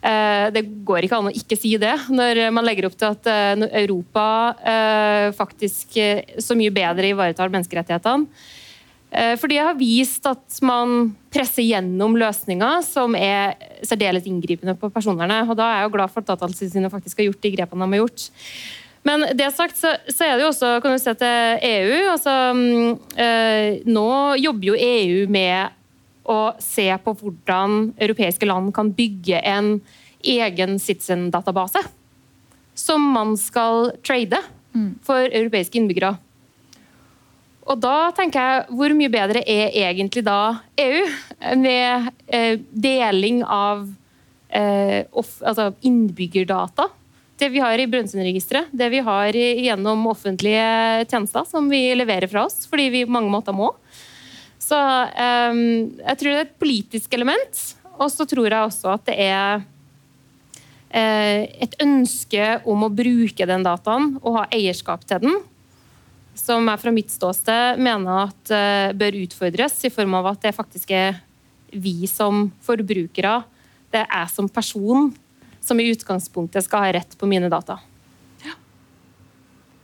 Uh, 0.00 0.48
det 0.54 0.64
går 0.88 1.04
ikke 1.04 1.18
an 1.18 1.28
å 1.28 1.34
ikke 1.36 1.58
si 1.60 1.74
det, 1.80 1.92
når 2.08 2.46
man 2.56 2.64
legger 2.64 2.88
opp 2.88 2.96
til 2.96 3.12
at 3.12 3.28
uh, 3.28 3.66
Europa 3.82 4.24
faktisk 5.36 6.00
så 6.40 6.56
mye 6.56 6.72
bedre 6.72 7.12
ivaretar 7.12 7.52
menneskerettighetene. 7.52 8.48
For 9.10 9.50
det 9.50 9.56
har 9.58 9.74
vist 9.74 10.22
at 10.30 10.60
man 10.62 11.08
presser 11.34 11.64
gjennom 11.66 12.14
løsninger 12.14 12.84
som 12.86 13.16
er 13.18 13.56
særdeles 13.82 14.28
inngripende 14.30 14.76
på 14.78 14.86
personvernet. 14.94 15.50
Og 15.50 15.58
da 15.58 15.66
er 15.66 15.80
jeg 15.80 15.88
jo 15.88 15.94
glad 15.96 16.12
for 16.12 16.22
at 16.22 16.30
Datatilsynet 16.30 16.92
faktisk 16.92 17.18
har 17.18 17.26
gjort 17.26 17.42
de 17.42 17.50
grepene 17.56 17.88
de 17.88 17.98
har 17.98 18.04
gjort. 18.04 18.28
Men 19.02 19.24
det 19.36 19.48
sagt, 19.56 19.78
så, 19.80 19.94
så 20.12 20.26
er 20.26 20.36
det 20.36 20.44
jo 20.44 20.50
også 20.50 20.74
kan 20.84 20.92
du 20.92 21.00
se 21.00 21.14
til 21.16 21.62
EU. 21.70 21.94
altså 22.12 22.34
mm, 22.56 22.90
eh, 23.16 23.80
Nå 23.88 24.10
jobber 24.40 24.72
jo 24.72 24.76
EU 24.76 25.24
med 25.32 25.76
å 26.30 26.52
se 26.62 26.86
på 27.00 27.14
hvordan 27.16 27.94
europeiske 27.96 28.46
land 28.46 28.74
kan 28.76 28.92
bygge 28.94 29.40
en 29.40 29.78
egen 30.20 30.76
Citizen-database 30.78 31.80
som 32.76 33.02
man 33.14 33.34
skal 33.40 33.90
trade 34.06 34.38
for 35.04 35.26
europeiske 35.26 35.80
innbyggere. 35.80 36.14
Og 37.70 37.78
da 37.82 38.10
tenker 38.16 38.40
jeg, 38.40 38.62
hvor 38.74 38.94
mye 38.96 39.12
bedre 39.12 39.42
er 39.48 39.74
egentlig 39.88 40.24
da 40.26 40.60
EU 40.80 41.02
med 41.60 42.08
eh, 42.26 42.56
deling 42.72 43.42
av 43.44 43.84
eh, 44.48 45.04
off, 45.12 45.36
altså 45.44 45.70
innbyggerdata? 45.86 46.88
Det 47.40 47.48
vi 47.48 47.60
har 47.62 47.80
i 47.80 47.86
Brønnøysundregisteret, 47.88 48.68
det 48.76 48.90
vi 48.92 49.00
har 49.00 49.32
gjennom 49.32 50.02
offentlige 50.10 50.64
tjenester 51.08 51.46
som 51.48 51.70
vi 51.72 51.86
leverer 51.96 52.28
fra 52.28 52.44
oss, 52.44 52.66
fordi 52.68 52.90
vi 52.92 53.06
på 53.06 53.14
mange 53.14 53.32
måter 53.32 53.56
må. 53.56 53.70
Så 54.60 54.76
eh, 54.76 55.60
jeg 56.04 56.18
tror 56.20 56.28
det 56.28 56.36
er 56.36 56.44
et 56.44 56.58
politisk 56.60 57.16
element, 57.16 57.62
og 57.96 58.10
så 58.12 58.26
tror 58.28 58.48
jeg 58.50 58.66
også 58.66 58.92
at 58.92 59.06
det 59.08 59.16
er 59.24 59.62
eh, 60.92 61.48
et 61.64 61.78
ønske 61.80 62.50
om 62.68 62.84
å 62.84 62.92
bruke 62.92 63.48
den 63.48 63.64
dataen 63.64 64.12
og 64.20 64.36
ha 64.42 64.44
eierskap 64.52 65.08
til 65.08 65.24
den, 65.24 65.40
som 66.36 66.68
jeg 66.68 66.82
fra 66.84 66.92
mitt 66.94 67.12
ståsted 67.12 67.80
mener 67.80 68.26
at 68.26 68.52
eh, 68.52 68.92
bør 69.00 69.16
utfordres, 69.24 69.80
i 69.88 69.92
form 69.92 70.20
av 70.20 70.34
at 70.34 70.44
det 70.44 70.56
faktisk 70.56 70.92
er 70.92 71.22
vi 71.72 72.04
som 72.10 72.50
forbrukere, 72.66 73.40
det 73.90 74.04
er 74.04 74.12
jeg 74.12 74.36
som 74.36 74.52
person, 74.52 75.08
som 75.70 75.80
i 75.80 75.86
utgangspunktet 75.94 76.66
skal 76.66 76.88
ha 76.88 76.94
rett 76.98 77.16
på 77.18 77.28
mine 77.30 77.50
data. 77.52 77.78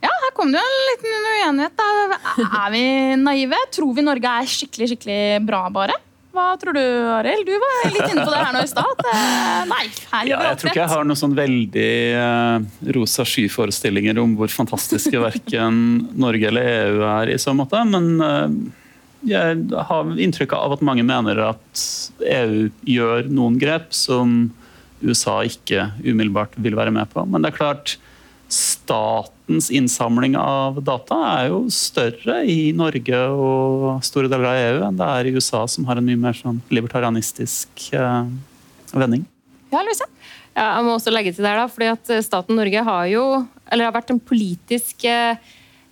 Ja, 0.03 0.11
her 0.11 0.33
kom 0.37 0.51
det 0.53 0.59
jo 0.61 0.65
en 0.67 0.83
liten 0.91 1.29
uenighet. 1.31 1.79
Da. 1.79 2.17
Er 2.45 2.73
vi 2.73 2.83
naive? 3.21 3.61
Tror 3.73 3.95
vi 3.97 4.03
Norge 4.05 4.33
er 4.41 4.51
skikkelig 4.51 4.91
skikkelig 4.91 5.21
bra, 5.47 5.63
bare? 5.73 5.95
Hva 6.37 6.51
tror 6.61 6.75
du, 6.77 6.83
Arild? 7.15 7.47
Du 7.47 7.55
var 7.57 7.87
litt 7.89 8.11
inne 8.11 8.21
på 8.21 8.29
det 8.29 8.41
her 8.43 8.51
nå 8.53 8.61
i 8.61 8.69
stad. 8.69 8.99
eh, 9.09 9.63
Nei, 9.71 9.85
her 10.11 10.27
Ja, 10.29 10.41
jeg 10.51 10.59
tror 10.59 10.69
ikke 10.69 10.83
jeg 10.83 10.91
har 10.91 11.07
noen 11.07 11.17
sånn 11.17 11.33
veldig 11.37 11.93
uh, 12.13 12.67
rosa 12.93 13.25
sky-forestillinger 13.25 14.19
om 14.21 14.35
hvor 14.37 14.51
fantastiske 14.53 15.17
verken 15.23 15.79
Norge 16.13 16.51
eller 16.51 16.69
EU 16.75 17.01
er 17.09 17.33
i 17.33 17.39
så 17.41 17.55
måte, 17.57 17.81
men 17.89 18.11
uh, 18.21 18.45
jeg 19.25 19.65
har 19.89 20.13
inntrykk 20.27 20.53
av 20.59 20.77
at 20.77 20.85
mange 20.85 21.07
mener 21.07 21.41
at 21.47 21.87
EU 22.21 22.67
gjør 22.85 23.31
noen 23.33 23.57
grep 23.57 23.89
som 23.97 24.51
USA 25.01 25.39
ikke 25.47 25.89
umiddelbart 26.03 26.55
vil 26.57 26.77
være 26.77 26.93
med 26.93 27.09
på. 27.11 27.23
Men 27.27 27.43
det 27.43 27.51
er 27.51 27.57
klart, 27.57 27.95
statens 28.51 29.69
innsamling 29.73 30.37
av 30.39 30.79
data 30.85 31.17
er 31.33 31.49
jo 31.51 31.65
større 31.73 32.39
i 32.47 32.71
Norge 32.75 33.21
og 33.35 34.03
store 34.07 34.31
deler 34.31 34.49
av 34.49 34.61
EU 34.61 34.83
enn 34.87 34.99
det 34.99 35.09
er 35.19 35.29
i 35.29 35.33
USA, 35.35 35.65
som 35.67 35.87
har 35.89 35.99
en 35.99 36.07
mye 36.07 36.19
mer 36.21 36.37
sånn 36.37 36.61
libertarianistisk 36.73 37.89
eh, 37.97 38.31
vending. 38.95 39.27
Ja, 39.73 39.83
Louise? 39.83 40.07
Ja, 40.55 40.71
jeg 40.79 40.87
må 40.87 40.95
også 40.95 41.13
legge 41.13 41.35
til 41.35 41.45
der 41.45 41.59
da, 41.59 41.67
fordi 41.69 41.91
at 41.91 42.11
staten 42.25 42.57
Norge 42.57 42.81
har 42.87 43.07
jo, 43.11 43.23
eller 43.69 43.89
har 43.89 43.97
vært 43.99 44.13
en 44.15 44.21
politisk 44.23 45.03
eh, 45.05 45.37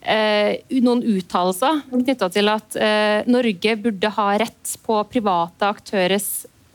eh, 0.02 0.80
noen 0.82 1.04
uttalelser 1.16 1.84
knytta 1.92 2.30
til 2.34 2.50
at 2.54 2.78
eh, 2.80 3.28
Norge 3.30 3.76
burde 3.84 4.12
ha 4.16 4.30
rett 4.42 4.78
på 4.86 5.02
private 5.12 5.70
aktøres 5.76 6.30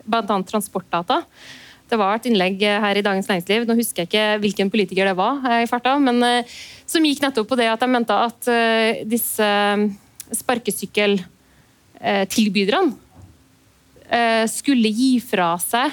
bl.a. 0.04 0.22
transportdata. 0.46 1.22
Det 1.90 1.98
var 1.98 2.14
et 2.14 2.28
innlegg 2.30 2.60
her 2.62 3.00
i 3.00 3.02
Dagens 3.02 3.26
Næringsliv, 3.26 3.64
nå 3.66 3.74
husker 3.74 4.04
jeg 4.04 4.08
ikke 4.10 4.38
hvilken 4.44 4.68
politiker 4.70 5.08
det 5.10 5.16
var, 5.18 5.40
eh, 5.42 5.64
i 5.64 5.70
farta, 5.70 5.98
men 5.98 6.22
eh, 6.22 6.46
som 6.86 7.04
gikk 7.04 7.22
nettopp 7.24 7.48
på 7.50 7.56
det 7.58 7.66
at 7.66 7.80
de 7.82 7.88
mente 7.90 8.14
at 8.14 8.48
eh, 8.52 9.02
disse 9.10 9.42
sparkesykkeltilbyderne 10.38 12.94
eh, 14.06 14.46
skulle 14.50 14.88
gi 14.94 15.20
fra 15.24 15.58
seg 15.58 15.90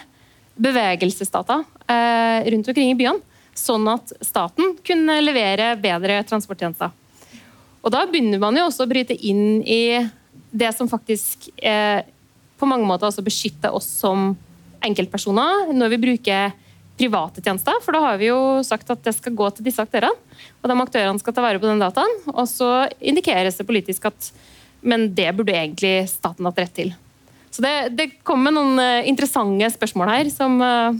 bevegelsesdata 0.57 1.63
eh, 1.89 2.51
rundt 2.53 2.67
omkring 2.69 2.91
i 2.93 2.99
byene, 2.99 3.21
sånn 3.57 3.87
at 3.89 4.13
staten 4.21 4.77
kunne 4.85 5.21
levere 5.23 5.75
bedre 5.81 6.23
transporttjenester. 6.29 6.89
Og 7.81 7.91
da 7.93 8.05
begynner 8.05 8.39
man 8.41 8.57
jo 8.57 8.65
også 8.69 8.83
å 8.85 8.91
bryte 8.91 9.15
inn 9.17 9.63
i 9.65 10.09
det 10.53 10.71
som 10.77 10.89
faktisk 10.89 11.49
eh, 11.57 12.01
på 12.57 12.65
mange 12.69 12.85
måter 12.85 13.21
beskytter 13.25 13.73
oss 13.73 13.89
som 14.01 14.37
enkeltpersoner 14.85 15.73
når 15.75 15.93
vi 15.93 16.03
bruker 16.05 16.55
private 16.97 17.43
tjenester, 17.45 17.77
for 17.85 17.93
da 17.93 18.01
har 18.01 18.21
vi 18.21 18.31
jo 18.31 18.39
sagt 18.65 18.89
at 18.89 19.03
det 19.05 19.13
skal 19.13 19.35
gå 19.37 19.49
til 19.53 19.67
disse 19.67 19.83
aktørene. 19.83 20.17
Og 20.61 20.69
de 20.69 20.77
aktørene 20.81 21.21
skal 21.21 21.35
ta 21.35 21.43
vare 21.45 21.61
på 21.61 21.69
den 21.69 21.81
dataen, 21.81 22.15
og 22.33 22.45
så 22.49 22.87
indikeres 22.97 23.59
det 23.59 23.67
politisk 23.69 24.09
at 24.09 24.31
men 24.87 25.09
det 25.17 25.31
burde 25.35 25.55
egentlig 25.55 26.07
staten 26.11 26.45
hatt 26.47 26.59
rett 26.61 26.73
til. 26.77 26.91
Så 27.51 27.63
det, 27.63 27.75
det 27.97 28.07
kommer 28.27 28.53
noen 28.53 28.77
eh, 28.81 29.07
interessante 29.09 29.69
spørsmål 29.73 30.11
her 30.11 30.29
som 30.29 30.59
uh, 30.61 30.97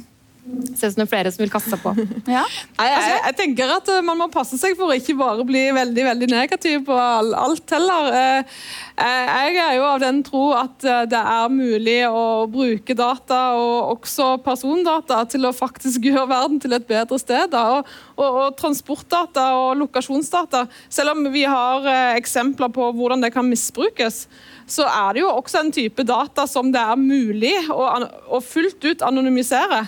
ser 0.75 0.89
ut 0.89 0.93
som 0.93 1.01
det 1.01 1.05
er 1.05 1.11
flere 1.11 1.31
som 1.33 1.43
vil 1.43 1.51
kaste 1.51 1.73
seg 1.73 1.83
på. 1.83 1.93
Ja. 2.37 2.43
Nei, 2.77 2.87
jeg, 2.91 3.19
jeg 3.25 3.35
tenker 3.39 3.71
at 3.77 3.89
eh, 3.91 4.03
Man 4.05 4.19
må 4.19 4.27
passe 4.31 4.57
seg 4.59 4.75
for 4.77 4.91
å 4.91 4.97
ikke 4.97 5.15
bare 5.19 5.45
bli 5.47 5.63
veldig 5.75 6.03
veldig 6.09 6.27
negativ 6.31 6.83
på 6.87 6.97
alt 6.97 7.73
heller. 7.73 8.09
Eh, 8.17 8.57
eh, 9.03 9.31
Jeg 9.47 9.59
er 9.63 9.77
jo 9.77 9.85
av 9.87 10.01
den 10.03 10.21
tro 10.25 10.43
at 10.57 10.87
det 11.11 11.19
er 11.19 11.53
mulig 11.53 11.99
å 12.09 12.45
bruke 12.51 12.95
data, 12.97 13.39
og 13.57 13.97
også 13.97 14.29
persondata, 14.45 15.23
til 15.31 15.47
å 15.47 15.55
faktisk 15.55 16.05
gjøre 16.09 16.27
verden 16.31 16.61
til 16.63 16.75
et 16.77 16.87
bedre 16.89 17.19
sted. 17.21 17.55
Og, 17.57 17.87
og, 18.17 18.27
og 18.27 18.57
transportdata 18.59 19.49
og 19.59 19.77
lokasjonsdata, 19.83 20.65
selv 20.89 21.15
om 21.15 21.31
vi 21.33 21.45
har 21.47 21.87
eksempler 22.17 22.71
på 22.73 22.91
hvordan 22.97 23.23
det 23.23 23.33
kan 23.35 23.47
misbrukes, 23.47 24.25
så 24.67 24.87
er 24.89 25.15
det 25.15 25.23
jo 25.23 25.31
også 25.31 25.61
en 25.63 25.71
type 25.71 26.03
data 26.07 26.43
som 26.49 26.73
det 26.73 26.81
er 26.81 26.99
mulig 26.99 27.55
å, 27.71 27.87
å 28.35 28.43
fullt 28.43 28.83
ut 28.83 29.05
anonymisere. 29.07 29.85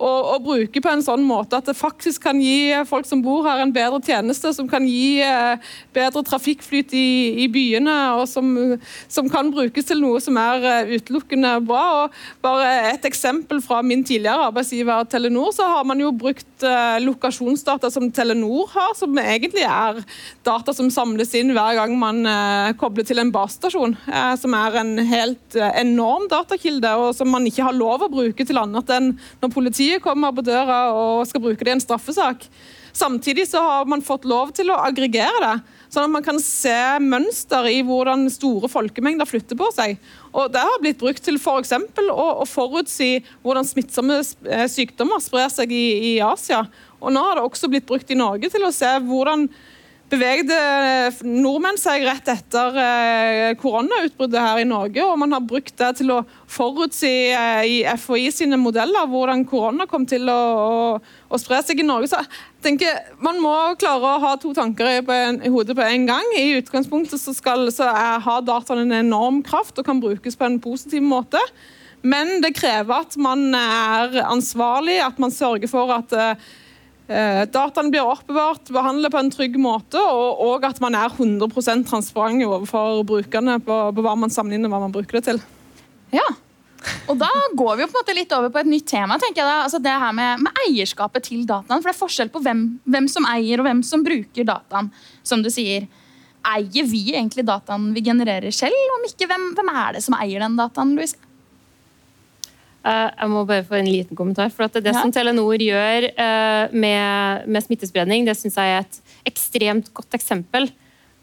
Og, 0.00 0.20
og 0.34 0.44
bruke 0.44 0.80
på 0.82 0.90
en 0.90 1.02
sånn 1.04 1.24
måte 1.26 1.58
at 1.58 1.68
det 1.68 1.76
faktisk 1.76 2.24
kan 2.24 2.40
gi 2.40 2.72
folk 2.88 3.06
som 3.08 3.20
bor 3.24 3.44
her, 3.46 3.60
en 3.62 3.74
bedre 3.74 4.00
tjeneste, 4.04 4.52
som 4.56 4.68
kan 4.70 4.86
gi 4.88 5.20
eh, 5.24 5.72
bedre 5.96 6.22
trafikkflyt 6.26 6.94
i, 6.96 7.10
i 7.44 7.48
byene, 7.52 7.96
og 8.20 8.24
som, 8.30 8.48
som, 9.10 9.28
kan 9.30 9.52
brukes 9.52 9.88
til 9.90 10.00
noe 10.02 10.20
som 10.24 10.38
er 10.40 10.64
eh, 10.70 10.94
utelukkende 10.96 11.52
bra. 11.68 11.84
Og 12.04 12.44
bare 12.44 12.70
et 12.94 13.04
eksempel 13.08 13.60
fra 13.64 13.82
min 13.84 14.04
tidligere 14.06 14.48
arbeidsgiver 14.48 15.04
Telenor, 15.10 15.52
så 15.56 15.68
har 15.68 15.86
man 15.88 16.00
jo 16.00 16.12
brukt 16.16 16.66
eh, 16.66 16.96
lokasjonsdata 17.04 17.92
som 17.92 18.08
Telenor 18.14 18.72
har, 18.72 18.94
som 18.98 19.20
egentlig 19.20 19.66
er 19.68 20.00
data 20.46 20.74
som 20.76 20.88
samles 20.92 21.34
inn 21.36 21.52
hver 21.56 21.76
gang 21.76 21.92
man 22.00 22.22
kobler 22.80 23.04
til 23.06 23.20
en 23.20 23.30
basestasjon, 23.32 23.94
som 24.40 24.54
er 24.56 24.76
en 24.80 24.92
helt 25.10 25.56
enorm 25.56 26.26
datakilde, 26.30 26.90
og 27.00 27.12
som 27.16 27.30
man 27.32 27.46
ikke 27.48 27.64
har 27.66 27.76
lov 27.76 28.04
å 28.06 28.10
bruke 28.12 28.46
til 28.46 28.58
annet 28.60 28.92
enn 28.94 29.12
når 29.42 29.52
politiet 29.52 29.89
kommer 29.98 30.34
på 30.36 30.44
døra 30.46 30.92
og 30.94 31.24
skal 31.26 31.42
bruke 31.42 31.64
det 31.64 31.72
i 31.72 31.76
en 31.78 31.82
straffesak. 31.82 32.46
Samtidig 32.92 33.48
så 33.48 33.62
har 33.62 33.86
man 33.86 34.02
fått 34.02 34.26
lov 34.28 34.50
til 34.54 34.70
å 34.72 34.78
aggregere 34.82 35.40
det, 35.44 35.54
sånn 35.90 36.08
at 36.08 36.14
man 36.14 36.24
kan 36.26 36.38
se 36.42 36.76
mønster 37.02 37.66
i 37.70 37.80
hvordan 37.86 38.26
store 38.32 38.70
folkemengder 38.70 39.28
flytter 39.28 39.58
på 39.58 39.70
seg. 39.74 39.98
Og 40.34 40.50
Det 40.54 40.62
har 40.66 40.82
blitt 40.82 41.00
brukt 41.00 41.22
til 41.26 41.38
f.eks. 41.38 41.74
Å, 41.74 42.28
å 42.42 42.46
forutsi 42.46 43.20
hvordan 43.42 43.66
smittsomme 43.66 44.20
eh, 44.20 44.66
sykdommer 44.70 45.22
sprer 45.22 45.50
seg 45.54 45.74
i, 45.74 45.84
i 46.12 46.14
Asia. 46.22 46.64
Og 47.00 47.14
Nå 47.14 47.22
har 47.26 47.38
det 47.38 47.46
også 47.46 47.70
blitt 47.70 47.88
brukt 47.88 48.10
i 48.10 48.18
Norge 48.18 48.50
til 48.52 48.66
å 48.66 48.74
se 48.74 48.90
hvordan 49.06 49.48
bevegde 50.10 50.56
nordmenn 51.22 51.78
seg 51.78 52.02
rett 52.06 52.28
etter 52.32 52.76
eh, 52.82 53.52
koronautbruddet 53.60 54.42
her 54.42 54.60
i 54.62 54.66
Norge. 54.68 55.04
Og 55.06 55.18
man 55.20 55.34
har 55.36 55.44
brukt 55.46 55.76
det 55.78 55.90
til 56.00 56.12
å 56.14 56.20
forutsi 56.50 57.12
eh, 57.30 57.62
i 57.68 57.76
FHI 57.86 58.30
sine 58.34 58.58
modeller 58.60 59.08
hvordan 59.10 59.44
korona 59.48 59.86
kom 59.90 60.06
til 60.10 60.26
å, 60.32 60.38
å, 60.60 60.94
å 61.30 61.40
spre 61.40 61.60
seg 61.66 61.82
i 61.82 61.86
Norge. 61.86 62.10
Så 62.10 62.22
jeg 62.22 62.64
tenker 62.66 62.98
Man 63.22 63.38
må 63.42 63.54
klare 63.80 64.14
å 64.16 64.22
ha 64.24 64.34
to 64.40 64.52
tanker 64.56 64.88
i, 64.90 65.00
en, 65.14 65.42
i 65.46 65.52
hodet 65.52 65.78
på 65.78 65.86
en 65.86 66.08
gang. 66.10 66.32
I 66.38 66.58
utgangspunktet 66.58 67.22
så, 67.22 67.34
skal, 67.36 67.68
så 67.74 67.90
er, 67.90 68.18
har 68.24 68.46
dataene 68.46 68.88
en 68.88 68.98
enorm 69.04 69.44
kraft 69.46 69.78
og 69.78 69.86
kan 69.86 70.02
brukes 70.02 70.38
på 70.38 70.48
en 70.48 70.58
positiv 70.62 71.06
måte. 71.06 71.40
Men 72.02 72.38
det 72.40 72.56
krever 72.56 73.04
at 73.04 73.14
man 73.20 73.52
er 73.54 74.22
ansvarlig, 74.24 74.98
at 75.04 75.20
man 75.20 75.34
sørger 75.34 75.68
for 75.70 75.92
at 75.92 76.14
Eh, 77.10 77.44
dataene 77.50 77.90
blir 77.90 78.06
oppbevart, 78.06 78.68
behandlet 78.70 79.10
på 79.10 79.18
en 79.18 79.32
trygg 79.34 79.56
måte, 79.58 79.98
og, 79.98 80.42
og 80.46 80.66
at 80.68 80.78
man 80.82 80.94
er 80.94 81.10
100% 81.10 81.88
transparent 81.88 82.44
overfor 82.46 83.02
brukerne 83.08 83.56
på, 83.66 83.78
på, 83.96 84.04
hva 84.04 84.14
man 84.18 84.30
sammenligner 84.30 84.70
hva 84.70 84.78
man 84.84 84.94
bruker 84.94 85.18
det 85.18 85.24
til. 85.26 85.42
Ja, 86.14 86.28
og 87.10 87.18
Da 87.20 87.28
går 87.58 87.74
vi 87.76 87.82
jo 87.82 87.88
på 87.90 87.92
en 87.92 87.98
måte 87.98 88.16
litt 88.16 88.30
over 88.32 88.52
på 88.52 88.60
et 88.62 88.70
nytt 88.70 88.86
tema. 88.88 89.18
tenker 89.20 89.42
jeg 89.42 89.48
da. 89.48 89.56
Altså 89.66 89.80
det 89.82 89.92
her 90.02 90.12
med, 90.16 90.44
med 90.46 90.60
eierskapet 90.64 91.26
til 91.26 91.42
dataen. 91.48 91.82
For 91.82 91.90
Det 91.90 91.96
er 91.96 91.98
forskjell 91.98 92.30
på 92.32 92.40
hvem, 92.44 92.62
hvem, 92.88 93.08
som 93.10 93.26
eier 93.28 93.60
og 93.60 93.66
hvem 93.68 93.82
som 93.84 94.04
bruker 94.06 94.46
dataen. 94.48 94.88
Som 95.26 95.42
du 95.44 95.50
sier. 95.52 95.88
Eier 96.46 96.86
vi 96.88 97.02
egentlig 97.12 97.44
dataen 97.44 97.90
vi 97.92 98.04
genererer 98.06 98.54
selv? 98.54 98.78
Om 98.96 99.04
ikke, 99.10 99.28
hvem, 99.28 99.50
hvem 99.58 99.72
er 99.74 99.98
det 99.98 100.04
som 100.06 100.16
eier 100.16 100.40
den 100.46 100.56
dataen? 100.56 100.94
Louise? 100.96 101.20
Eh, 102.80 103.08
jeg 103.12 103.28
må 103.28 103.42
bare 103.48 103.66
få 103.66 103.76
en 103.76 103.90
liten 103.90 104.16
kommentar. 104.16 104.50
for 104.50 104.68
Det 104.68 104.86
ja. 104.86 104.96
som 104.96 105.12
Telenor 105.12 105.60
gjør 105.60 106.08
eh, 106.10 106.72
med, 106.72 107.46
med 107.46 107.66
smittespredning, 107.66 108.24
det 108.24 108.36
synes 108.38 108.56
jeg 108.56 108.76
er 108.76 108.86
et 108.86 109.00
ekstremt 109.28 109.92
godt 109.92 110.16
eksempel 110.16 110.70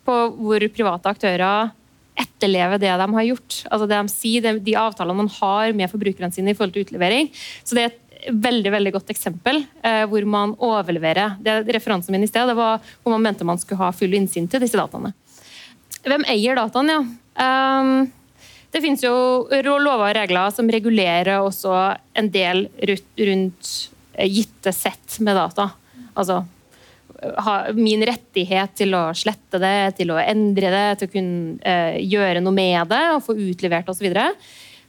på 0.07 0.17
hvor 0.37 0.63
private 0.71 1.09
aktører 1.09 1.71
etterlever 2.17 2.81
det 2.81 2.93
de 2.97 3.07
har 3.13 3.29
gjort. 3.29 3.61
Altså 3.69 3.87
det 3.89 3.97
De 3.97 4.13
sier, 4.13 4.59
de 4.59 4.75
avtalene 4.77 5.23
man 5.23 5.31
har 5.39 5.73
med 5.73 5.89
forbrukerne 5.91 6.33
sine 6.33 6.53
i 6.53 6.57
forhold 6.57 6.73
til 6.73 6.85
utlevering. 6.87 7.31
Så 7.63 7.77
det 7.77 7.83
er 7.83 7.93
et 7.93 8.33
veldig 8.33 8.71
veldig 8.73 8.93
godt 8.95 9.11
eksempel 9.13 9.63
eh, 9.85 10.03
hvor 10.09 10.25
man 10.29 10.55
overleverer. 10.57 11.37
Det 11.41 11.63
Referansen 11.73 12.13
min 12.13 12.25
i 12.25 12.29
sted 12.29 12.49
det 12.49 12.57
var 12.57 12.81
hvor 13.01 13.13
man 13.13 13.25
mente 13.25 13.45
man 13.45 13.57
skulle 13.61 13.81
ha 13.81 13.93
full 13.95 14.13
innsyn 14.17 14.49
til 14.49 14.61
disse 14.61 14.77
dataene. 14.77 15.13
Hvem 16.07 16.25
eier 16.29 16.57
dataene? 16.57 17.01
Ja. 17.37 17.81
Um, 17.81 18.07
det 18.77 18.83
finnes 18.85 19.01
jo 19.01 19.13
lover 19.81 20.11
og 20.11 20.17
regler 20.19 20.53
som 20.53 20.69
regulerer 20.69 21.39
også 21.39 21.73
en 22.17 22.29
del 22.33 22.67
rundt 22.77 23.71
eh, 24.13 24.29
gitte 24.29 24.73
sett 24.75 25.17
med 25.25 25.37
data. 25.37 25.71
Altså 26.13 26.43
min 27.73 28.03
rettighet 28.05 28.75
til 28.77 28.93
å 28.93 29.07
slette 29.17 29.57
det, 29.57 29.97
til 29.97 30.11
å 30.13 30.19
endre 30.21 30.69
det, 30.69 30.83
til 30.99 31.09
å 31.09 31.13
kunne 31.15 31.57
uh, 31.65 31.95
gjøre 31.97 32.43
noe 32.45 32.53
med 32.53 32.91
det 32.91 32.99
og 33.15 33.23
få 33.25 33.33
utlevert 33.33 33.89
osv. 33.89 34.11
Der, 34.13 34.35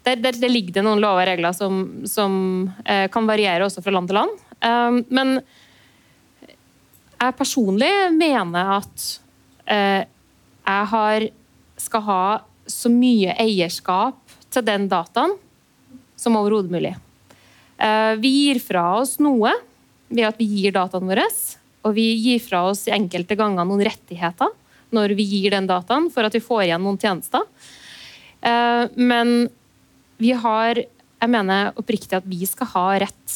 der, 0.05 0.37
der 0.37 0.53
ligger 0.53 0.77
det 0.77 0.85
noen 0.85 1.01
lover 1.01 1.25
og 1.25 1.31
regler 1.31 1.57
som, 1.57 1.81
som 2.05 2.69
kan 2.85 3.31
variere 3.31 3.65
også 3.65 3.81
fra 3.81 3.95
land 3.97 4.13
til 4.13 4.21
land. 4.21 4.37
Men 5.09 5.39
jeg 7.17 7.39
personlig 7.41 7.91
mener 8.13 8.75
at 8.77 9.09
jeg 9.65 10.93
har, 10.93 11.27
skal 11.81 12.07
ha 12.11 12.23
så 12.69 12.91
mye 12.93 13.35
eierskap 13.41 14.19
til 14.53 14.65
den 14.67 14.87
dataen 14.91 15.35
som 16.19 16.37
overhodet 16.39 16.73
mulig. 16.73 16.95
Eh, 17.79 18.15
vi 18.21 18.31
gir 18.35 18.61
fra 18.63 18.85
oss 18.99 19.19
noe 19.23 19.53
ved 20.09 20.25
at 20.27 20.39
vi 20.41 20.49
gir 20.51 20.75
dataen 20.75 21.09
våre, 21.09 21.27
og 21.87 21.95
vi 21.97 22.09
gir 22.19 22.41
fra 22.43 22.65
oss 22.71 22.87
enkelte 22.91 23.37
ganger 23.39 23.69
noen 23.69 23.85
rettigheter 23.87 24.51
når 24.95 25.13
vi 25.19 25.27
gir 25.29 25.53
den 25.53 25.69
dataen, 25.69 26.09
for 26.11 26.25
at 26.25 26.35
vi 26.35 26.43
får 26.43 26.65
igjen 26.65 26.83
noen 26.85 26.99
tjenester. 27.01 27.45
Eh, 28.41 28.85
men 28.97 29.49
vi 30.19 30.33
har 30.35 30.85
Jeg 31.19 31.31
mener 31.35 31.73
oppriktig 31.75 32.15
at 32.15 32.27
vi 32.31 32.47
skal 32.47 32.69
ha 32.77 32.83
rett 33.03 33.33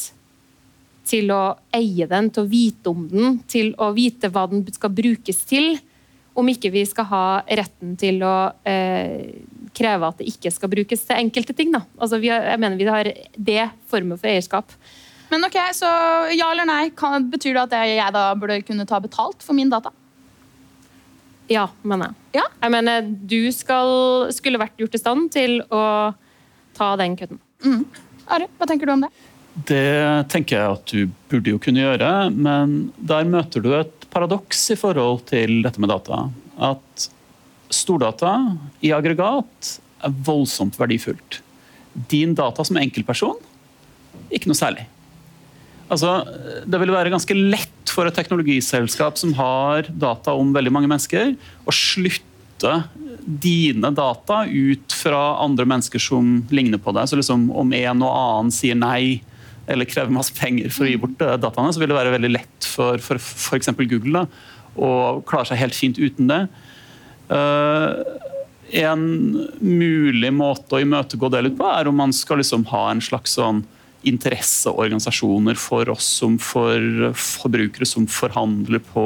til 1.03 1.33
å 1.35 1.57
eie 1.75 2.05
den, 2.07 2.29
til 2.31 2.45
å 2.45 2.47
vite 2.47 2.93
om 2.93 3.01
den, 3.11 3.41
til 3.43 3.73
å 3.75 3.89
vite 3.91 4.29
hva 4.31 4.45
den 4.47 4.63
skal 4.71 4.93
brukes 4.95 5.41
til 5.49 5.73
om 6.33 6.49
ikke 6.49 6.71
vi 6.73 6.83
skal 6.89 7.07
ha 7.11 7.25
retten 7.45 7.95
til 7.99 8.23
å 8.25 8.35
eh, 8.67 9.31
kreve 9.77 10.09
at 10.09 10.21
det 10.21 10.29
ikke 10.31 10.51
skal 10.53 10.71
brukes 10.71 11.05
til 11.07 11.19
enkelte 11.19 11.55
ting. 11.57 11.73
Altså, 11.73 12.19
har, 12.23 12.47
jeg 12.53 12.61
mener 12.61 12.79
vi 12.79 12.89
har 12.89 13.09
det 13.33 13.65
formet 13.91 14.21
for 14.21 14.31
eierskap. 14.31 14.73
Men 15.33 15.47
ok, 15.47 15.57
så 15.73 15.89
ja 16.35 16.51
eller 16.51 16.67
nei, 16.69 16.91
kan, 16.97 17.25
Betyr 17.31 17.57
det 17.57 17.65
at 17.65 17.89
jeg 17.89 18.13
da 18.13 18.27
burde 18.37 18.61
kunne 18.65 18.85
ta 18.89 18.99
betalt 19.01 19.45
for 19.45 19.57
min 19.57 19.71
data? 19.71 19.93
Ja, 21.51 21.67
mener 21.81 22.11
jeg. 22.11 22.41
Ja? 22.41 22.47
Jeg 22.61 22.73
mener 22.73 23.07
du 23.33 23.39
skal, 23.53 23.89
skulle 24.33 24.61
vært 24.61 24.77
gjort 24.79 24.95
i 24.95 25.01
stand 25.01 25.29
til 25.33 25.59
å 25.73 25.83
ta 26.77 26.93
den 27.01 27.17
kutten. 27.19 27.41
Mm. 27.65 27.83
Ari, 28.33 28.47
hva 28.57 28.69
tenker 28.69 28.89
du 28.89 28.93
om 28.95 29.05
det? 29.05 29.11
Det 29.53 30.29
tenker 30.33 30.57
jeg 30.57 30.77
at 30.77 30.93
du 30.93 31.11
burde 31.29 31.51
jo 31.53 31.59
kunne 31.61 31.83
gjøre, 31.83 32.09
men 32.33 32.77
der 32.97 33.27
møter 33.29 33.61
du 33.61 33.69
et 33.77 34.02
paradoks 34.13 34.67
i 34.73 34.77
forhold 34.79 35.25
til 35.31 35.61
dette 35.65 35.81
med 35.81 35.91
data. 35.91 36.27
At 36.61 37.07
stordata 37.73 38.35
i 38.85 38.93
aggregat 38.95 39.77
er 40.03 40.17
voldsomt 40.27 40.77
verdifullt. 40.79 41.41
Din 42.11 42.35
data 42.37 42.65
som 42.65 42.79
enkeltperson 42.81 43.39
ikke 44.33 44.49
noe 44.49 44.57
særlig. 44.57 44.85
Altså, 45.91 46.23
det 46.65 46.79
vil 46.81 46.93
være 46.93 47.11
ganske 47.13 47.35
lett 47.37 47.91
for 47.93 48.09
et 48.09 48.15
teknologiselskap 48.17 49.19
som 49.19 49.33
har 49.37 49.89
data 49.89 50.33
om 50.37 50.53
veldig 50.55 50.71
mange 50.73 50.89
mennesker, 50.89 51.35
å 51.65 51.75
slutte 51.75 52.79
dine 53.23 53.91
data 53.95 54.43
ut 54.47 54.95
fra 54.95 55.21
andre 55.43 55.67
mennesker 55.69 56.01
som 56.01 56.39
ligner 56.53 56.81
på 56.81 56.93
deg. 56.95 57.09
Så 57.09 57.19
liksom, 57.19 57.49
om 57.51 57.75
en 57.75 58.03
og 58.05 58.09
annen 58.09 58.53
sier 58.55 58.77
nei, 58.79 59.21
eller 59.67 59.87
krever 59.87 60.11
masse 60.13 60.35
penger 60.35 60.71
for 60.73 60.85
å 60.85 60.91
gi 60.91 60.99
bort 60.99 61.21
eh, 61.23 61.37
dataene, 61.39 61.73
så 61.73 61.81
vil 61.81 61.91
det 61.91 61.97
være 61.97 62.15
veldig 62.17 62.33
lett 62.33 62.67
for 62.67 62.99
f.eks. 62.99 63.71
Google 63.79 64.23
da, 64.23 64.25
å 64.75 64.89
klare 65.27 65.51
seg 65.51 65.61
helt 65.61 65.77
fint 65.77 65.99
uten 66.01 66.31
det. 66.31 66.41
Uh, 67.31 68.01
en 68.73 69.03
mulig 69.61 70.31
måte 70.33 70.75
å 70.75 70.81
imøtegå 70.81 71.29
det 71.31 71.43
litt 71.45 71.55
på, 71.59 71.67
er 71.69 71.87
om 71.89 71.99
man 72.01 72.13
skal 72.15 72.41
liksom 72.41 72.65
ha 72.71 72.87
en 72.91 73.03
slags 73.03 73.37
sånn 73.37 73.61
interesseorganisasjoner 74.03 75.55
for 75.59 75.87
oss 75.93 76.07
som 76.19 76.35
for 76.41 77.13
forbrukere 77.15 77.87
som 77.87 78.07
forhandler 78.09 78.81
på, 78.91 79.05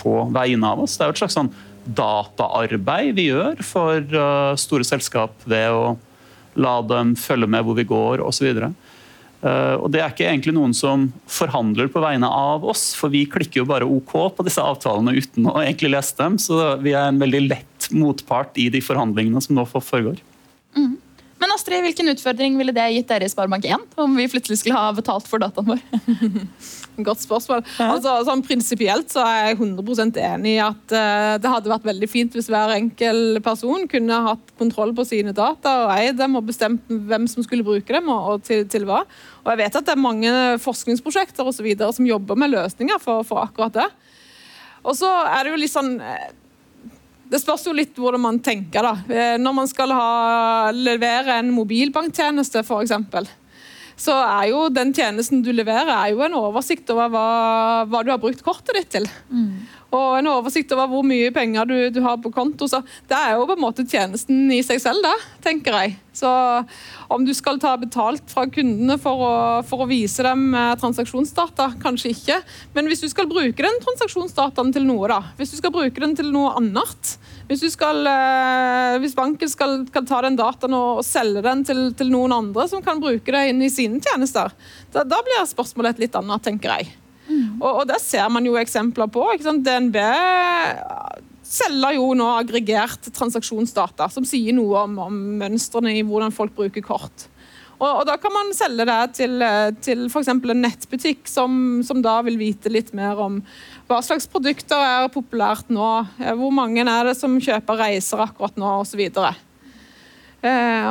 på 0.00 0.16
vegne 0.34 0.72
av 0.72 0.82
oss. 0.82 0.96
Det 0.96 1.04
er 1.04 1.12
jo 1.12 1.16
et 1.16 1.22
slags 1.22 1.38
sånn 1.38 1.52
dataarbeid 1.84 3.12
vi 3.18 3.28
gjør 3.28 3.60
for 3.66 4.16
uh, 4.16 4.56
store 4.58 4.86
selskap 4.88 5.36
ved 5.44 5.68
å 5.70 5.94
la 6.58 6.78
dem 6.86 7.12
følge 7.18 7.50
med 7.50 7.66
hvor 7.66 7.76
vi 7.78 7.86
går 7.86 8.22
osv. 8.24 8.48
Eh, 9.44 9.76
og 9.76 9.90
Det 9.92 10.00
er 10.00 10.12
ikke 10.12 10.26
egentlig 10.26 10.54
noen 10.56 10.74
som 10.76 11.08
forhandler 11.28 11.90
på 11.92 12.02
vegne 12.02 12.28
av 12.28 12.64
oss, 12.64 12.92
for 12.96 13.12
vi 13.12 13.26
klikker 13.28 13.60
jo 13.62 13.68
bare 13.68 13.88
OK 13.88 14.14
på 14.36 14.46
disse 14.46 14.62
avtalene 14.64 15.16
uten 15.18 15.50
å 15.50 15.58
egentlig 15.60 15.92
lese 15.92 16.16
dem. 16.20 16.38
Så 16.40 16.58
vi 16.84 16.94
er 16.96 17.10
en 17.10 17.20
veldig 17.20 17.42
lett 17.50 17.90
motpart 17.92 18.56
i 18.60 18.70
de 18.72 18.80
forhandlingene 18.84 19.42
som 19.44 19.58
nå 19.58 19.66
foregår. 19.68 20.22
Mm. 20.78 20.96
Men 21.40 21.52
Astrid, 21.54 21.82
hvilken 21.82 22.08
utfordring 22.12 22.56
ville 22.58 22.72
det 22.74 22.84
gitt 22.94 23.08
dere 23.10 23.26
i 23.26 23.30
Sparebank1 23.32 23.98
om 24.00 24.12
vi 24.16 24.26
plutselig 24.30 24.60
skulle 24.60 24.78
ha 24.78 24.92
betalt 24.94 25.26
for 25.28 25.42
dataen 25.42 25.66
vår? 25.66 25.80
Godt 27.08 27.24
spørsmål. 27.24 27.64
Altså, 27.82 28.12
sånn 28.28 28.44
Prinsipielt 28.46 29.10
så 29.10 29.24
er 29.26 29.48
jeg 29.48 29.58
100% 29.58 30.20
enig 30.22 30.54
i 30.54 30.62
at 30.62 30.94
uh, 30.94 31.34
det 31.42 31.50
hadde 31.50 31.72
vært 31.72 31.88
veldig 31.88 32.08
fint 32.10 32.36
hvis 32.36 32.50
hver 32.52 32.76
enkel 32.76 33.40
person 33.44 33.88
kunne 33.90 34.20
hatt 34.28 34.54
kontroll 34.60 34.94
på 34.94 35.06
sine 35.08 35.34
data 35.34 35.74
og 35.84 35.94
eid 35.96 36.20
dem 36.20 36.38
og 36.38 36.46
bestemt 36.52 36.86
hvem 36.88 37.26
som 37.30 37.46
skulle 37.46 37.66
bruke 37.66 37.96
dem 37.96 38.08
og, 38.14 38.30
og 38.36 38.46
til, 38.46 38.62
til, 38.70 38.86
hva. 38.88 39.02
Og 39.42 39.52
jeg 39.52 39.62
vet 39.64 39.80
at 39.80 39.90
det 39.90 39.96
er 39.96 40.06
mange 40.06 40.32
forskningsprosjekter 40.62 41.50
og 41.50 41.56
så 41.56 41.66
videre, 41.66 41.90
som 41.96 42.06
jobber 42.08 42.38
med 42.38 42.54
løsninger 42.54 43.02
for, 43.02 43.26
for 43.26 43.42
akkurat 43.48 43.82
det. 43.82 43.90
Og 44.84 44.94
så 44.98 45.10
er 45.26 45.42
det 45.42 45.54
jo 45.54 45.60
litt 45.64 45.72
sånn 45.72 45.96
eh, 45.98 46.30
det 47.30 47.40
spørs 47.40 47.64
jo 47.66 47.74
litt 47.76 47.96
hvordan 47.98 48.22
man 48.22 48.40
tenker. 48.44 48.84
da. 48.84 48.94
Eh, 49.08 49.36
når 49.40 49.56
man 49.56 49.70
skal 49.70 49.94
ha, 49.96 50.70
levere 50.74 51.38
en 51.40 51.52
mobilbanktjeneste, 51.54 52.64
f.eks., 52.64 52.94
så 53.96 54.16
er 54.18 54.50
jo 54.50 54.66
den 54.74 54.92
tjenesten 54.96 55.42
du 55.44 55.52
leverer, 55.54 55.92
er 55.94 56.12
jo 56.14 56.24
en 56.26 56.36
oversikt 56.38 56.90
over 56.94 57.12
hva, 57.12 57.28
hva 57.90 58.02
du 58.04 58.10
har 58.12 58.20
brukt 58.22 58.42
kortet 58.44 58.76
ditt 58.78 58.92
til. 58.96 59.08
Mm. 59.30 59.64
Og 59.94 60.16
en 60.18 60.28
oversikt 60.32 60.72
over 60.74 60.88
hvor 60.90 61.04
mye 61.06 61.30
penger 61.34 61.68
du, 61.70 61.76
du, 61.94 62.00
har 62.02 62.18
på 62.22 62.32
konto. 62.34 62.66
Så 62.70 62.80
det 63.10 63.14
er 63.14 63.36
jo 63.36 63.46
på 63.46 63.54
en 63.54 63.62
måte 63.62 63.84
tjenesten 63.86 64.50
i 64.50 64.60
seg 64.66 64.82
selv, 64.82 65.04
da, 65.04 65.12
tenker 65.44 65.76
jeg. 65.78 65.94
Så 66.14 66.30
om 67.14 67.26
du 67.26 67.30
skal 67.36 67.60
ta 67.62 67.76
betalt 67.78 68.26
fra 68.32 68.46
kundene 68.50 68.98
for 69.02 69.22
å, 69.22 69.34
for 69.66 69.84
å 69.84 69.90
vise 69.90 70.24
dem 70.26 70.48
eh, 70.54 70.74
transaksjonsdata, 70.80 71.72
kanskje 71.82 72.14
ikke. 72.14 72.40
Men 72.74 72.90
hvis 72.90 73.04
du 73.04 73.08
skal 73.12 73.30
bruke 73.30 73.54
den 73.62 73.80
transaksjonsdataen 73.86 74.74
til 74.74 74.88
noe, 74.88 75.10
da. 75.10 75.20
Hvis 75.38 75.54
du 75.54 75.60
skal 75.60 75.74
bruke 75.74 76.02
den 76.02 76.18
til 76.18 76.34
noe 76.34 76.56
annet. 76.58 77.16
Hvis, 77.48 77.64
skal, 77.74 78.06
eh, 78.08 78.96
hvis 79.02 79.16
banken 79.16 79.50
skal, 79.52 79.82
skal, 79.90 80.06
ta 80.08 80.22
den 80.24 80.38
dataen 80.38 80.76
og, 80.76 81.00
og 81.02 81.04
selge 81.04 81.42
den 81.44 81.64
til, 81.68 81.82
til, 81.96 82.08
noen 82.14 82.32
andre 82.32 82.64
som 82.70 82.80
kan 82.84 83.02
bruke 83.02 83.34
det 83.34 83.42
inn 83.50 83.60
i 83.64 83.72
sine 83.72 84.00
tjenester, 84.00 84.54
da, 84.94 85.04
da 85.04 85.20
blir 85.26 85.44
spørsmålet 85.50 85.94
et 85.94 86.06
litt 86.06 86.16
annet, 86.20 86.44
tenker 86.46 86.72
jeg. 86.78 86.94
Mm. 87.28 87.60
Og, 87.60 87.68
og, 87.68 87.84
det 87.88 88.00
ser 88.04 88.32
man 88.32 88.48
jo 88.48 88.56
eksempler 88.60 89.12
på. 89.12 89.26
DNB 89.44 90.00
selger 91.44 91.98
jo 91.98 92.08
nå 92.16 92.30
aggregert 92.38 93.12
transaksjonsdata, 93.14 94.08
som 94.12 94.24
sier 94.28 94.56
noe 94.56 94.86
om, 94.86 94.98
om 95.06 95.20
mønstrene 95.40 95.94
i 95.98 96.02
hvordan 96.06 96.34
folk 96.34 96.56
bruker 96.56 96.84
kort. 96.84 97.28
Og, 97.74 97.88
og, 97.90 98.02
Da 98.08 98.16
kan 98.20 98.32
man 98.34 98.52
selge 98.56 98.86
det 98.88 99.00
til, 99.18 99.44
til 99.84 100.06
f.eks. 100.08 100.30
en 100.30 100.62
nettbutikk 100.62 101.28
som, 101.28 101.82
som, 101.86 102.02
da 102.04 102.20
vil 102.26 102.38
vite 102.40 102.72
litt 102.72 102.94
mer 102.96 103.20
om 103.20 103.40
hva 103.88 104.00
slags 104.04 104.26
produkter 104.30 104.80
er 104.80 105.10
populært 105.12 105.68
nå, 105.72 105.88
hvor 106.38 106.52
mange 106.54 106.84
er 106.84 107.10
det 107.10 107.16
som 107.18 107.36
kjøper 107.42 107.80
reiser 107.82 108.22
akkurat 108.24 108.56
nå, 108.60 108.70
osv. 108.80 109.02
Eh, 110.44 110.88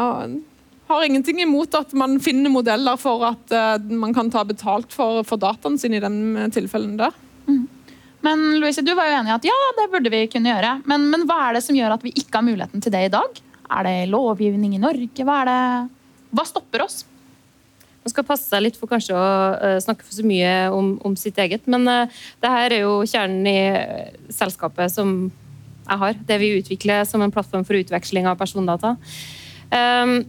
har 0.93 1.06
ingenting 1.06 1.41
imot 1.41 1.75
at 1.77 1.93
man 1.97 2.19
finner 2.21 2.53
modeller 2.53 2.99
for 3.01 3.23
at 3.27 3.53
uh, 3.56 3.77
man 3.97 4.13
kan 4.13 4.29
ta 4.34 4.43
betalt 4.45 4.93
for, 4.93 5.23
for 5.27 5.41
dataen 5.41 5.79
sin 5.79 5.95
i 5.95 6.01
den 6.03 6.51
tilfellen 6.53 6.97
der. 6.99 7.15
Mm. 7.47 7.63
Men 8.23 8.43
Louise, 8.62 8.84
du 8.86 8.93
var 8.95 9.10
jo 9.10 9.15
enig 9.17 9.34
i 9.34 9.36
at 9.36 9.47
ja, 9.47 9.56
det 9.79 9.89
burde 9.91 10.12
vi 10.13 10.25
kunne 10.32 10.53
gjøre. 10.53 10.75
Men, 10.88 11.10
men, 11.12 11.25
hva 11.27 11.39
er 11.47 11.58
det 11.58 11.63
som 11.65 11.75
gjør 11.75 11.97
at 11.97 12.06
vi 12.06 12.13
ikke 12.15 12.39
har 12.39 12.45
muligheten 12.47 12.84
til 12.84 12.93
det 12.93 13.08
i 13.08 13.12
dag? 13.12 13.41
Er 13.73 13.88
det 13.88 13.95
lovgivning 14.12 14.77
i 14.77 14.84
Norge? 14.84 15.25
Hva, 15.27 15.41
det? 15.49 15.58
hva 16.32 16.45
stopper 16.47 16.86
oss? 16.86 17.01
Man 18.03 18.11
skal 18.11 18.27
passe 18.27 18.49
seg 18.49 18.65
litt 18.65 18.79
for 18.79 18.91
kanskje 18.91 19.15
å 19.15 19.23
uh, 19.55 19.77
snakke 19.83 20.03
for 20.03 20.17
så 20.17 20.25
mye 20.27 20.53
om, 20.75 20.93
om 21.07 21.15
sitt 21.19 21.39
eget, 21.39 21.65
men 21.71 21.87
uh, 21.87 22.21
det 22.43 22.51
her 22.51 22.75
er 22.75 22.83
jo 22.83 22.99
kjernen 23.07 23.47
i 23.47 23.57
uh, 23.71 24.11
selskapet 24.33 24.91
som 24.91 25.31
jeg 25.83 25.99
har. 26.03 26.21
Det 26.27 26.39
vi 26.39 26.53
utvikler 26.59 27.03
som 27.07 27.23
en 27.23 27.33
plattform 27.33 27.65
for 27.67 27.79
utveksling 27.79 28.27
av 28.29 28.39
persondata. 28.39 28.95
Um, 29.73 30.23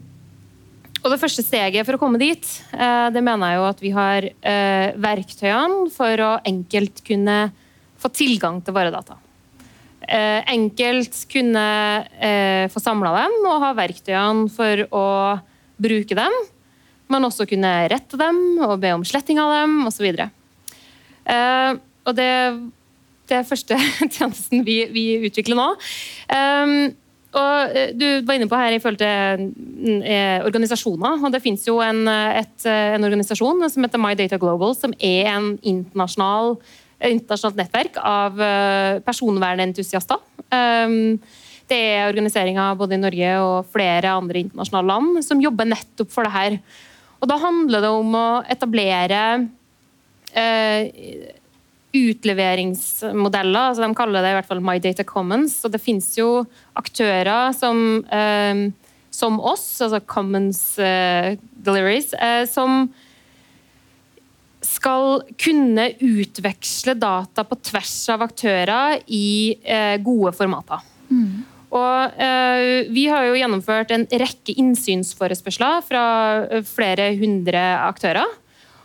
og 1.04 1.12
Det 1.12 1.20
første 1.20 1.44
steget 1.44 1.84
for 1.84 1.98
å 1.98 2.00
komme 2.00 2.16
dit, 2.16 2.46
eh, 2.72 3.10
det 3.12 3.20
mener 3.20 3.50
jeg 3.50 3.58
jo 3.58 3.64
at 3.68 3.82
vi 3.84 3.90
har 3.92 4.24
eh, 4.24 4.94
verktøyene 4.96 5.90
for 5.92 6.22
å 6.24 6.30
enkelt 6.48 7.02
kunne 7.04 7.52
få 8.00 8.08
tilgang 8.08 8.62
til 8.64 8.72
våre 8.72 8.92
data. 8.92 9.18
Eh, 10.00 10.40
enkelt 10.48 11.16
kunne 11.28 11.64
få 12.72 12.80
samla 12.80 13.12
dem 13.20 13.36
og 13.48 13.60
ha 13.62 13.70
verktøyene 13.76 14.48
for 14.52 14.86
å 14.96 15.06
bruke 15.76 16.16
dem. 16.16 16.40
Men 17.12 17.28
også 17.28 17.46
kunne 17.48 17.72
rette 17.92 18.18
dem 18.20 18.40
og 18.64 18.78
be 18.82 18.94
om 18.96 19.04
sletting 19.06 19.38
av 19.42 19.52
dem 19.58 19.86
osv. 19.90 20.06
Og 22.04 22.16
det, 22.16 22.30
det 23.28 23.36
er 23.38 23.48
første 23.48 23.78
tjenesten 24.14 24.64
vi, 24.66 24.78
vi 24.92 25.04
utvikler 25.28 25.58
nå. 25.60 25.68
Og 27.34 27.74
eh, 27.74 27.92
Du 27.96 28.06
var 28.26 28.38
inne 28.38 28.48
på 28.50 28.58
her 28.58 28.76
i 28.76 28.80
forhold 28.82 29.00
til 29.00 29.44
mm, 29.50 30.00
eh, 30.02 30.38
organisasjoner. 30.46 31.18
og 31.18 31.34
Det 31.34 31.42
finnes 31.42 31.66
jo 31.66 31.80
en, 31.84 32.06
et, 32.08 32.56
en, 32.70 33.06
organisasjon 33.06 33.66
som 33.70 33.86
heter 33.86 34.02
My 34.02 34.14
Data 34.18 34.38
Global, 34.40 34.74
som 34.78 34.94
er 34.98 35.30
en 35.34 35.54
internasjonal, 35.60 36.56
internasjonalt 37.02 37.60
nettverk 37.60 37.98
av 38.00 38.40
eh, 38.40 39.00
personvernentusiaster. 39.06 40.22
Um, 40.54 41.18
det 41.70 41.78
er 41.80 42.10
organiseringer 42.10 42.76
både 42.76 42.98
i 42.98 43.00
Norge 43.00 43.36
og 43.40 43.70
flere 43.72 44.12
andre 44.12 44.42
internasjonale 44.44 44.90
land 44.90 45.22
som 45.24 45.40
jobber 45.40 45.70
nettopp 45.70 46.10
for 46.12 46.26
det 46.26 46.34
her. 46.34 46.58
Og 47.24 47.30
Da 47.30 47.40
handler 47.40 47.80
det 47.80 47.88
om 47.88 48.16
å 48.18 48.28
etablere 48.52 49.20
eh, 50.36 51.30
utleveringsmodeller. 51.96 53.70
altså 53.70 53.86
De 53.86 53.96
kaller 53.96 54.20
det 54.20 54.32
i 54.34 54.36
hvert 54.36 54.50
fall 54.50 54.60
My 54.60 54.76
Data 54.82 55.06
Commons. 55.08 55.56
og 55.64 55.72
Det 55.72 55.80
finnes 55.80 56.10
jo 56.18 56.44
aktører 56.76 57.54
som, 57.56 58.04
eh, 58.12 58.68
som 59.10 59.40
oss, 59.40 59.64
altså 59.80 60.02
Commons 60.04 60.78
eh, 60.78 61.38
Deliveries, 61.56 62.12
eh, 62.12 62.44
som 62.44 62.90
skal 64.64 65.22
kunne 65.40 65.90
utveksle 66.00 66.94
data 66.96 67.44
på 67.44 67.56
tvers 67.62 67.96
av 68.12 68.24
aktører 68.28 69.00
i 69.08 69.56
eh, 69.64 69.96
gode 70.04 70.32
formater. 70.36 70.84
Mm. 71.08 71.53
Og 71.74 72.22
eh, 72.22 72.86
Vi 72.94 73.08
har 73.10 73.26
jo 73.26 73.36
gjennomført 73.38 73.92
en 73.94 74.06
rekke 74.06 74.54
innsynsforespørsler 74.60 75.82
fra 75.86 76.04
eh, 76.46 76.66
flere 76.66 77.10
hundre 77.18 77.62
aktører. 77.82 78.28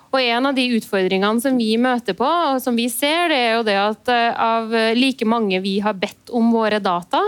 Og 0.09 0.17
En 0.23 0.49
av 0.49 0.55
de 0.57 0.65
utfordringene 0.79 1.43
som 1.43 1.59
vi 1.59 1.75
møter 1.77 2.17
på, 2.17 2.25
og 2.25 2.63
som 2.63 2.77
vi 2.77 2.87
ser, 2.89 3.29
det 3.29 3.37
er 3.43 3.53
jo 3.59 3.67
det 3.67 3.77
at 3.77 4.13
eh, 4.13 4.31
av 4.33 4.73
like 4.97 5.27
mange 5.29 5.61
vi 5.65 5.77
har 5.85 5.97
bedt 5.97 6.33
om 6.33 6.49
våre 6.55 6.81
data, 6.81 7.21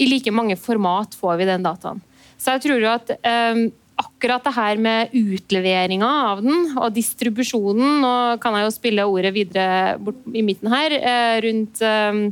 i 0.00 0.08
like 0.08 0.32
mange 0.32 0.56
format 0.56 1.12
får 1.20 1.36
vi 1.36 1.48
den 1.50 1.64
dataen. 1.66 2.00
Så 2.40 2.56
jeg 2.56 2.64
tror 2.64 2.80
jo 2.80 2.90
at 2.90 3.12
eh, 3.12 3.66
akkurat 4.02 4.44
det 4.44 4.54
her 4.56 4.80
med 4.80 5.12
utleveringa 5.14 6.08
av 6.32 6.42
den, 6.44 6.72
og 6.78 6.94
distribusjonen 6.96 8.00
Nå 8.02 8.14
kan 8.42 8.56
jeg 8.56 8.66
jo 8.66 8.74
spille 8.74 9.08
ordet 9.08 9.34
videre 9.36 9.98
bort 10.02 10.24
i 10.32 10.44
midten 10.44 10.72
her, 10.72 10.96
eh, 10.96 11.36
rundt 11.44 11.82
um, 11.84 12.24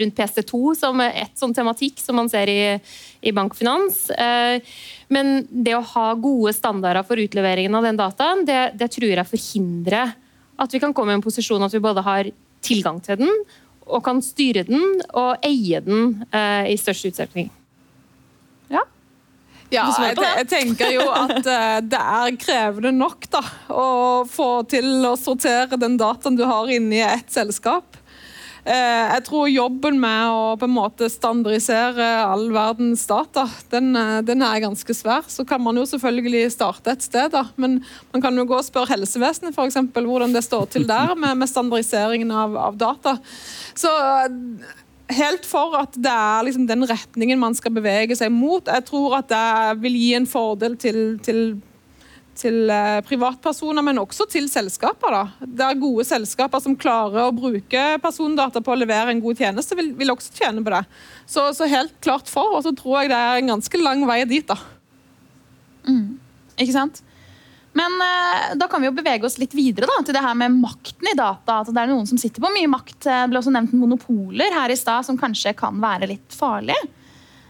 rundt 0.00 0.16
PC2 0.18 0.74
som 0.78 1.00
et 1.04 1.34
sånn 1.38 1.54
tematikk 1.56 2.00
som 2.02 2.18
man 2.18 2.30
ser 2.30 2.50
i, 2.52 2.62
i 3.20 3.32
bankfinans. 3.34 4.08
Eh, 4.10 4.60
men 5.12 5.46
det 5.48 5.76
å 5.78 5.84
ha 5.94 6.08
gode 6.18 6.54
standarder 6.56 7.06
for 7.08 7.20
utleveringen 7.20 7.74
av 7.78 7.88
den 7.88 8.00
dataen, 8.00 8.44
det, 8.48 8.60
det, 8.78 8.90
tror 8.94 9.14
jeg 9.14 9.30
forhindrer 9.32 10.14
at 10.58 10.74
vi 10.74 10.82
kan 10.82 10.94
komme 10.96 11.14
i 11.14 11.18
en 11.18 11.24
posisjon 11.24 11.64
at 11.64 11.74
vi 11.74 11.82
både 11.82 12.04
har 12.04 12.30
tilgang 12.64 12.98
til 13.04 13.20
den, 13.22 13.42
og 13.88 14.02
kan 14.04 14.20
styre 14.20 14.66
den 14.68 14.98
og 15.16 15.46
eie 15.46 15.80
den 15.84 16.24
eh, 16.28 16.74
i 16.74 16.76
størst 16.80 17.08
utstrekning. 17.08 17.48
Ja. 18.72 18.84
Ja, 19.68 19.84
jeg, 20.00 20.16
jeg, 20.16 20.46
tenker 20.48 20.92
jo 20.94 21.04
at 21.12 21.44
uh, 21.44 21.78
det 21.84 22.00
er 22.00 22.36
krevende 22.40 22.92
nok 22.96 23.26
da, 23.28 23.42
å 23.68 23.88
få 24.28 24.62
til 24.68 25.04
å 25.04 25.12
sortere 25.20 25.76
den 25.80 25.98
dataen 26.00 26.38
du 26.38 26.46
har 26.48 26.70
inni 26.72 27.02
et 27.04 27.28
selskap. 27.32 27.97
Eh, 28.68 29.04
jeg 29.14 29.22
tror 29.24 29.48
jobben 29.48 29.96
med 29.96 30.28
å 30.28 30.40
på 30.60 30.66
en 30.68 30.74
måte 30.74 31.06
standardisere 31.08 32.04
all 32.20 32.50
verdens 32.52 33.06
data, 33.08 33.46
den, 33.72 33.94
eh, 33.96 34.18
den, 34.20 34.42
er 34.44 34.60
ganske 34.60 34.92
svær. 34.92 35.24
Så 35.24 35.46
kan 35.48 35.62
man 35.64 35.78
jo 35.80 35.86
selvfølgelig 35.88 36.50
starte 36.52 36.92
et 36.92 37.06
sted, 37.06 37.30
da. 37.32 37.46
Men 37.56 37.78
man 38.12 38.22
kan 38.22 38.36
jo 38.36 38.44
gå 38.44 38.58
og 38.58 38.66
spørre 38.66 38.92
helsevesenet 38.92 39.56
eksempel, 39.56 40.04
hvordan 40.04 40.34
det 40.36 40.44
står 40.44 40.68
til 40.68 40.84
der 40.86 41.14
med, 41.16 41.38
med 41.38 41.48
standardiseringen 41.48 42.30
av, 42.30 42.56
av, 42.56 42.76
data. 42.76 43.16
Så 43.74 43.88
eh, 43.88 44.36
helt 45.16 45.48
for 45.48 45.72
at 45.80 45.96
det 45.96 46.12
er 46.12 46.44
liksom 46.44 46.68
den 46.68 46.84
retningen 46.84 47.40
man 47.40 47.56
skal 47.56 47.72
bevege 47.72 48.16
seg 48.20 48.28
mot. 48.34 48.68
Jeg 48.68 48.84
tror 48.84 49.16
at 49.22 49.32
det 49.32 49.80
vil 49.80 49.96
gi 49.96 50.12
en 50.18 50.28
fordel 50.28 50.76
til, 50.76 51.16
til 51.24 51.62
til 52.38 52.70
eh, 52.72 53.00
privatpersoner, 53.06 53.84
men 53.84 54.00
også 54.02 54.28
til 54.30 54.48
selskaper. 54.50 55.14
Da. 55.14 55.48
Er 55.68 55.80
gode 55.80 56.06
selskaper 56.08 56.62
som 56.62 56.76
klarer 56.78 57.26
å 57.26 57.34
bruke 57.34 57.84
persondata 58.02 58.62
på 58.64 58.74
å 58.74 58.78
levere 58.78 59.14
en 59.14 59.22
god 59.24 59.42
tjeneste, 59.42 59.76
vil, 59.78 59.92
vil 59.98 60.14
også 60.14 60.34
tjene 60.38 60.64
på 60.64 60.74
det. 60.74 60.84
Så, 61.26 61.50
så, 61.56 61.68
helt 61.70 61.96
klart 62.04 62.30
for, 62.30 62.58
og 62.58 62.64
så 62.66 62.74
tror 62.76 63.02
jeg 63.02 63.12
det 63.12 63.18
er 63.18 63.42
en 63.42 63.54
ganske 63.56 63.82
lang 63.82 64.06
vei 64.08 64.22
dit. 64.30 64.48
da. 64.48 64.58
Mm. 65.88 66.18
Ikke 66.58 66.74
sant? 66.74 67.02
Men 67.78 67.98
eh, 68.02 68.52
da 68.58 68.66
kan 68.70 68.82
vi 68.82 68.88
jo 68.88 68.96
bevege 68.96 69.26
oss 69.28 69.38
litt 69.38 69.54
videre 69.54 69.86
da, 69.90 70.00
til 70.02 70.16
det 70.16 70.22
her 70.24 70.38
med 70.38 70.56
makten 70.58 71.10
i 71.10 71.16
data. 71.18 71.60
At 71.60 71.72
det 71.72 71.82
er 71.82 71.92
noen 71.92 72.08
som 72.08 72.20
sitter 72.20 72.42
på 72.42 72.52
mye 72.54 72.70
makt. 72.70 73.00
Det 73.06 73.18
ble 73.30 73.42
også 73.42 73.54
nevnt 73.54 73.76
monopoler 73.78 74.56
her 74.56 74.72
i 74.72 74.78
stad, 74.78 75.06
som 75.06 75.18
kanskje 75.20 75.54
kan 75.58 75.78
være 75.82 76.10
litt 76.10 76.34
farlige. 76.34 76.80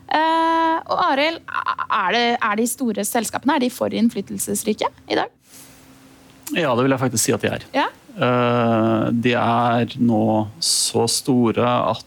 Eh, 0.09 0.77
og 0.89 1.01
Arild, 1.11 1.41
er, 1.45 2.19
er 2.37 2.61
de 2.61 2.67
store 2.69 3.05
selskapene 3.05 3.59
er 3.59 3.67
de 3.67 3.73
for 3.73 3.93
innflytelsesrike 3.93 4.89
i 5.09 5.19
dag? 5.19 5.33
Ja, 6.57 6.73
det 6.73 6.85
vil 6.87 6.95
jeg 6.95 7.03
faktisk 7.03 7.27
si 7.27 7.35
at 7.37 7.45
de 7.45 7.51
er. 7.53 7.67
Ja. 7.77 7.89
Uh, 8.19 9.11
de 9.15 9.35
er 9.39 9.93
nå 10.01 10.49
så 10.65 11.05
store 11.13 11.69
at 11.93 12.07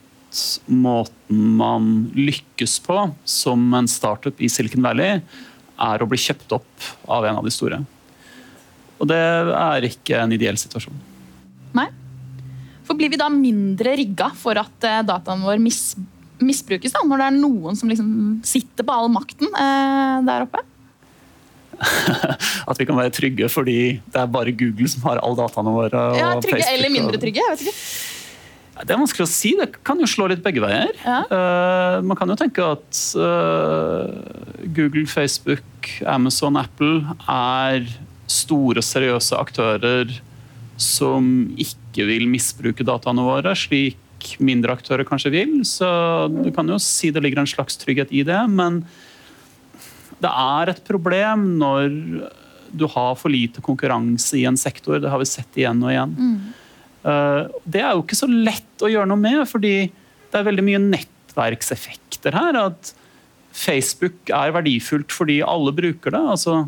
måten 0.71 1.55
man 1.59 1.91
lykkes 2.15 2.79
på 2.83 2.97
som 3.27 3.63
en 3.77 3.87
startup 3.91 4.41
i 4.41 4.49
Silicon 4.51 4.83
Valley, 4.83 5.21
er 5.81 6.03
å 6.03 6.07
bli 6.09 6.19
kjøpt 6.19 6.53
opp 6.55 6.89
av 7.09 7.25
en 7.27 7.39
av 7.39 7.45
de 7.45 7.53
store. 7.53 7.81
Og 9.01 9.09
det 9.09 9.17
er 9.17 9.87
ikke 9.87 10.19
en 10.21 10.33
ideell 10.35 10.59
situasjon. 10.61 10.97
Nei. 11.77 11.87
For 12.85 12.97
blir 12.97 13.11
vi 13.13 13.19
da 13.19 13.29
mindre 13.33 13.95
rigga 13.97 14.29
for 14.37 14.57
at 14.61 14.87
eh, 14.87 15.01
dataen 15.07 15.45
vår 15.45 15.61
mis 15.63 15.95
misbrukes, 16.45 16.93
da, 16.95 17.03
når 17.07 17.21
det 17.21 17.29
er 17.29 17.39
noen 17.39 17.79
som 17.79 17.91
liksom 17.91 18.11
sitter 18.47 18.87
på 18.87 18.95
all 18.95 19.11
makten 19.13 19.49
eh, 19.51 20.21
der 20.27 20.45
oppe? 20.47 20.63
At 22.69 22.77
vi 22.77 22.85
kan 22.85 22.97
være 22.99 23.13
trygge 23.15 23.49
fordi 23.51 23.77
det 24.13 24.21
er 24.21 24.31
bare 24.31 24.53
Google 24.53 24.89
som 24.91 25.05
har 25.07 25.21
alle 25.21 25.39
dataene 25.39 25.75
våre. 25.75 26.07
og 26.11 26.19
Ja, 26.19 26.33
trygge 26.37 26.59
Facebook 26.59 26.77
eller 26.77 26.93
mindre 26.93 27.21
trygge? 27.21 27.45
jeg 27.45 27.55
vet 27.55 27.67
ikke. 27.67 27.77
Det 28.81 28.95
er 28.95 29.01
vanskelig 29.01 29.25
å 29.27 29.29
si. 29.29 29.51
Det 29.59 29.67
kan 29.85 29.99
jo 30.01 30.09
slå 30.09 30.27
litt 30.31 30.41
begge 30.41 30.61
veier. 30.63 30.93
Ja. 31.03 31.19
Uh, 31.29 31.97
man 32.07 32.17
kan 32.17 32.31
jo 32.31 32.37
tenke 32.39 32.65
at 32.65 33.01
uh, 33.19 34.09
Google, 34.73 35.05
Facebook, 35.11 35.91
Amazon, 36.09 36.57
Apple 36.57 37.03
er 37.29 37.85
store, 38.31 38.81
seriøse 38.85 39.37
aktører 39.37 40.15
som 40.81 41.51
ikke 41.61 42.07
vil 42.09 42.25
misbruke 42.31 42.85
dataene 42.87 43.25
våre, 43.25 43.53
slik 43.59 43.99
mindre 44.43 44.75
aktører 44.77 45.07
kanskje 45.07 45.33
vil. 45.33 45.55
Så 45.67 45.87
du 46.31 46.51
kan 46.55 46.69
jo 46.69 46.79
si 46.81 47.11
det 47.13 47.23
ligger 47.23 47.43
en 47.43 47.49
slags 47.49 47.79
trygghet 47.81 48.13
i 48.13 48.23
det, 48.27 48.41
men 48.51 48.83
det 50.21 50.31
er 50.31 50.71
et 50.73 50.83
problem 50.85 51.47
når 51.61 51.89
du 52.71 52.85
har 52.87 53.15
for 53.19 53.33
lite 53.33 53.63
konkurranse 53.63 54.37
i 54.39 54.45
en 54.47 54.59
sektor. 54.59 54.99
Det 55.01 55.09
har 55.11 55.19
vi 55.21 55.29
sett 55.29 55.57
igjen 55.59 55.81
og 55.83 55.91
igjen. 55.91 56.13
Mm. 56.15 56.37
Det 57.65 57.81
er 57.81 57.95
jo 57.95 58.03
ikke 58.03 58.19
så 58.19 58.29
lett 58.29 58.85
å 58.85 58.91
gjøre 58.91 59.09
noe 59.09 59.19
med, 59.19 59.41
fordi 59.49 59.75
det 60.31 60.39
er 60.39 60.47
veldig 60.47 60.65
mye 60.67 60.83
nettverkseffekter 60.85 62.37
her. 62.37 62.59
At 62.69 62.93
Facebook 63.51 64.31
er 64.31 64.53
verdifullt 64.55 65.11
fordi 65.11 65.41
alle 65.43 65.73
bruker 65.75 66.15
det. 66.15 66.21
altså 66.35 66.61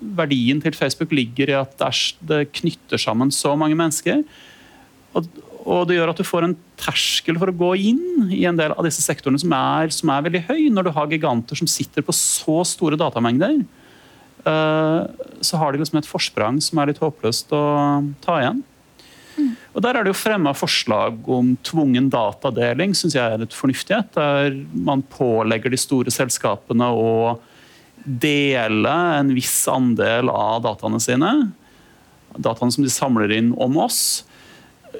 Verdien 0.00 0.62
til 0.64 0.72
Facebook 0.72 1.12
ligger 1.12 1.50
i 1.52 1.58
at 1.58 1.74
det 1.82 1.90
det 2.30 2.44
knytter 2.56 3.00
sammen 3.00 3.34
så 3.34 3.52
mange 3.58 3.76
mennesker. 3.76 4.22
Og, 5.18 5.26
og 5.70 5.84
det 5.86 5.96
gjør 5.96 6.10
at 6.10 6.18
du 6.18 6.26
får 6.26 6.46
en 6.46 6.56
terskel 6.80 7.38
for 7.38 7.52
å 7.52 7.56
gå 7.56 7.74
inn 7.92 8.30
i 8.34 8.42
en 8.48 8.58
del 8.58 8.74
av 8.74 8.86
disse 8.86 9.04
sektorene 9.04 9.38
som 9.38 9.52
er, 9.54 9.92
som 9.94 10.10
er 10.10 10.24
veldig 10.26 10.42
høy, 10.48 10.62
når 10.74 10.88
du 10.88 10.94
har 10.96 11.12
giganter 11.12 11.58
som 11.58 11.70
sitter 11.70 12.02
på 12.02 12.14
så 12.16 12.60
store 12.66 12.98
datamengder. 12.98 13.60
Uh, 14.40 15.06
så 15.44 15.60
har 15.60 15.72
de 15.72 15.82
liksom 15.82 16.00
et 16.00 16.08
forsprang 16.08 16.58
som 16.64 16.80
er 16.80 16.90
litt 16.90 17.02
håpløst 17.02 17.52
å 17.54 17.62
ta 18.24 18.40
igjen. 18.40 18.64
Og 19.72 19.82
Der 19.84 19.96
er 19.96 20.04
det 20.04 20.12
jo 20.12 20.18
fremma 20.18 20.52
forslag 20.56 21.28
om 21.30 21.54
tvungen 21.64 22.10
datadeling, 22.12 22.92
syns 22.96 23.14
jeg 23.16 23.22
er 23.22 23.40
litt 23.40 23.54
fornuftighet. 23.56 24.10
Der 24.16 24.56
man 24.74 25.04
pålegger 25.06 25.72
de 25.72 25.78
store 25.80 26.12
selskapene 26.12 26.90
å 26.90 27.38
dele 28.04 28.92
en 29.20 29.32
viss 29.36 29.62
andel 29.70 30.32
av 30.32 30.64
dataene 30.66 31.00
sine. 31.02 31.30
Dataene 32.36 32.74
som 32.74 32.84
de 32.84 32.92
samler 32.92 33.32
inn 33.38 33.54
om 33.60 33.78
oss. 33.80 34.24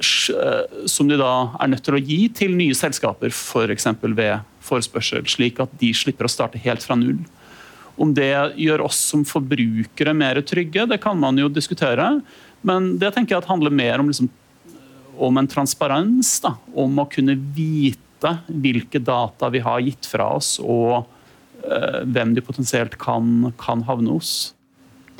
Eh, 0.01 0.86
Som 0.90 1.11
de 1.11 1.18
da 1.20 1.51
er 1.61 1.70
nødt 1.72 1.84
til 1.86 1.96
å 1.96 2.03
gi 2.03 2.20
til 2.34 2.57
nye 2.59 2.76
selskaper, 2.76 3.32
f.eks. 3.32 3.88
For 4.01 4.16
ved 4.16 4.46
forespørsel. 4.64 5.26
Slik 5.30 5.61
at 5.62 5.72
de 5.80 5.92
slipper 5.96 6.28
å 6.28 6.32
starte 6.32 6.61
helt 6.62 6.84
fra 6.84 6.98
null. 6.98 7.20
Om 8.01 8.14
det 8.16 8.32
gjør 8.57 8.86
oss 8.86 8.98
som 9.11 9.26
forbrukere 9.28 10.14
mer 10.16 10.40
trygge, 10.46 10.86
det 10.88 11.01
kan 11.03 11.18
man 11.20 11.38
jo 11.40 11.51
diskutere. 11.53 12.07
Men 12.66 12.94
det 13.01 13.12
tenker 13.14 13.36
jeg 13.36 13.48
handler 13.48 13.74
mer 13.74 14.01
om, 14.01 14.09
liksom, 14.09 14.30
om 15.20 15.40
en 15.40 15.51
transparens. 15.51 16.38
Da, 16.44 16.55
om 16.72 17.01
å 17.01 17.09
kunne 17.12 17.36
vite 17.36 18.36
hvilke 18.48 19.01
data 19.05 19.51
vi 19.53 19.62
har 19.64 19.80
gitt 19.84 20.09
fra 20.09 20.30
oss, 20.36 20.55
og 20.61 21.03
eh, 21.64 22.01
hvem 22.09 22.36
de 22.36 22.44
potensielt 22.44 22.96
kan, 23.01 23.51
kan 23.61 23.84
havne 23.88 24.16
hos. 24.16 24.55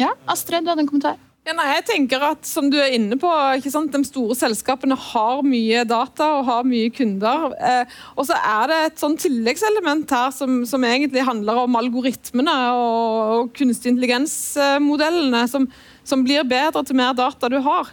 Ja, 0.01 0.15
Astrid, 0.33 0.65
du 0.65 0.73
hadde 0.73 0.87
en 0.87 0.89
kommentar? 0.89 1.21
Ja, 1.51 1.57
nei, 1.59 1.73
jeg 1.81 1.83
tenker 1.89 2.23
at 2.23 2.47
som 2.47 2.69
du 2.71 2.77
er 2.79 2.93
inne 2.95 3.17
på? 3.19 3.27
De 3.59 4.01
store 4.07 4.37
selskapene 4.39 4.95
har 4.95 5.41
mye 5.43 5.81
data 5.83 6.29
og 6.37 6.45
har 6.47 6.69
mye 6.69 6.93
kunder. 6.95 7.49
Eh, 7.59 7.97
og 8.15 8.29
så 8.29 8.37
er 8.39 8.71
det 8.71 8.77
et 8.85 9.03
sånn 9.03 9.17
tilleggselement 9.19 10.15
her 10.15 10.31
som, 10.31 10.61
som 10.63 10.87
egentlig 10.87 11.27
handler 11.27 11.65
om 11.65 11.75
algoritmene 11.81 12.55
og, 12.77 13.35
og 13.35 13.51
kunstig 13.59 13.97
intelligens-modellene, 13.97 15.43
som, 15.51 15.67
som 16.07 16.23
blir 16.23 16.47
bedre 16.47 16.87
til 16.87 17.01
mer 17.03 17.19
data 17.19 17.51
du 17.51 17.59
har. 17.67 17.91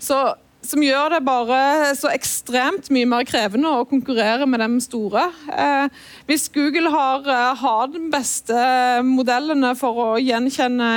Så, 0.00 0.24
som 0.64 0.88
gjør 0.88 1.18
det 1.18 1.24
bare 1.28 1.92
så 2.00 2.08
ekstremt 2.08 2.88
mye 2.88 3.12
mer 3.18 3.28
krevende 3.28 3.68
å 3.68 3.88
konkurrere 3.90 4.48
med 4.48 4.64
de 4.64 4.80
store. 4.80 5.28
Eh, 5.52 6.04
hvis 6.24 6.48
Google 6.56 6.88
har, 6.88 7.28
eh, 7.28 7.64
har 7.68 7.88
de 7.92 8.06
beste 8.08 8.68
modellene 9.04 9.76
for 9.76 10.06
å 10.08 10.14
gjenkjenne 10.24 10.94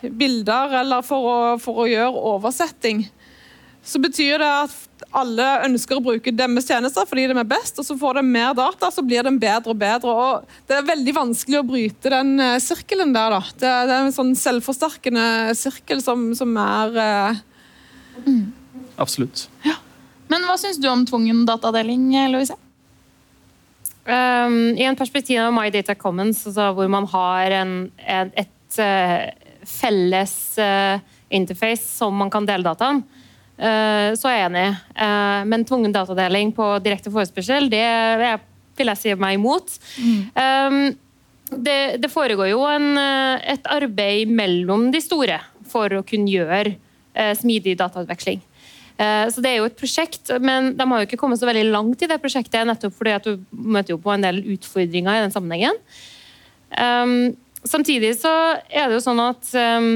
bilder 0.00 0.74
eller 0.80 1.04
for 1.06 1.30
å, 1.30 1.38
for 1.62 1.84
å 1.84 1.88
gjøre 1.88 2.26
oversetting, 2.34 3.06
så 3.88 4.00
betyr 4.02 4.42
det 4.42 4.48
at 4.66 5.04
alle 5.16 5.46
ønsker 5.64 5.96
å 5.96 6.04
bruke 6.04 6.32
deres 6.34 6.66
tjenester 6.68 7.06
fordi 7.08 7.28
de 7.30 7.36
er 7.38 7.48
best, 7.48 7.78
og 7.80 7.86
så 7.86 7.96
får 7.96 8.18
de 8.18 8.24
mer 8.26 8.52
data, 8.58 8.90
så 8.92 9.04
blir 9.06 9.24
de 9.24 9.32
bedre 9.40 9.72
og 9.72 9.80
bedre. 9.80 10.12
og 10.12 10.68
Det 10.68 10.76
er 10.76 10.88
veldig 10.90 11.14
vanskelig 11.16 11.60
å 11.60 11.66
bryte 11.70 12.12
den 12.12 12.34
eh, 12.42 12.58
sirkelen 12.60 13.14
der. 13.16 13.38
da. 13.38 13.40
Det, 13.54 13.72
det 13.88 13.96
er 13.96 14.06
en 14.06 14.14
sånn 14.14 14.34
selvforsterkende 14.36 15.56
sirkel 15.56 16.02
som, 16.04 16.30
som 16.36 16.56
er 16.60 17.02
eh, 17.04 17.44
Absolutt. 18.98 19.46
Men 20.28 20.44
hva 20.44 20.58
syns 20.60 20.80
du 20.82 20.88
om 20.90 21.06
tvungen 21.08 21.46
datadeling, 21.48 22.10
Louise? 22.32 22.56
Um, 24.08 24.74
I 24.76 24.86
en 24.88 24.96
perspektiv 24.96 25.40
av 25.42 25.52
My 25.52 25.68
Data 25.72 25.94
Commons, 25.96 26.46
altså 26.48 26.70
hvor 26.76 26.88
man 26.92 27.06
har 27.12 27.54
en, 27.62 27.72
en, 28.00 28.30
et 28.40 28.80
eh, 28.80 29.28
felles 29.68 30.34
eh, 30.58 31.00
interface 31.28 31.84
som 31.84 32.14
man 32.16 32.30
kan 32.32 32.46
dele 32.48 32.66
dataen, 32.66 33.02
eh, 33.58 34.14
så 34.18 34.30
er 34.30 34.38
jeg 34.38 34.48
enig. 34.48 34.68
Eh, 34.96 35.42
men 35.50 35.66
tvungen 35.68 35.94
datadeling 35.94 36.54
på 36.56 36.70
direkte 36.84 37.12
forespørsel, 37.14 37.68
det 37.72 37.84
vil 38.78 38.92
jeg 38.92 39.00
si 39.00 39.14
meg 39.18 39.38
imot. 39.38 39.76
Um, 40.38 40.92
det, 41.48 41.98
det 42.02 42.10
foregår 42.12 42.50
jo 42.52 42.60
en, 42.68 42.92
et 43.40 43.64
arbeid 43.72 44.30
mellom 44.30 44.90
de 44.92 45.00
store 45.02 45.40
for 45.68 45.96
å 45.96 46.04
kunne 46.06 46.30
gjøre 46.30 46.76
smidig 47.34 47.72
datautveksling. 47.80 48.38
Så 48.98 49.42
Det 49.42 49.50
er 49.50 49.56
jo 49.56 49.66
et 49.66 49.78
prosjekt, 49.78 50.30
men 50.44 50.74
de 50.76 50.86
har 50.90 51.00
jo 51.00 51.08
ikke 51.08 51.18
kommet 51.18 51.40
så 51.40 51.48
veldig 51.48 51.72
langt 51.72 52.04
i 52.04 52.08
det 52.10 52.20
prosjektet, 52.22 52.66
nettopp 52.68 52.94
fordi 52.94 53.14
at 53.16 53.26
du 53.26 53.40
møter 53.50 53.94
jo 53.94 53.98
på 54.02 54.12
en 54.12 54.26
del 54.26 54.38
utfordringer 54.54 55.16
i 55.16 55.24
den 55.24 55.34
sammenhengen. 55.34 55.80
Um, 56.76 57.32
samtidig 57.68 58.14
så 58.18 58.32
er 58.68 58.88
det 58.88 58.96
jo 58.96 59.04
sånn 59.04 59.20
at 59.22 59.50
um, 59.78 59.90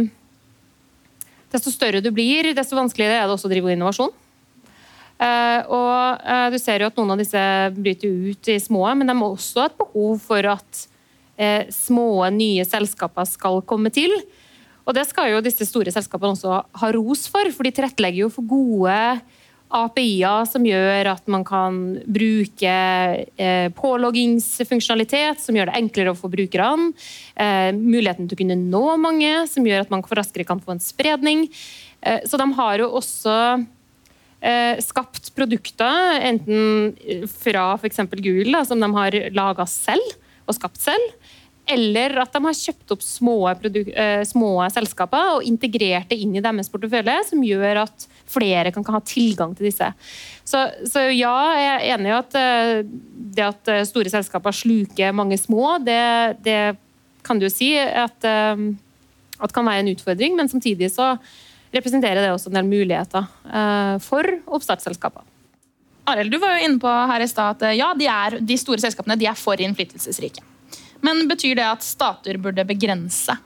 desto 1.53 1.73
større 1.73 2.03
du 2.05 2.11
blir, 2.15 2.53
desto 2.57 2.79
vanskeligere 2.79 3.21
er 3.21 3.27
det 3.27 3.37
også 3.37 3.49
å 3.49 3.53
drive 3.53 3.75
innovasjon. 3.75 4.13
Uh, 5.23 5.61
og 5.71 6.23
uh, 6.27 6.49
du 6.51 6.59
ser 6.59 6.83
jo 6.83 6.89
at 6.91 6.97
noen 6.99 7.15
av 7.15 7.21
disse 7.21 7.43
bryter 7.77 8.31
ut 8.33 8.49
i 8.51 8.59
små, 8.63 8.87
men 8.99 9.07
de 9.07 9.15
har 9.15 9.29
også 9.29 9.67
et 9.69 9.77
behov 9.79 10.17
for 10.25 10.49
at 10.51 10.81
uh, 11.39 11.63
små, 11.71 12.25
nye 12.35 12.65
selskaper 12.67 13.29
skal 13.31 13.61
komme 13.69 13.93
til. 13.95 14.15
Og 14.83 14.97
det 14.97 15.05
skal 15.07 15.31
jo 15.31 15.45
disse 15.45 15.67
store 15.69 15.93
selskapene 15.95 16.35
også 16.35 16.59
ha 16.81 16.91
ros 16.97 17.29
for, 17.31 17.53
for 17.55 17.69
de 17.69 17.75
tilrettelegger 17.77 18.25
jo 18.25 18.33
for 18.35 18.49
gode 18.51 18.97
API-er 19.73 20.47
som 20.49 20.65
gjør 20.67 21.11
at 21.15 21.29
man 21.33 21.45
kan 21.49 21.79
bruke 22.05 22.73
eh, 23.41 23.69
påloggingsfunksjonalitet, 23.79 25.41
som 25.43 25.57
gjør 25.57 25.71
det 25.71 25.79
enklere 25.81 26.15
for 26.19 26.33
brukerne. 26.33 26.93
Eh, 27.35 27.71
muligheten 27.77 28.29
til 28.29 28.37
å 28.37 28.43
kunne 28.43 28.59
nå 28.61 28.85
mange, 29.01 29.33
som 29.51 29.67
gjør 29.67 29.87
at 29.87 29.95
man 29.95 30.05
raskere 30.05 30.47
kan 30.49 30.63
få 30.63 30.77
en 30.77 30.83
spredning. 30.83 31.47
Eh, 32.03 32.23
så 32.29 32.41
de 32.41 32.49
har 32.59 32.83
jo 32.83 32.91
også 33.01 33.37
eh, 34.43 34.81
skapt 34.85 35.33
produkter, 35.37 36.19
enten 36.21 37.29
fra 37.33 37.73
f.eks. 37.79 38.05
Google, 38.19 38.53
da, 38.53 38.65
som 38.69 38.83
de 38.83 38.91
har 38.99 39.19
laga 39.35 39.69
selv 39.71 40.19
og 40.49 40.59
skapt 40.59 40.83
selv, 40.83 41.15
eller 41.73 42.15
at 42.23 42.35
de 42.35 42.41
har 42.45 42.57
kjøpt 42.57 42.95
opp 42.95 43.03
små, 43.05 43.37
eh, 43.49 44.23
små 44.29 44.51
selskaper 44.73 45.37
og 45.37 45.47
integrert 45.49 46.11
det 46.11 46.19
inn 46.23 46.37
i 46.37 46.43
deres 46.45 46.71
portefølje, 46.73 47.17
som 47.31 47.45
gjør 47.45 47.83
at 47.85 48.07
flere 48.31 48.73
kan 48.75 48.87
ha 48.95 49.01
tilgang 49.07 49.55
til 49.57 49.69
disse. 49.71 49.89
Så, 50.45 50.61
så 50.89 51.07
ja, 51.13 51.35
jeg 51.57 51.73
er 51.73 51.87
enig 51.97 52.11
i 52.11 52.17
at 52.17 52.39
eh, 52.39 52.75
det 53.37 53.47
at 53.47 53.73
eh, 53.73 53.85
store 53.89 54.13
selskaper 54.13 54.57
sluker 54.57 55.17
mange 55.17 55.39
små, 55.41 55.79
det, 55.85 56.03
det 56.45 56.61
kan 57.25 57.39
du 57.39 57.47
jo 57.47 57.53
si 57.53 57.73
at, 57.79 58.25
at 58.27 59.53
kan 59.55 59.67
være 59.69 59.85
en 59.85 59.93
utfordring, 59.93 60.35
men 60.35 60.51
samtidig 60.51 60.91
så 60.91 61.15
representerer 61.73 62.19
det 62.19 62.33
også 62.35 62.51
en 62.51 62.59
del 62.59 62.67
muligheter 62.67 63.29
for 64.03 64.27
oppstartsselskaper. 64.59 65.23
Arild, 66.11 66.35
du 66.35 66.41
var 66.43 66.57
jo 66.59 66.67
inne 66.67 66.83
på 66.83 66.91
her 67.13 67.23
i 67.23 67.31
stad 67.31 67.63
at 67.63 67.79
ja, 67.79 67.93
de, 67.95 68.11
er, 68.11 68.41
de 68.43 68.59
store 68.59 68.83
selskapene 68.83 69.15
de 69.21 69.31
er 69.31 69.39
for 69.39 69.63
innflytelsesrike. 69.63 70.43
Men 71.03 71.27
betyr 71.31 71.59
det 71.59 71.67
at 71.67 71.85
stater 71.87 72.39
burde 72.43 72.65
begrense 72.67 73.37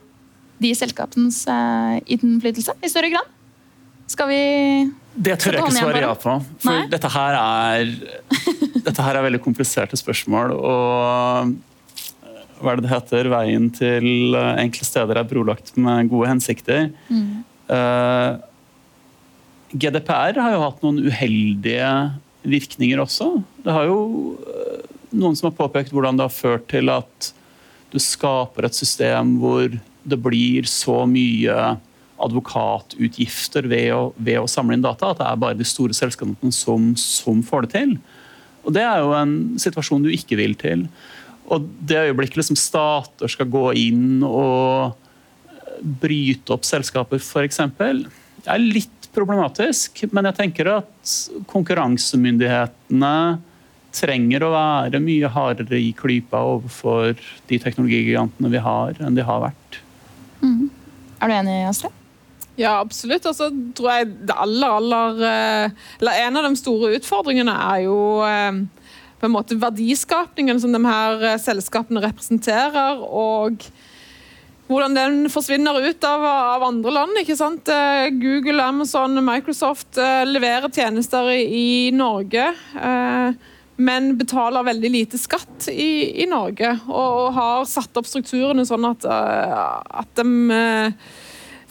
de 0.63 0.73
selskapenes 0.77 1.43
eh, 1.53 1.97
innflytelse 2.17 2.77
i 2.85 2.91
større 2.93 3.13
grad? 3.13 3.33
Skal 4.07 4.29
vi 4.31 4.43
Det 5.17 5.35
tør 5.43 5.57
jeg 5.57 5.65
ikke 5.65 5.79
svare 5.81 6.03
ja 6.05 6.13
på. 6.15 6.37
For 6.63 6.91
dette 6.93 7.11
her 7.11 7.39
er 7.41 7.95
Dette 8.87 9.03
her 9.03 9.19
er 9.19 9.25
veldig 9.27 9.41
kompliserte 9.45 9.99
spørsmål. 9.99 10.53
Og 10.57 11.55
eh, 12.23 12.45
hva 12.61 12.73
er 12.73 12.81
det 12.81 12.87
det 12.87 12.93
heter? 12.93 13.31
Veien 13.33 13.71
til 13.75 14.37
eh, 14.37 14.53
enkle 14.63 14.87
steder 14.87 15.21
er 15.21 15.29
brolagt 15.29 15.75
med 15.81 16.13
gode 16.13 16.31
hensikter. 16.31 16.93
Eh, 17.11 18.31
GDPR 19.77 20.39
har 20.39 20.55
jo 20.55 20.63
hatt 20.63 20.85
noen 20.85 21.03
uheldige 21.09 21.91
virkninger 22.47 23.03
også. 23.03 23.33
Det 23.65 23.75
har 23.75 23.89
jo 23.91 23.99
noen 25.17 25.35
som 25.37 25.51
har 25.51 25.59
påpekt 25.59 25.93
hvordan 25.95 26.19
det 26.19 26.29
har 26.29 26.37
ført 26.37 26.69
til 26.71 26.93
at 26.93 27.33
du 27.97 28.03
skaper 28.03 28.68
et 28.68 28.76
system 28.76 29.36
hvor 29.42 29.72
det 30.07 30.18
blir 30.22 30.68
så 30.70 31.03
mye 31.11 31.76
advokatutgifter 32.22 33.66
ved 33.68 33.90
å, 33.92 34.03
ved 34.16 34.40
å 34.40 34.49
samle 34.49 34.76
inn 34.76 34.84
data, 34.84 35.11
at 35.11 35.20
det 35.20 35.26
er 35.28 35.40
bare 35.42 35.59
de 35.59 35.66
store 35.68 35.97
selskapene 35.97 36.55
som, 36.55 36.92
som 37.01 37.42
får 37.44 37.66
det 37.66 37.72
til. 37.74 37.97
Og 38.66 38.74
Det 38.74 38.82
er 38.82 39.03
jo 39.03 39.12
en 39.14 39.34
situasjon 39.62 40.07
du 40.07 40.11
ikke 40.14 40.38
vil 40.40 40.57
til. 40.59 40.86
Og 41.53 41.66
det 41.86 42.09
øyeblikket 42.09 42.40
liksom 42.40 42.59
stater 42.59 43.30
skal 43.30 43.51
gå 43.53 43.68
inn 43.78 44.24
og 44.26 44.97
bryte 46.03 46.55
opp 46.57 46.64
selskaper, 46.66 47.20
f.eks., 47.20 47.61
er 48.47 48.62
litt 48.62 49.11
problematisk. 49.14 50.03
Men 50.14 50.30
jeg 50.30 50.38
tenker 50.40 50.72
at 50.78 51.14
konkurransemyndighetene 51.53 53.14
trenger 53.97 54.44
å 54.44 54.53
være 54.53 55.01
mye 55.03 55.30
hardere 55.32 55.80
i 55.80 55.92
klypa 55.97 56.42
overfor 56.55 57.16
de 57.49 57.61
teknologigigantene 57.62 58.53
vi 58.53 58.62
har, 58.62 58.99
enn 59.01 59.16
de 59.16 59.24
har 59.26 59.44
vært. 59.49 59.80
Er 61.16 61.30
du 61.30 61.34
enig, 61.34 61.62
Astrid? 61.68 61.94
Ja, 62.57 62.78
absolutt. 62.80 63.26
Og 63.28 63.36
så 63.36 63.51
tror 63.76 63.92
jeg 63.92 64.12
det 64.28 64.36
aller, 64.36 64.78
aller 64.78 65.24
eh, 65.28 65.74
Eller 66.01 66.22
en 66.24 66.40
av 66.40 66.49
de 66.49 66.61
store 66.61 66.94
utfordringene 66.97 67.53
er 67.53 67.82
jo 67.86 67.99
eh, 68.24 68.62
på 69.20 69.28
en 69.28 69.34
måte 69.34 69.59
verdiskapningen 69.61 70.61
som 70.61 70.72
de 70.72 70.80
her 70.84 71.26
eh, 71.32 71.40
selskapene 71.40 72.05
representerer, 72.05 73.01
og 73.01 73.64
hvordan 74.66 74.97
den 74.97 75.18
forsvinner 75.30 75.78
ut 75.78 76.05
av, 76.09 76.24
av 76.26 76.64
andre 76.66 76.92
land. 76.97 77.20
ikke 77.20 77.36
sant? 77.38 77.68
Google, 78.18 78.64
Amazon, 78.64 79.14
Microsoft 79.24 80.01
leverer 80.26 80.72
tjenester 80.74 81.28
i, 81.30 81.44
i 81.47 81.68
Norge. 81.94 82.49
eh, 82.74 83.53
men 83.77 84.14
betaler 84.16 84.64
veldig 84.66 84.91
lite 84.91 85.20
skatt 85.20 85.68
i, 85.68 86.22
i 86.22 86.27
Norge, 86.31 86.72
og, 86.89 87.16
og 87.27 87.33
har 87.37 87.64
satt 87.68 87.97
opp 88.01 88.09
strukturene 88.09 88.64
sånn 88.68 88.87
at, 88.89 89.05
eh, 89.05 89.64
at 90.01 90.12
de 90.16 90.57
eh, 90.57 91.09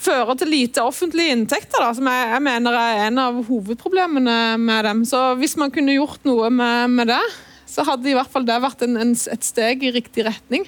fører 0.06 0.38
til 0.38 0.51
lite 0.53 0.84
offentlige 0.86 1.34
inntekter, 1.34 1.82
da, 1.82 1.93
som 1.97 2.10
jeg, 2.12 2.28
jeg 2.36 2.45
mener 2.45 2.78
er 2.78 3.06
en 3.08 3.22
av 3.24 3.39
hovedproblemene 3.47 4.38
med 4.62 4.86
dem. 4.86 5.01
Så 5.10 5.22
hvis 5.39 5.58
man 5.58 5.74
kunne 5.74 5.95
gjort 5.97 6.28
noe 6.30 6.51
med, 6.53 6.93
med 6.93 7.10
det, 7.10 7.24
så 7.70 7.86
hadde 7.88 8.12
i 8.12 8.16
hvert 8.16 8.32
fall 8.32 8.45
det 8.47 8.60
vært 8.64 8.86
en, 8.86 8.99
en, 9.01 9.16
et 9.16 9.47
steg 9.47 9.84
i 9.84 9.93
riktig 9.95 10.28
retning. 10.28 10.68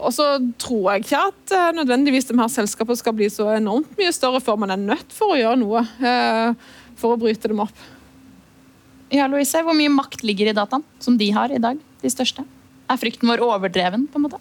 Og 0.00 0.12
så 0.16 0.26
tror 0.60 0.92
jeg 0.92 1.04
ikke 1.04 1.22
at 1.28 1.54
uh, 1.56 1.70
nødvendigvis 1.76 2.28
de 2.30 2.36
her 2.38 2.52
selskapene 2.52 2.96
skal 3.00 3.16
bli 3.16 3.28
så 3.32 3.50
enormt 3.56 3.96
mye 3.98 4.12
større 4.16 4.40
før 4.44 4.60
man 4.62 4.72
er 4.72 4.80
nødt 4.80 5.12
for 5.12 5.34
å 5.34 5.40
gjøre 5.40 5.58
noe 5.60 5.82
uh, 6.00 6.70
for 7.00 7.14
å 7.16 7.20
bryte 7.20 7.50
dem 7.50 7.60
opp. 7.64 7.82
Ja, 9.10 9.26
Louise, 9.26 9.62
Hvor 9.66 9.74
mye 9.74 9.90
makt 9.90 10.22
ligger 10.22 10.50
i 10.50 10.54
dataen 10.56 10.84
som 11.02 11.16
de 11.18 11.30
har 11.34 11.50
i 11.50 11.58
dag? 11.58 11.78
De 12.02 12.12
største? 12.12 12.44
Er 12.90 12.98
frykten 12.98 13.28
vår 13.30 13.42
overdreven? 13.42 14.06
på 14.06 14.18
en 14.18 14.28
måte? 14.28 14.38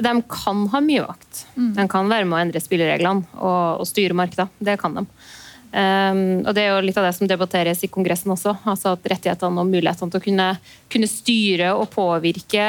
De 0.00 0.14
kan 0.28 0.64
ha 0.72 0.80
mye 0.80 1.04
makt. 1.04 1.44
De 1.76 1.84
kan 1.88 2.08
være 2.08 2.24
med 2.24 2.38
å 2.38 2.40
endre 2.40 2.62
spillereglene 2.64 3.28
og, 3.36 3.82
og 3.82 3.86
styre 3.88 4.16
markedet. 4.16 4.48
Det 4.58 4.78
kan 4.80 4.96
de. 4.96 5.04
Um, 5.70 6.40
og 6.48 6.54
Det 6.56 6.64
er 6.64 6.72
jo 6.72 6.82
litt 6.82 6.96
av 6.98 7.04
det 7.06 7.12
som 7.14 7.28
debatteres 7.30 7.84
i 7.84 7.90
Kongressen 7.92 8.32
også. 8.32 8.56
altså 8.64 8.96
at 8.96 9.04
Rettighetene 9.12 9.60
og 9.60 9.68
mulighetene 9.68 10.10
til 10.10 10.18
å 10.18 10.24
kunne, 10.24 10.48
kunne 10.90 11.10
styre 11.10 11.74
og 11.76 11.92
påvirke 11.92 12.66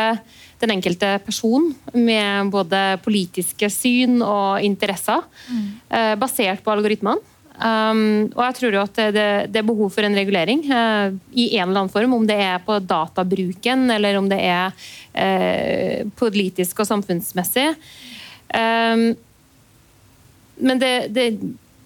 den 0.62 0.76
enkelte 0.76 1.16
person 1.26 1.72
med 1.96 2.52
både 2.54 3.00
politiske 3.02 3.72
syn 3.74 4.20
og 4.22 4.62
interesser, 4.62 5.24
eh, 5.90 6.14
basert 6.16 6.62
på 6.62 6.76
algoritmene. 6.76 7.18
Um, 7.62 8.32
og 8.34 8.42
jeg 8.48 8.56
tror 8.58 8.74
jo 8.74 8.82
at 8.82 9.00
det, 9.14 9.26
det 9.54 9.60
er 9.62 9.66
behov 9.68 9.92
for 9.94 10.06
en 10.08 10.16
regulering 10.18 10.64
uh, 10.66 11.14
i 11.30 11.52
en 11.60 11.68
eller 11.68 11.84
annen 11.84 11.94
form, 11.94 12.16
om 12.18 12.24
det 12.26 12.40
er 12.42 12.58
på 12.66 12.80
databruken 12.82 13.86
eller 13.94 14.18
om 14.18 14.30
det 14.32 14.40
er 14.42 14.74
uh, 14.74 16.10
politisk 16.18 16.82
og 16.82 16.90
samfunnsmessig. 16.90 17.68
Um, 18.50 19.12
men 20.62 20.82
det, 20.82 20.94
det, 21.14 21.28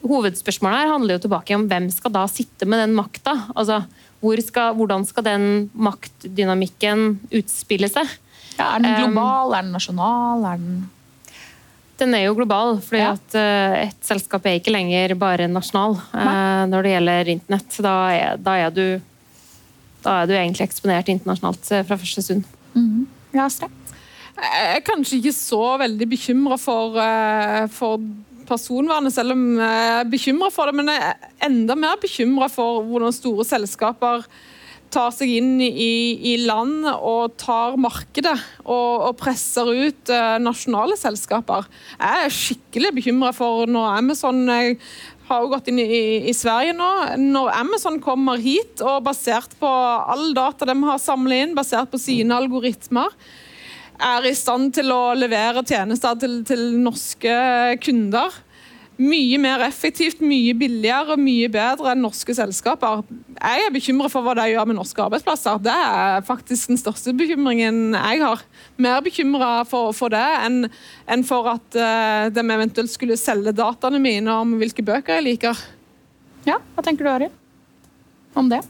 hovedspørsmålet 0.06 0.86
her 0.86 0.94
handler 0.94 1.18
jo 1.18 1.26
tilbake 1.26 1.60
om 1.60 1.68
hvem 1.68 1.92
skal 1.94 2.14
da 2.16 2.26
sitte 2.32 2.68
med 2.70 2.80
den 2.86 2.96
makta. 2.96 3.36
Altså, 3.56 3.84
hvor 4.24 4.40
skal, 4.48 4.76
hvordan 4.80 5.04
skal 5.08 5.28
den 5.28 5.48
maktdynamikken 5.76 7.08
utspille 7.36 7.92
seg? 7.92 8.10
Ja, 8.56 8.78
er 8.78 8.80
den 8.80 8.94
Um, 8.94 9.00
global? 9.04 9.58
er 9.58 9.68
den 9.68 9.76
nasjonal? 9.76 10.46
Er 10.54 10.62
den 10.62 10.84
Den 12.00 12.14
er 12.18 12.26
jo 12.26 12.34
global, 12.36 12.78
fordi 12.84 13.00
Ja. 13.02 13.12
at 13.16 13.36
eh, 13.40 13.88
et 13.88 14.02
selskap 14.04 14.46
er 14.46 14.58
ikke 14.60 14.74
lenger 14.76 15.14
bare 15.16 15.48
nasjonal 15.48 15.96
Nei. 16.14 16.66
når 16.68 16.84
det 16.84 16.92
gjelder 16.96 17.30
internett. 17.32 17.78
Da 17.86 17.94
er, 18.12 18.38
da 18.38 18.56
er, 18.66 18.70
du, 18.76 19.02
da 20.04 20.18
er 20.24 20.28
du 20.28 20.34
egentlig 20.36 20.66
eksponert 20.68 21.08
internasjonalt 21.14 21.72
eh, 21.72 21.86
fra 21.88 21.98
første 22.02 22.22
stund. 22.26 22.44
Ja, 23.32 23.46
Astrid? 23.48 23.72
Jeg 24.36 24.76
er 24.76 24.82
kanskje 24.84 25.22
ikke 25.22 25.32
så 25.32 25.62
veldig 25.80 26.08
bekymra 26.12 26.58
for, 26.60 26.98
eh, 27.00 27.68
for 27.72 28.04
personvernet, 28.46 29.14
selv 29.16 29.32
om 29.32 29.46
jeg 29.58 29.94
er 30.02 30.10
bekymra 30.12 30.52
for 30.52 30.68
det. 30.68 30.76
Men 30.76 30.92
jeg 30.92 31.00
er 31.14 31.48
enda 31.48 31.76
mer 31.80 31.96
bekymra 32.04 32.50
for 32.52 32.84
hvordan 32.84 33.16
store 33.16 33.48
selskaper 33.48 34.28
tar 34.94 35.12
seg 35.16 35.32
inn 35.38 35.58
i, 35.62 35.96
i 36.34 36.36
land 36.46 36.86
og 36.94 37.36
tar 37.42 37.76
markedet 37.82 38.36
og, 38.64 39.10
og 39.10 39.18
presser 39.20 39.70
ut 39.70 40.12
eh, 40.14 40.38
nasjonale 40.44 40.98
selskaper. 41.00 41.68
Jeg 41.98 42.28
er 42.28 42.38
skikkelig 42.38 42.94
bekymra 43.00 43.34
for 43.36 43.70
når 43.70 44.00
Amazon 44.00 44.46
jeg 44.46 44.78
har 45.26 45.42
jo 45.42 45.50
gått 45.56 45.72
inn 45.72 45.82
i, 45.82 45.88
i 46.30 46.34
Sverige 46.38 46.76
nå. 46.78 46.90
Når 47.22 47.52
Amazon 47.56 47.98
kommer 48.04 48.42
hit, 48.42 48.82
og 48.86 49.04
basert 49.08 49.56
på 49.60 49.70
all 49.70 50.30
data 50.38 50.68
de 50.70 50.78
har 50.86 51.02
samlet 51.02 51.48
inn, 51.48 51.58
basert 51.58 51.92
på 51.92 52.02
sine 52.02 52.38
algoritmer, 52.38 53.14
er 53.96 54.28
i 54.28 54.36
stand 54.36 54.74
til 54.76 54.92
å 54.92 55.16
levere 55.16 55.64
tjenester 55.66 56.18
til, 56.20 56.42
til 56.48 56.68
norske 56.84 57.36
kunder. 57.84 58.34
Mye 58.96 59.38
mer 59.42 59.60
effektivt, 59.66 60.22
mye 60.24 60.54
billigere, 60.56 61.16
og 61.16 61.20
mye 61.20 61.50
bedre 61.52 61.92
enn 61.92 62.04
norske 62.06 62.32
selskaper. 62.38 63.02
Jeg 63.36 63.66
er 63.66 63.74
bekymra 63.76 64.08
for 64.12 64.24
hva 64.24 64.36
de 64.40 64.46
gjør 64.54 64.70
med 64.70 64.78
norske 64.78 65.04
arbeidsplasser. 65.04 65.58
Det 65.66 65.74
er 65.76 66.22
faktisk 66.28 66.72
den 66.72 66.80
største 66.80 67.12
bekymringen 67.18 67.92
jeg 67.92 68.22
har. 68.24 68.44
Mer 68.80 69.02
bekymra 69.04 69.50
for, 69.68 69.92
for 69.98 70.14
det 70.14 70.24
enn 70.46 70.70
enn 71.12 71.26
for 71.28 71.50
at 71.52 71.76
uh, 71.76 72.28
de 72.32 72.46
eventuelt 72.56 72.94
skulle 72.94 73.20
selge 73.20 73.52
dataene 73.56 74.00
mine 74.00 74.32
om 74.32 74.56
hvilke 74.62 74.86
bøker 74.86 75.20
jeg 75.20 75.28
liker. 75.28 75.66
Ja, 76.48 76.62
Hva 76.76 76.86
tenker 76.86 77.04
du, 77.04 77.12
Arild? 77.12 77.36
Om 78.36 78.48
det? 78.52 78.62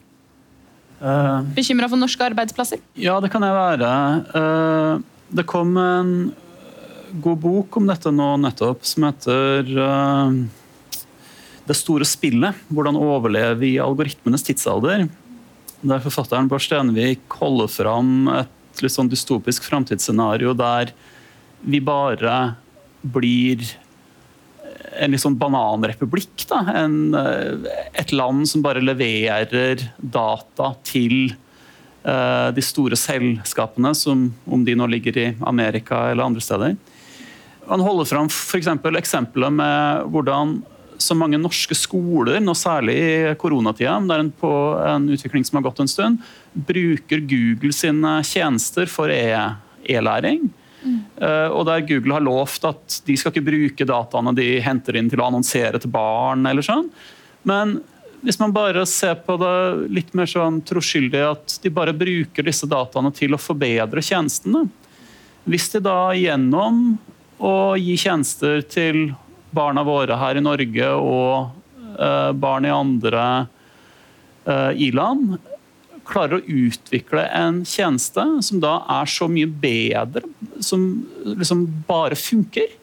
Uh, 1.01 1.43
Bekymra 1.53 1.89
for 1.91 1.99
norske 1.99 2.23
arbeidsplasser? 2.23 2.81
Ja, 2.97 3.19
det 3.21 3.29
kan 3.33 3.43
jeg 3.45 3.53
være. 3.53 3.91
Uh, 4.31 5.11
Det 5.35 5.45
kom 5.49 5.73
en 5.81 6.11
god 7.21 7.41
bok 7.43 7.77
om 7.79 7.87
dette 7.89 8.11
nå 8.13 8.29
nettopp, 8.41 8.85
som 8.87 9.07
heter 9.07 9.69
uh, 9.77 10.35
Det 11.65 11.77
store 11.77 12.07
spillet. 12.07 12.65
Hvordan 12.69 12.99
overleve 12.99 13.67
i 13.69 13.77
algoritmenes 13.81 14.45
tidsalder. 14.45 15.07
Der 15.85 16.03
forfatteren 16.03 16.49
Bård 16.49 16.63
Stenvik 16.65 17.39
holder 17.39 17.71
fram 17.71 18.29
et 18.33 18.83
litt 18.83 18.93
sånn 18.93 19.09
dystopisk 19.11 19.63
framtidsscenario 19.67 20.53
der 20.57 20.91
vi 21.65 21.79
bare 21.81 22.55
blir 23.01 23.63
en 24.95 25.13
litt 25.13 25.23
sånn 25.23 25.37
bananrepublikk. 25.39 26.45
Da. 26.49 26.61
En, 26.83 27.15
eh, 27.15 27.71
et 27.93 28.13
land 28.15 28.47
som 28.49 28.63
bare 28.65 28.83
leverer 28.83 29.81
data 29.97 30.73
til 30.87 31.33
uh, 32.05 32.51
de 32.55 32.63
store 32.63 32.97
selskapene, 32.99 33.91
som 33.97 34.27
om 34.45 34.65
de 34.65 34.75
nå 34.77 34.87
ligger 34.91 35.17
i 35.17 35.27
Amerika 35.45 36.05
eller 36.11 36.27
andre 36.27 36.43
steder. 36.43 36.75
Han 37.67 37.81
holder 37.81 38.05
fram 38.05 38.29
eksempel 38.57 38.97
eksempelet 38.99 39.53
med 39.53 40.09
hvordan 40.13 40.57
så 40.97 41.15
mange 41.17 41.39
norske 41.39 41.75
skoler, 41.75 42.39
nå 42.39 42.53
særlig 42.57 42.95
i 42.95 43.33
koronatida, 43.39 43.97
det 44.07 44.15
er 44.15 44.23
en, 44.23 44.31
på 44.31 44.51
en 44.79 45.07
utvikling 45.11 45.45
som 45.47 45.59
har 45.59 45.65
gått 45.67 45.81
en 45.83 45.91
stund, 45.91 46.21
bruker 46.53 47.23
Google 47.27 47.75
sine 47.75 48.19
tjenester 48.23 48.89
for 48.91 49.11
e- 49.11 49.55
e-læring. 49.83 50.47
uh, 50.85 51.49
og 51.49 51.65
der 51.65 51.83
Google 51.89 52.13
har 52.13 52.23
lovt 52.23 52.65
at 52.69 53.01
de 53.07 53.17
skal 53.17 53.33
ikke 53.33 53.47
bruke 53.47 53.87
dataene 53.89 54.35
de 54.37 54.59
henter 54.61 54.95
inn 54.99 55.09
til 55.09 55.21
å 55.21 55.27
annonsere 55.27 55.81
til 55.81 55.91
barn. 55.91 56.45
eller 56.45 56.65
sånn. 56.65 56.89
Men 57.43 57.81
Hvis 58.25 58.39
man 58.39 58.53
bare 58.53 58.85
ser 58.89 59.19
på 59.21 59.35
det 59.37 59.89
litt 59.93 60.13
mer 60.17 60.25
sånn 60.25 60.61
troskyldig, 60.65 61.19
at 61.29 61.59
de 61.61 61.69
bare 61.69 61.93
bruker 61.93 62.41
disse 62.41 62.65
dataene 62.65 63.11
til 63.13 63.35
å 63.35 63.37
forbedre 63.37 64.01
tjenestene. 64.01 64.63
Hvis 65.45 65.69
de 65.69 65.79
da 65.85 66.09
gjennom 66.17 66.97
å 67.39 67.75
gi 67.79 67.97
tjenester 67.99 68.61
til 68.67 69.09
barna 69.55 69.83
våre 69.87 70.17
her 70.19 70.39
i 70.39 70.43
Norge 70.43 70.91
og 70.99 71.99
eh, 71.99 72.31
barn 72.35 72.67
i 72.67 72.73
andre 72.73 73.25
eh, 74.45 74.71
i-land 74.87 75.37
klarer 76.05 76.37
å 76.37 76.45
utvikle 76.45 77.25
en 77.33 77.63
tjeneste 77.65 78.23
som 78.45 78.61
da 78.61 78.77
er 78.99 79.09
så 79.09 79.27
mye 79.31 79.49
bedre, 79.49 80.25
som 80.63 80.83
liksom 81.25 81.65
bare 81.87 82.17
funker, 82.19 82.75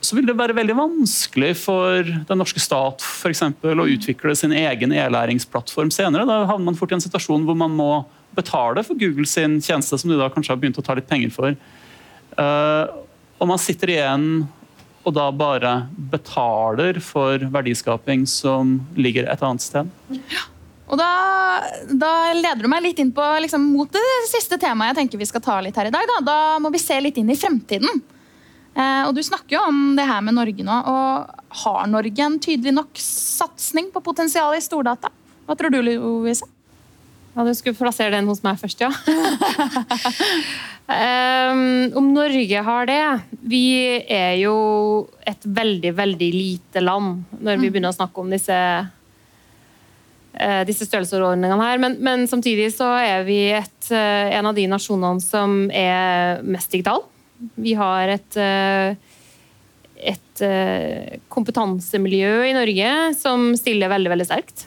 så 0.00 0.16
vil 0.16 0.28
det 0.28 0.36
være 0.38 0.56
veldig 0.56 0.76
vanskelig 0.78 1.52
for 1.58 2.06
den 2.06 2.40
norske 2.40 2.62
stat 2.62 3.04
for 3.04 3.32
eksempel, 3.32 3.80
å 3.80 3.88
utvikle 3.90 4.36
sin 4.38 4.54
egen 4.56 4.94
e-læringsplattform 4.94 5.90
senere. 5.94 6.28
Da 6.28 6.44
havner 6.46 6.70
man 6.70 6.78
fort 6.78 6.92
i 6.92 6.98
en 6.98 7.04
situasjon 7.04 7.46
hvor 7.48 7.58
man 7.58 7.74
må 7.76 7.90
betale 8.36 8.84
for 8.86 8.98
Google 9.00 9.26
sin 9.28 9.58
tjeneste, 9.64 9.98
som 9.98 10.12
de 10.12 10.18
da 10.20 10.30
kanskje 10.32 10.52
har 10.52 10.60
begynt 10.60 10.78
å 10.80 10.84
ta 10.84 10.96
litt 10.96 11.08
penger 11.10 11.32
for. 11.34 11.56
Uh, 12.36 13.05
og 13.36 13.50
man 13.50 13.60
sitter 13.60 13.92
igjen 13.96 14.28
og 15.06 15.14
da 15.14 15.28
bare 15.30 15.72
betaler 16.10 16.98
for 17.04 17.38
verdiskaping 17.54 18.24
som 18.26 18.80
ligger 18.98 19.28
et 19.30 19.42
annet 19.46 19.62
sted. 19.62 19.90
Og 20.86 20.98
da, 20.98 21.10
da, 21.90 22.10
leder 22.34 22.64
du 22.64 22.70
meg 22.70 22.82
litt 22.82 23.00
inn 23.02 23.12
på 23.14 23.24
liksom, 23.42 23.68
mot 23.74 23.90
det 23.90 24.02
siste 24.30 24.58
temaet 24.62 24.92
jeg 24.92 25.00
tenker 25.00 25.22
vi 25.22 25.28
skal 25.30 25.44
ta 25.44 25.60
litt 25.62 25.78
her 25.78 25.90
i 25.90 25.94
dag. 25.94 26.10
Da, 26.10 26.18
da 26.26 26.38
må 26.62 26.72
vi 26.74 26.82
se 26.82 26.98
litt 27.02 27.18
inn 27.22 27.30
i 27.30 27.38
fremtiden. 27.38 28.02
Eh, 28.74 29.02
og 29.06 29.14
Du 29.14 29.22
snakker 29.26 29.56
jo 29.56 29.62
om 29.66 29.80
det 29.98 30.06
her 30.06 30.22
med 30.26 30.36
Norge 30.38 30.66
nå. 30.66 30.80
og 30.90 31.62
Har 31.62 31.86
Norge 31.90 32.26
en 32.26 32.40
tydelig 32.42 32.74
nok 32.74 32.98
satsing 33.02 33.92
på 33.94 34.02
potensialet 34.10 34.62
i 34.62 34.66
stordata? 34.66 35.10
Hva 35.46 35.54
tror 35.58 35.70
du, 35.70 35.80
Louise? 35.86 36.46
Ja, 37.36 37.44
Du 37.44 37.52
skulle 37.54 37.76
plassere 37.76 38.14
den 38.14 38.28
hos 38.30 38.40
meg 38.44 38.56
først, 38.56 38.80
ja. 38.80 38.88
um, 40.88 41.92
om 42.00 42.06
Norge 42.14 42.62
har 42.64 42.86
det 42.88 43.00
Vi 43.44 43.66
er 44.00 44.38
jo 44.40 44.54
et 45.20 45.44
veldig, 45.44 45.92
veldig 45.98 46.28
lite 46.32 46.80
land 46.80 47.26
når 47.36 47.58
vi 47.58 47.66
mm. 47.66 47.72
begynner 47.74 47.92
å 47.92 47.98
snakke 47.98 48.22
om 48.22 48.32
disse, 48.32 48.56
uh, 50.40 50.62
disse 50.68 50.88
størrelsesordningene 50.88 51.60
her. 51.60 51.82
Men, 51.82 51.98
men, 52.00 52.24
samtidig 52.30 52.70
så 52.72 52.88
er 53.02 53.26
vi 53.28 53.42
et, 53.52 53.90
uh, 53.92 54.32
en 54.32 54.48
av 54.48 54.56
de 54.56 54.64
nasjonene 54.72 55.20
som 55.20 55.66
er 55.68 56.40
mest 56.46 56.72
digital. 56.72 57.04
Vi 57.60 57.76
har 57.76 58.16
et 58.16 58.40
uh, 58.40 58.96
et 59.96 60.40
kompetansemiljø 61.32 62.32
i 62.44 62.52
Norge 62.52 62.88
som 63.16 63.46
stiller 63.56 63.88
veldig 63.88 64.10
veldig 64.12 64.26
sterkt. 64.28 64.66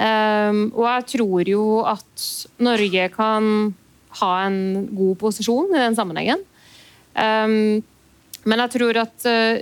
Um, 0.00 0.70
og 0.72 0.86
jeg 0.86 1.06
tror 1.12 1.48
jo 1.50 1.64
at 1.84 2.26
Norge 2.64 3.08
kan 3.12 3.50
ha 4.20 4.30
en 4.46 4.86
god 4.96 5.18
posisjon 5.20 5.74
i 5.74 5.82
den 5.82 5.96
sammenhengen. 5.98 6.40
Um, 7.12 7.82
men 8.48 8.62
jeg 8.64 8.72
tror 8.72 8.96
at 9.02 9.26
uh, 9.28 9.58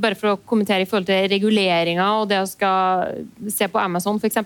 Bare 0.00 0.16
for 0.16 0.32
å 0.32 0.38
kommentere 0.48 0.86
i 0.86 0.88
forhold 0.88 1.10
til 1.10 1.26
reguleringa 1.28 2.06
og 2.20 2.30
det 2.30 2.38
å 2.40 2.48
skal 2.48 3.26
se 3.52 3.68
på 3.68 3.80
Amazon 3.82 4.16
f.eks. 4.16 4.38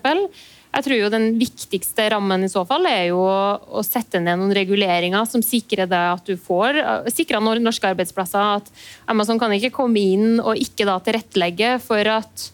Jeg 0.75 0.83
tror 0.83 0.97
jo 0.99 1.11
den 1.13 1.29
viktigste 1.39 2.09
rammen 2.11 2.43
i 2.43 2.51
så 2.51 2.65
fall 2.67 2.83
er 2.89 3.05
jo 3.13 3.21
å, 3.23 3.83
sette 3.87 4.19
ned 4.19 4.41
noen 4.41 4.51
reguleringer 4.57 5.23
som 5.29 5.39
sikrer 5.45 5.87
det 5.87 6.01
at 6.09 6.27
du 6.27 6.35
får 6.35 6.81
sikrer 7.15 7.39
norske 7.63 7.87
arbeidsplasser. 7.93 8.59
At 8.59 9.07
Amazon 9.07 9.39
kan 9.39 9.55
ikke 9.55 9.71
komme 9.77 10.03
inn 10.03 10.41
og 10.41 10.59
ikke 10.59 10.89
da 10.89 10.97
tilrettelegge 10.99 11.77
for 11.85 12.11
at 12.17 12.49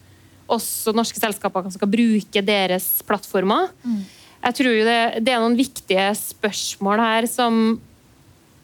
også 0.52 0.94
norske 0.96 1.20
selskaper 1.22 1.70
skal 1.74 1.92
bruke 1.92 2.44
deres 2.46 2.88
plattformer. 3.08 3.72
Mm. 3.84 4.04
Jeg 4.42 4.58
tror 4.58 4.78
det, 4.88 5.00
det, 5.22 5.34
er 5.34 5.42
noen 5.42 5.58
viktige 5.58 6.08
spørsmål 6.18 7.02
her 7.04 7.28
som 7.30 7.58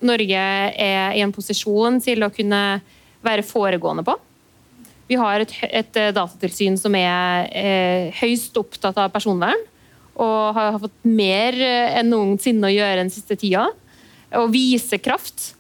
Norge 0.08 0.46
er 0.78 1.18
i 1.18 1.24
en 1.26 1.34
posisjon 1.34 2.00
til 2.04 2.26
å 2.26 2.32
kunne 2.34 2.62
være 3.26 3.46
foregående 3.46 4.06
på. 4.06 4.16
Vi 5.08 5.18
har 5.18 5.42
et, 5.42 5.54
et 5.70 6.00
datatilsyn 6.16 6.76
som 6.80 6.96
er 7.00 7.48
eh, 7.56 8.16
høyst 8.20 8.58
opptatt 8.60 8.98
av 9.00 9.14
personvern. 9.14 9.62
Og 10.18 10.58
har 10.58 10.80
fått 10.82 10.96
mer 11.06 11.56
enn 11.62 12.10
noensinne 12.10 12.66
å 12.66 12.74
gjøre 12.74 13.04
den 13.04 13.14
siste 13.14 13.38
tida. 13.38 13.68
Og 14.42 14.50
viser 14.52 15.00
kraft. 15.00 15.52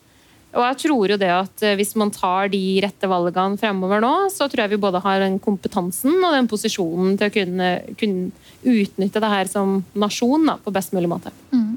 Og 0.55 0.63
jeg 0.63 0.77
tror 0.85 1.11
jo 1.11 1.17
det 1.19 1.29
at 1.29 1.63
eh, 1.65 1.75
Hvis 1.75 1.91
man 1.99 2.11
tar 2.13 2.47
de 2.53 2.61
rette 2.83 3.09
valgene 3.09 3.59
fremover 3.59 4.01
nå, 4.03 4.13
så 4.33 4.47
tror 4.47 4.63
jeg 4.63 4.75
vi 4.75 4.83
både 4.85 5.01
har 5.03 5.19
den 5.23 5.39
kompetansen 5.43 6.15
og 6.21 6.33
den 6.33 6.47
posisjonen 6.49 7.17
til 7.19 7.29
å 7.29 7.35
kunne, 7.35 7.71
kunne 7.99 8.31
utnytte 8.63 9.21
det 9.23 9.33
her 9.33 9.51
som 9.51 9.81
nasjon 9.97 10.47
da, 10.47 10.57
på 10.61 10.73
best 10.73 10.95
mulig 10.95 11.11
måte. 11.11 11.33
Mm. 11.51 11.75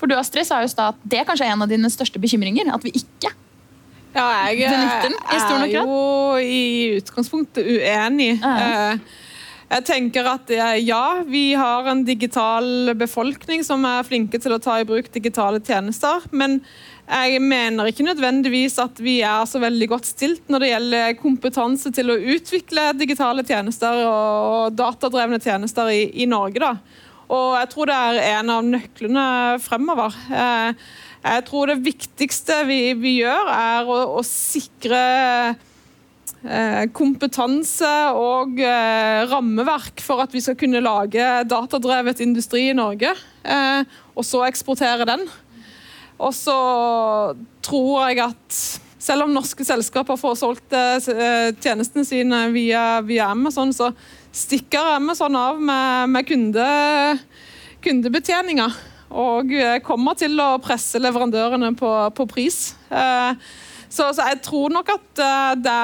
For 0.00 0.10
du 0.10 0.16
Astrid, 0.18 0.46
sa 0.48 0.60
jo 0.62 0.70
at 0.82 1.00
det 1.06 1.24
kanskje 1.28 1.48
er 1.48 1.54
en 1.54 1.64
av 1.64 1.70
dine 1.70 1.90
største 1.92 2.20
bekymringer. 2.22 2.68
At 2.74 2.84
vi 2.84 2.94
ikke 3.00 3.32
ja, 4.12 4.26
jeg 4.52 4.66
er 4.68 5.70
jo 5.72 5.84
i 6.36 6.98
utgangspunktet 6.98 7.64
uenig. 7.64 8.34
Uh 8.44 8.44
-huh. 8.44 8.98
Jeg 9.72 9.84
tenker 9.88 10.26
at 10.28 10.50
ja, 10.84 11.22
vi 11.24 11.54
har 11.56 11.86
en 11.88 12.04
digital 12.04 12.92
befolkning 12.94 13.64
som 13.64 13.84
er 13.88 14.04
flinke 14.04 14.38
til 14.38 14.52
å 14.52 14.58
ta 14.58 14.80
i 14.80 14.84
bruk 14.84 15.08
digitale 15.14 15.60
tjenester. 15.64 16.20
Men 16.30 16.60
jeg 17.02 17.40
mener 17.42 17.88
ikke 17.90 18.06
nødvendigvis 18.06 18.78
at 18.80 19.00
vi 19.02 19.18
er 19.26 19.42
så 19.48 19.60
veldig 19.60 19.88
godt 19.90 20.06
stilt 20.06 20.50
når 20.52 20.62
det 20.62 20.68
gjelder 20.70 21.16
kompetanse 21.18 21.90
til 21.94 22.12
å 22.12 22.20
utvikle 22.36 22.92
digitale 22.96 23.42
tjenester 23.44 24.04
og 24.06 24.76
datadrevne 24.78 25.40
tjenester 25.42 25.90
i, 25.92 26.06
i 26.22 26.28
Norge. 26.30 26.62
Da. 26.62 26.76
Og 27.32 27.58
jeg 27.58 27.72
tror 27.72 27.90
det 27.90 27.98
er 27.98 28.20
en 28.36 28.54
av 28.54 28.62
nøklene 28.68 29.26
fremover. 29.64 30.16
Eh, 30.30 30.86
jeg 31.26 31.44
tror 31.50 31.70
det 31.70 31.82
viktigste 31.84 32.62
vi, 32.70 32.80
vi 32.98 33.18
gjør, 33.20 33.50
er 33.50 33.92
å, 33.92 34.00
å 34.18 34.24
sikre 34.26 35.02
eh, 35.50 36.82
kompetanse 36.94 37.92
og 38.14 38.62
eh, 38.62 39.22
rammeverk 39.30 40.02
for 40.06 40.22
at 40.24 40.34
vi 40.34 40.42
skal 40.44 40.58
kunne 40.60 40.82
lage 40.84 41.28
datadrevet 41.50 42.22
industri 42.24 42.68
i 42.70 42.76
Norge, 42.78 43.14
og 44.12 44.26
så 44.26 44.44
eksportere 44.46 45.08
den. 45.08 45.26
Og 46.22 46.34
så 46.36 46.56
tror 47.64 48.08
jeg 48.08 48.22
at 48.24 48.58
selv 49.02 49.26
om 49.26 49.34
norske 49.34 49.64
selskaper 49.66 50.18
får 50.20 50.38
solgt 50.38 50.76
eh, 50.76 51.50
tjenestene 51.58 52.06
sine 52.06 52.44
via, 52.54 53.00
via 53.02 53.32
Amazon, 53.34 53.72
så 53.74 53.90
stikker 54.32 54.96
Amazon 54.96 55.36
av 55.36 55.58
med, 55.58 56.12
med 56.14 56.28
kunde, 56.28 56.68
kundebetjeninga. 57.82 58.68
Og 59.12 59.50
eh, 59.58 59.80
kommer 59.84 60.16
til 60.20 60.38
å 60.40 60.54
presse 60.62 61.02
leverandørene 61.02 61.72
på, 61.78 61.90
på 62.14 62.28
pris. 62.30 62.76
Eh, 62.94 63.34
så, 63.92 64.06
så, 64.14 64.28
jeg 64.30 64.40
tror 64.46 64.72
nok 64.72 64.88
at 64.94 65.22
det, 65.60 65.80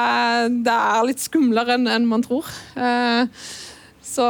det 0.64 0.76
er 0.76 1.02
litt 1.04 1.20
skumlere 1.20 1.76
enn 1.76 2.06
man 2.08 2.22
tror. 2.24 2.46
Så 4.08 4.24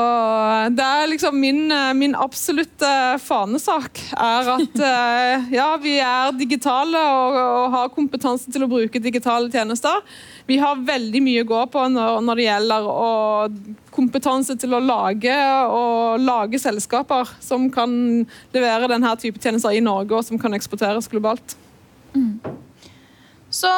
det 0.74 0.83
er 0.83 1.07
liksom 1.07 1.37
min, 1.39 1.70
eh, 1.70 1.93
min 1.95 2.14
absolutte 2.18 2.89
fanesak 3.22 4.01
er 4.11 4.51
at 4.57 4.81
eh, 4.89 5.47
ja, 5.55 5.68
vi 5.79 5.95
er 6.03 6.35
digitale 6.35 6.99
og, 6.99 7.39
og, 7.39 7.68
har 7.76 7.93
kompetanse 7.95 8.51
til 8.51 8.66
å 8.66 8.70
bruke 8.70 9.03
digitale 9.03 9.47
tjenester. 9.53 10.03
Vi 10.51 10.59
har 10.59 10.83
veldig 10.83 11.22
mye 11.22 11.47
å 11.47 11.49
gå 11.53 11.62
på 11.70 11.87
når, 11.95 12.18
når 12.26 12.41
det 12.41 12.49
gjelder 12.49 12.91
å, 12.91 13.09
kompetanse 13.95 14.59
til 14.59 14.74
å 14.74 14.83
lage 14.83 15.39
og 15.70 16.26
lage 16.26 16.59
selskaper 16.62 17.37
som 17.43 17.70
kan 17.70 17.93
levere 18.55 18.91
denne 18.91 19.14
type 19.22 19.39
tjenester 19.43 19.74
i 19.74 19.83
Norge, 19.85 20.14
og 20.14 20.26
som 20.26 20.43
kan 20.43 20.59
eksporteres 20.59 21.11
globalt. 21.11 21.55
Mm. 22.18 22.39
Så 23.51 23.70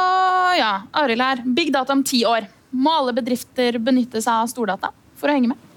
ja, 0.57 0.75
Arild 0.97 1.29
her. 1.29 1.45
Big 1.45 1.75
data 1.77 1.93
om 1.93 2.05
ti 2.05 2.25
år. 2.29 2.49
Må 2.71 3.03
alle 3.03 3.17
bedrifter 3.17 3.77
benytte 3.83 4.23
seg 4.23 4.47
av 4.47 4.49
stordata 4.51 4.97
for 5.21 5.29
å 5.29 5.37
henge 5.37 5.53
med? 5.53 5.70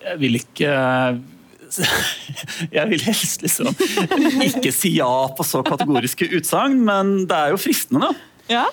Jeg 0.00 0.20
vil 0.20 0.40
ikke 0.40 0.74
jeg 2.76 2.86
vil 2.90 3.02
helst 3.04 3.44
liksom 3.44 3.74
ikke 4.42 4.72
si 4.74 4.96
ja 4.96 5.10
på 5.36 5.46
så 5.46 5.62
kategoriske 5.66 6.26
utsagn, 6.38 6.80
men 6.86 7.12
det 7.30 7.36
er 7.36 7.54
jo 7.54 7.60
fristende, 7.62 8.10
da. 8.10 8.30
Ja. 8.50 8.64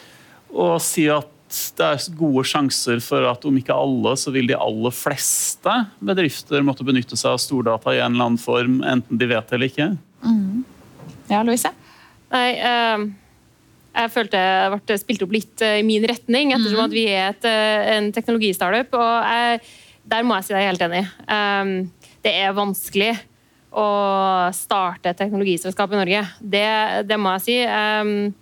Å 0.49 0.77
si 0.81 1.05
at 1.11 1.29
det 1.77 1.85
er 1.85 2.15
gode 2.19 2.43
sjanser 2.47 2.99
for 3.03 3.23
at 3.29 3.45
om 3.47 3.55
ikke 3.59 3.75
alle, 3.75 4.15
så 4.19 4.33
vil 4.35 4.49
de 4.49 4.57
aller 4.57 4.95
fleste 4.95 5.73
bedrifter 6.03 6.65
måtte 6.65 6.85
benytte 6.87 7.19
seg 7.19 7.35
av 7.35 7.43
stordata 7.43 7.93
i 7.95 8.01
en 8.01 8.17
eller 8.17 8.31
annen 8.31 8.41
form, 8.41 8.81
enten 8.83 9.21
de 9.21 9.29
vet 9.29 9.47
det 9.47 9.55
eller 9.55 9.71
ikke. 9.71 9.89
Mm. 10.25 10.65
Ja, 11.31 11.43
Louise? 11.47 11.71
Nei, 12.33 12.47
uh, 12.59 13.05
jeg 13.97 14.13
følte 14.13 14.41
jeg 14.41 14.73
ble 14.75 14.99
spilt 14.99 15.23
opp 15.23 15.35
litt 15.37 15.63
uh, 15.63 15.77
i 15.79 15.85
min 15.87 16.05
retning, 16.09 16.51
ettersom 16.55 16.81
mm. 16.81 16.85
at 16.89 16.95
vi 16.97 17.05
er 17.13 17.29
et, 17.31 17.47
uh, 17.47 17.91
en 17.95 18.11
teknologistartup. 18.15 18.97
og 18.99 19.31
jeg 19.31 19.61
der 20.07 20.25
må 20.25 20.37
jeg 20.37 20.47
si 20.47 20.55
deg 20.55 20.69
helt 20.69 20.85
enig. 20.87 21.03
Um, 21.27 21.73
det 22.25 22.33
er 22.41 22.57
vanskelig 22.57 23.13
å 23.77 23.87
starte 24.55 25.11
et 25.11 25.19
teknologiselskap 25.19 25.93
i 25.93 26.01
Norge. 26.01 26.25
Det, 26.39 26.67
det 27.09 27.19
må 27.21 27.35
jeg 27.37 27.45
si. 27.47 27.57
Um, 27.67 28.35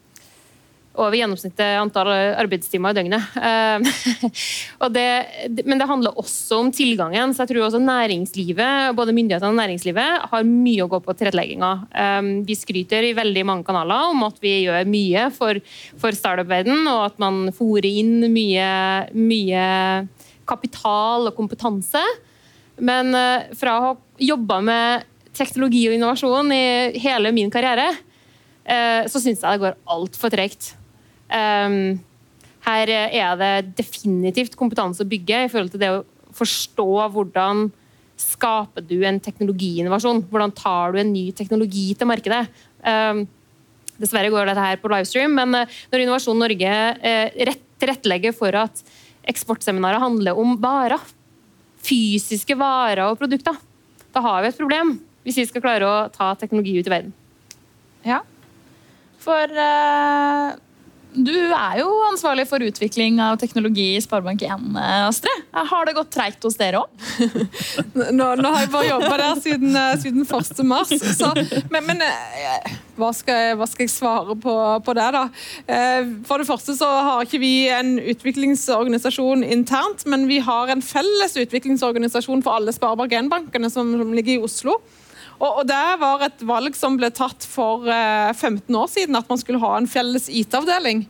over 0.95 1.17
gjennomsnittet 1.17 1.79
antall 1.79 2.11
arbeidstimer 2.39 2.93
i 2.93 2.99
døgnet. 2.99 3.31
Eh, 3.45 4.89
det, 4.91 5.63
men 5.65 5.79
det 5.79 5.87
handler 5.87 6.17
også 6.19 6.57
om 6.61 6.69
tilgangen. 6.73 7.33
så 7.33 7.43
jeg 7.43 7.51
tror 7.51 7.65
også 7.65 7.79
næringslivet, 7.81 8.95
både 8.95 9.13
myndighetene 9.15 9.51
og 9.53 9.59
næringslivet 9.59 10.25
har 10.31 10.47
mye 10.47 10.83
å 10.83 10.89
gå 10.91 10.99
på 11.03 11.15
tilrettelegginga. 11.17 11.71
Um, 11.91 12.29
vi 12.47 12.57
skryter 12.57 13.07
i 13.07 13.13
veldig 13.17 13.45
mange 13.47 13.67
kanaler 13.67 14.11
om 14.11 14.25
at 14.27 14.39
vi 14.43 14.53
gjør 14.65 14.87
mye 14.89 15.27
for, 15.35 15.59
for 16.01 16.15
startup-verden, 16.17 16.85
og 16.91 17.01
at 17.07 17.19
man 17.23 17.49
fòrer 17.55 17.87
inn 17.89 18.27
mye, 18.33 18.69
mye 19.15 19.65
kapital 20.47 21.29
og 21.29 21.35
kompetanse. 21.37 22.01
Men 22.77 23.13
eh, 23.15 23.51
fra 23.57 23.75
å 23.75 23.85
ha 23.89 23.93
jobba 24.21 24.61
med 24.63 25.05
teknologi 25.35 25.83
og 25.89 25.97
innovasjon 25.97 26.51
i 26.55 26.65
hele 27.03 27.33
min 27.35 27.51
karriere, 27.51 27.89
så 28.65 29.19
syns 29.21 29.43
jeg 29.43 29.59
det 29.59 29.61
går 29.61 29.75
altfor 29.93 30.31
tregt. 30.33 30.71
Um, 31.29 31.99
her 32.65 32.89
er 32.89 33.35
det 33.37 33.75
definitivt 33.77 34.55
kompetanse 34.57 35.03
å 35.03 35.09
bygge 35.09 35.43
i 35.43 35.49
forhold 35.51 35.73
til 35.73 35.81
det 35.83 35.91
å 35.93 36.03
forstå 36.35 36.87
hvordan 37.13 37.67
skaper 38.19 38.85
du 38.87 38.97
en 39.05 39.19
teknologiinnovasjon. 39.21 40.23
Hvordan 40.31 40.53
tar 40.55 40.95
du 40.95 41.01
en 41.01 41.13
ny 41.13 41.27
teknologi 41.35 41.89
til 41.97 42.09
markedet? 42.09 42.45
Um, 42.81 43.25
dessverre 43.99 44.31
går 44.33 44.49
dette 44.49 44.65
her 44.65 44.79
på 44.81 44.91
livestream, 44.91 45.35
men 45.35 45.55
uh, 45.61 45.79
når 45.91 46.05
Innovasjon 46.05 46.39
Norge 46.41 46.75
tilrettelegger 47.81 48.35
for 48.35 48.55
at 48.59 48.81
eksportseminaret 49.29 50.01
handler 50.01 50.37
om 50.39 50.55
varer, 50.61 51.01
fysiske 51.85 52.57
varer 52.57 53.05
og 53.09 53.19
produkter, 53.21 53.57
da 54.15 54.23
har 54.23 54.41
vi 54.41 54.51
et 54.51 54.59
problem 54.59 54.97
hvis 55.25 55.39
vi 55.41 55.47
skal 55.49 55.63
klare 55.63 55.87
å 55.89 56.05
ta 56.13 56.33
teknologi 56.37 56.75
ut 56.77 56.87
i 56.87 56.93
verden. 56.93 57.13
Ja, 58.05 58.21
for 59.25 59.49
uh 59.49 60.64
du 61.15 61.35
er 61.55 61.79
jo 61.79 61.87
ansvarlig 62.09 62.45
for 62.49 62.63
utvikling 62.65 63.19
av 63.23 63.37
teknologi 63.39 63.93
i 63.95 64.01
Sparebank1, 64.03 64.75
Astrid. 65.07 65.45
Har 65.55 65.87
det 65.87 65.95
gått 65.95 66.11
treigt 66.11 66.43
hos 66.43 66.57
dere 66.59 66.81
òg? 66.83 67.05
nå, 68.17 68.27
nå, 68.41 68.49
har 68.49 68.65
jeg 68.65 68.71
bare 68.73 68.89
jobba 68.89 69.13
der 69.21 69.39
siden, 69.43 69.77
eh, 69.79 69.93
siden 70.01 70.25
1. 70.27 70.63
mars. 70.67 70.91
Så, 71.15 71.31
men, 71.71 71.87
men 71.87 72.03
eh, 72.03 72.75
hva, 72.99 73.13
skal 73.15 73.39
jeg, 73.39 73.59
hva, 73.59 73.69
skal 73.69 73.87
jeg, 73.87 73.93
svare 73.95 74.35
på, 74.41 74.55
på, 74.85 74.97
det, 74.97 75.07
da? 75.15 75.23
Eh, 75.77 76.11
for 76.27 76.41
det 76.41 76.49
første 76.49 76.75
så 76.75 76.89
har 77.07 77.23
ikke 77.23 77.41
vi 77.43 77.53
en 77.71 77.95
utviklingsorganisasjon 78.01 79.45
internt, 79.47 80.03
men 80.11 80.27
vi 80.31 80.41
har 80.43 80.73
en 80.73 80.83
felles 80.83 81.39
utviklingsorganisasjon 81.45 82.43
for 82.45 82.59
alle 82.59 82.75
Sparebank1-bankene 82.75 83.71
som, 83.71 83.95
som 84.01 84.13
ligger 84.15 84.35
i 84.35 84.43
Oslo. 84.43 84.79
Og, 85.39 85.63
Det 85.67 85.85
var 85.99 86.25
et 86.25 86.43
valg 86.47 86.75
som 86.77 86.97
ble 86.99 87.11
tatt 87.11 87.45
for 87.47 87.87
eh, 87.91 88.31
15 88.33 88.75
år 88.75 88.91
siden, 88.91 89.15
at 89.19 89.29
man 89.29 89.41
skulle 89.41 89.61
ha 89.63 89.75
en 89.77 89.89
felles 89.89 90.29
IT-avdeling. 90.29 91.05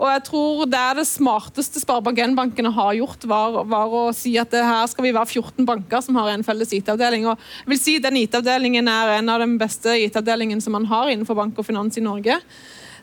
Og 0.00 0.08
jeg 0.08 0.24
tror 0.30 0.66
Det 0.72 0.80
er 0.80 0.96
det 0.96 1.06
smarteste 1.08 1.82
Sparebank1-bankene 1.82 2.72
har 2.72 2.94
gjort, 2.96 3.24
var, 3.28 3.60
var, 3.68 3.92
å 3.92 4.02
si 4.16 4.32
at 4.40 4.54
her 4.56 4.88
skal 4.88 5.04
vi 5.04 5.14
være 5.16 5.28
14 5.28 5.68
banker 5.68 6.04
som 6.04 6.16
har 6.20 6.32
en 6.32 6.44
felles 6.46 6.72
IT-avdeling. 6.76 7.28
Og 7.28 7.36
jeg 7.36 7.72
vil 7.74 7.80
si 7.80 7.98
Den 8.00 8.20
IT-avdelingen 8.22 8.88
er 8.88 9.18
en 9.18 9.32
av 9.32 9.44
de 9.44 9.50
beste 9.60 9.96
IT-avdelingene 10.06 10.64
som 10.64 10.76
man 10.76 10.88
har 10.88 11.12
innenfor 11.12 11.36
bank 11.36 11.58
og 11.60 11.68
finans 11.68 12.00
i 12.00 12.04
Norge. 12.04 12.40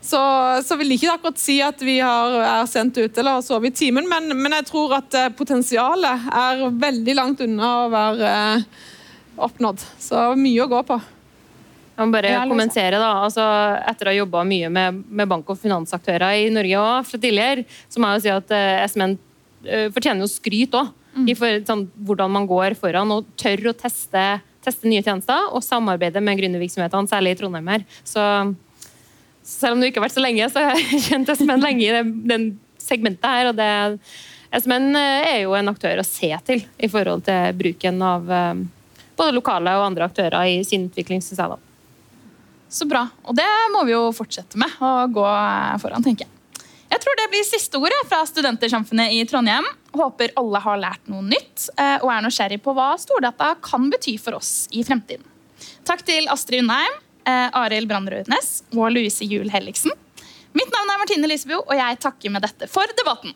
Så, 0.01 0.19
så 0.63 0.77
vil 0.77 0.93
jeg 0.93 1.01
ikke 1.01 1.15
akkurat 1.17 1.39
si 1.41 1.57
at 1.65 1.81
vi 1.83 1.97
har, 1.99 2.35
er 2.61 2.67
sendt 2.69 2.99
ut 2.99 3.17
eller 3.17 3.39
har 3.39 3.45
sovet 3.45 3.73
i 3.73 3.79
timen, 3.85 4.05
men, 4.09 4.29
men, 4.37 4.53
jeg 4.59 4.67
tror 4.69 4.93
at 4.99 5.17
eh, 5.17 5.31
potensialet 5.33 6.29
er 6.29 6.61
veldig 6.69 7.15
langt 7.17 7.41
unna 7.43 7.71
å 7.81 7.89
være 7.91 8.29
eh, 8.29 8.85
oppnådd. 9.37 9.83
Så 10.01 10.23
mye 10.39 10.65
å 10.65 10.71
gå 10.71 10.81
på. 10.87 10.99
Jeg 11.97 12.05
må 12.05 12.13
bare 12.13 12.33
kommentere 12.45 12.99
da, 13.01 13.09
altså, 13.25 13.43
Etter 13.89 14.09
å 14.09 14.11
ha 14.11 14.19
jobba 14.19 14.43
mye 14.45 14.69
med, 14.69 14.99
med, 15.09 15.29
bank- 15.29 15.47
og 15.49 15.57
finansaktører 15.57 16.43
i 16.43 16.51
Norge 16.53 16.77
også, 16.77 17.09
fra 17.09 17.19
tidligere, 17.23 17.65
så 17.89 18.01
må 18.01 18.11
jeg 18.11 18.19
jo 18.19 18.25
si 18.27 18.33
at 18.35 18.53
eh, 18.53 18.83
SMN 18.85 19.15
eh, 19.65 19.87
fortjener 19.95 20.21
jo 20.21 20.29
skryt 20.29 20.77
òg. 20.77 20.93
Mm. 21.17 21.31
For 21.39 21.63
sånn, 21.65 21.87
hvordan 22.05 22.35
man 22.35 22.45
går 22.45 22.77
foran 22.77 23.15
og 23.15 23.25
tør 23.41 23.71
å 23.71 23.75
teste, 23.79 24.27
teste 24.61 24.85
nye 24.85 25.01
tjenester 25.01 25.49
og 25.49 25.65
samarbeide 25.65 26.21
med 26.21 26.37
gründervirksomhetene, 26.37 27.09
særlig 27.09 27.33
i 27.33 27.41
Trondheim 27.41 27.73
her. 27.73 27.87
Så, 28.05 28.21
selv 29.41 29.73
om 29.73 29.81
du 29.81 29.89
ikke 29.89 29.97
har 29.97 30.05
vært 30.05 30.19
så 30.19 30.25
lenge, 30.27 30.53
så 30.53 30.61
har 30.69 30.77
jeg 30.77 31.03
kjent 31.09 31.33
SMN 31.33 31.65
lenge 31.65 31.87
i 31.87 31.93
den, 31.97 32.15
den 32.29 32.49
segmentet 32.77 33.25
her. 33.25 33.49
og 33.49 33.57
det 33.57 33.73
SMN 34.61 34.91
eh, 35.01 35.33
er 35.33 35.45
jo 35.47 35.57
en 35.57 35.73
aktør 35.73 36.05
å 36.05 36.05
se 36.05 36.29
til 36.45 36.61
i 36.77 36.93
forhold 36.93 37.25
til 37.25 37.57
bruken 37.57 38.05
av 38.05 38.35
både 39.17 39.35
lokale 39.35 39.73
og 39.79 39.89
andre 39.89 40.07
aktører 40.07 40.39
i 40.49 40.61
sin 40.67 40.87
utvikling. 40.89 41.23
Synes 41.23 41.41
jeg 41.41 41.53
da. 41.53 41.59
Så 42.69 42.87
bra. 42.89 43.05
Og 43.23 43.35
det 43.37 43.47
må 43.73 43.83
vi 43.87 43.95
jo 43.95 44.09
fortsette 44.15 44.59
med 44.59 44.73
å 44.83 45.07
gå 45.11 45.27
foran, 45.81 46.03
tenker 46.03 46.27
jeg. 46.27 46.33
Jeg 46.87 47.03
tror 47.03 47.17
det 47.19 47.27
blir 47.31 47.43
siste 47.43 47.79
ordet 47.81 47.99
fra 48.07 48.21
Studentersamfunnet 48.27 49.11
i 49.11 49.23
Trondheim. 49.27 49.65
Håper 49.97 50.31
alle 50.39 50.61
har 50.63 50.79
lært 50.79 51.09
noe 51.11 51.25
nytt 51.25 51.67
eh, 51.75 51.97
og 51.99 52.11
er 52.13 52.23
nysgjerrig 52.23 52.61
på 52.63 52.71
hva 52.77 52.93
stordata 52.99 53.53
kan 53.63 53.89
bety 53.91 54.15
for 54.21 54.39
oss 54.39 54.69
i 54.71 54.85
fremtiden. 54.87 55.25
Takk 55.87 56.05
til 56.07 56.29
Astrid 56.31 56.63
Undheim, 56.63 56.95
Arild 57.27 57.59
Arild 57.59 57.89
Brandrødnes 57.91 58.51
og 58.71 58.91
Louise 58.95 59.25
Juel 59.27 59.51
Helligsen. 59.51 59.91
Mitt 60.55 60.71
navn 60.73 60.93
er 60.93 61.01
Martine 61.01 61.27
Lysebjo, 61.29 61.59
og 61.65 61.75
jeg 61.75 61.99
takker 62.01 62.33
med 62.33 62.45
dette 62.47 62.71
for 62.71 62.95
debatten. 62.97 63.35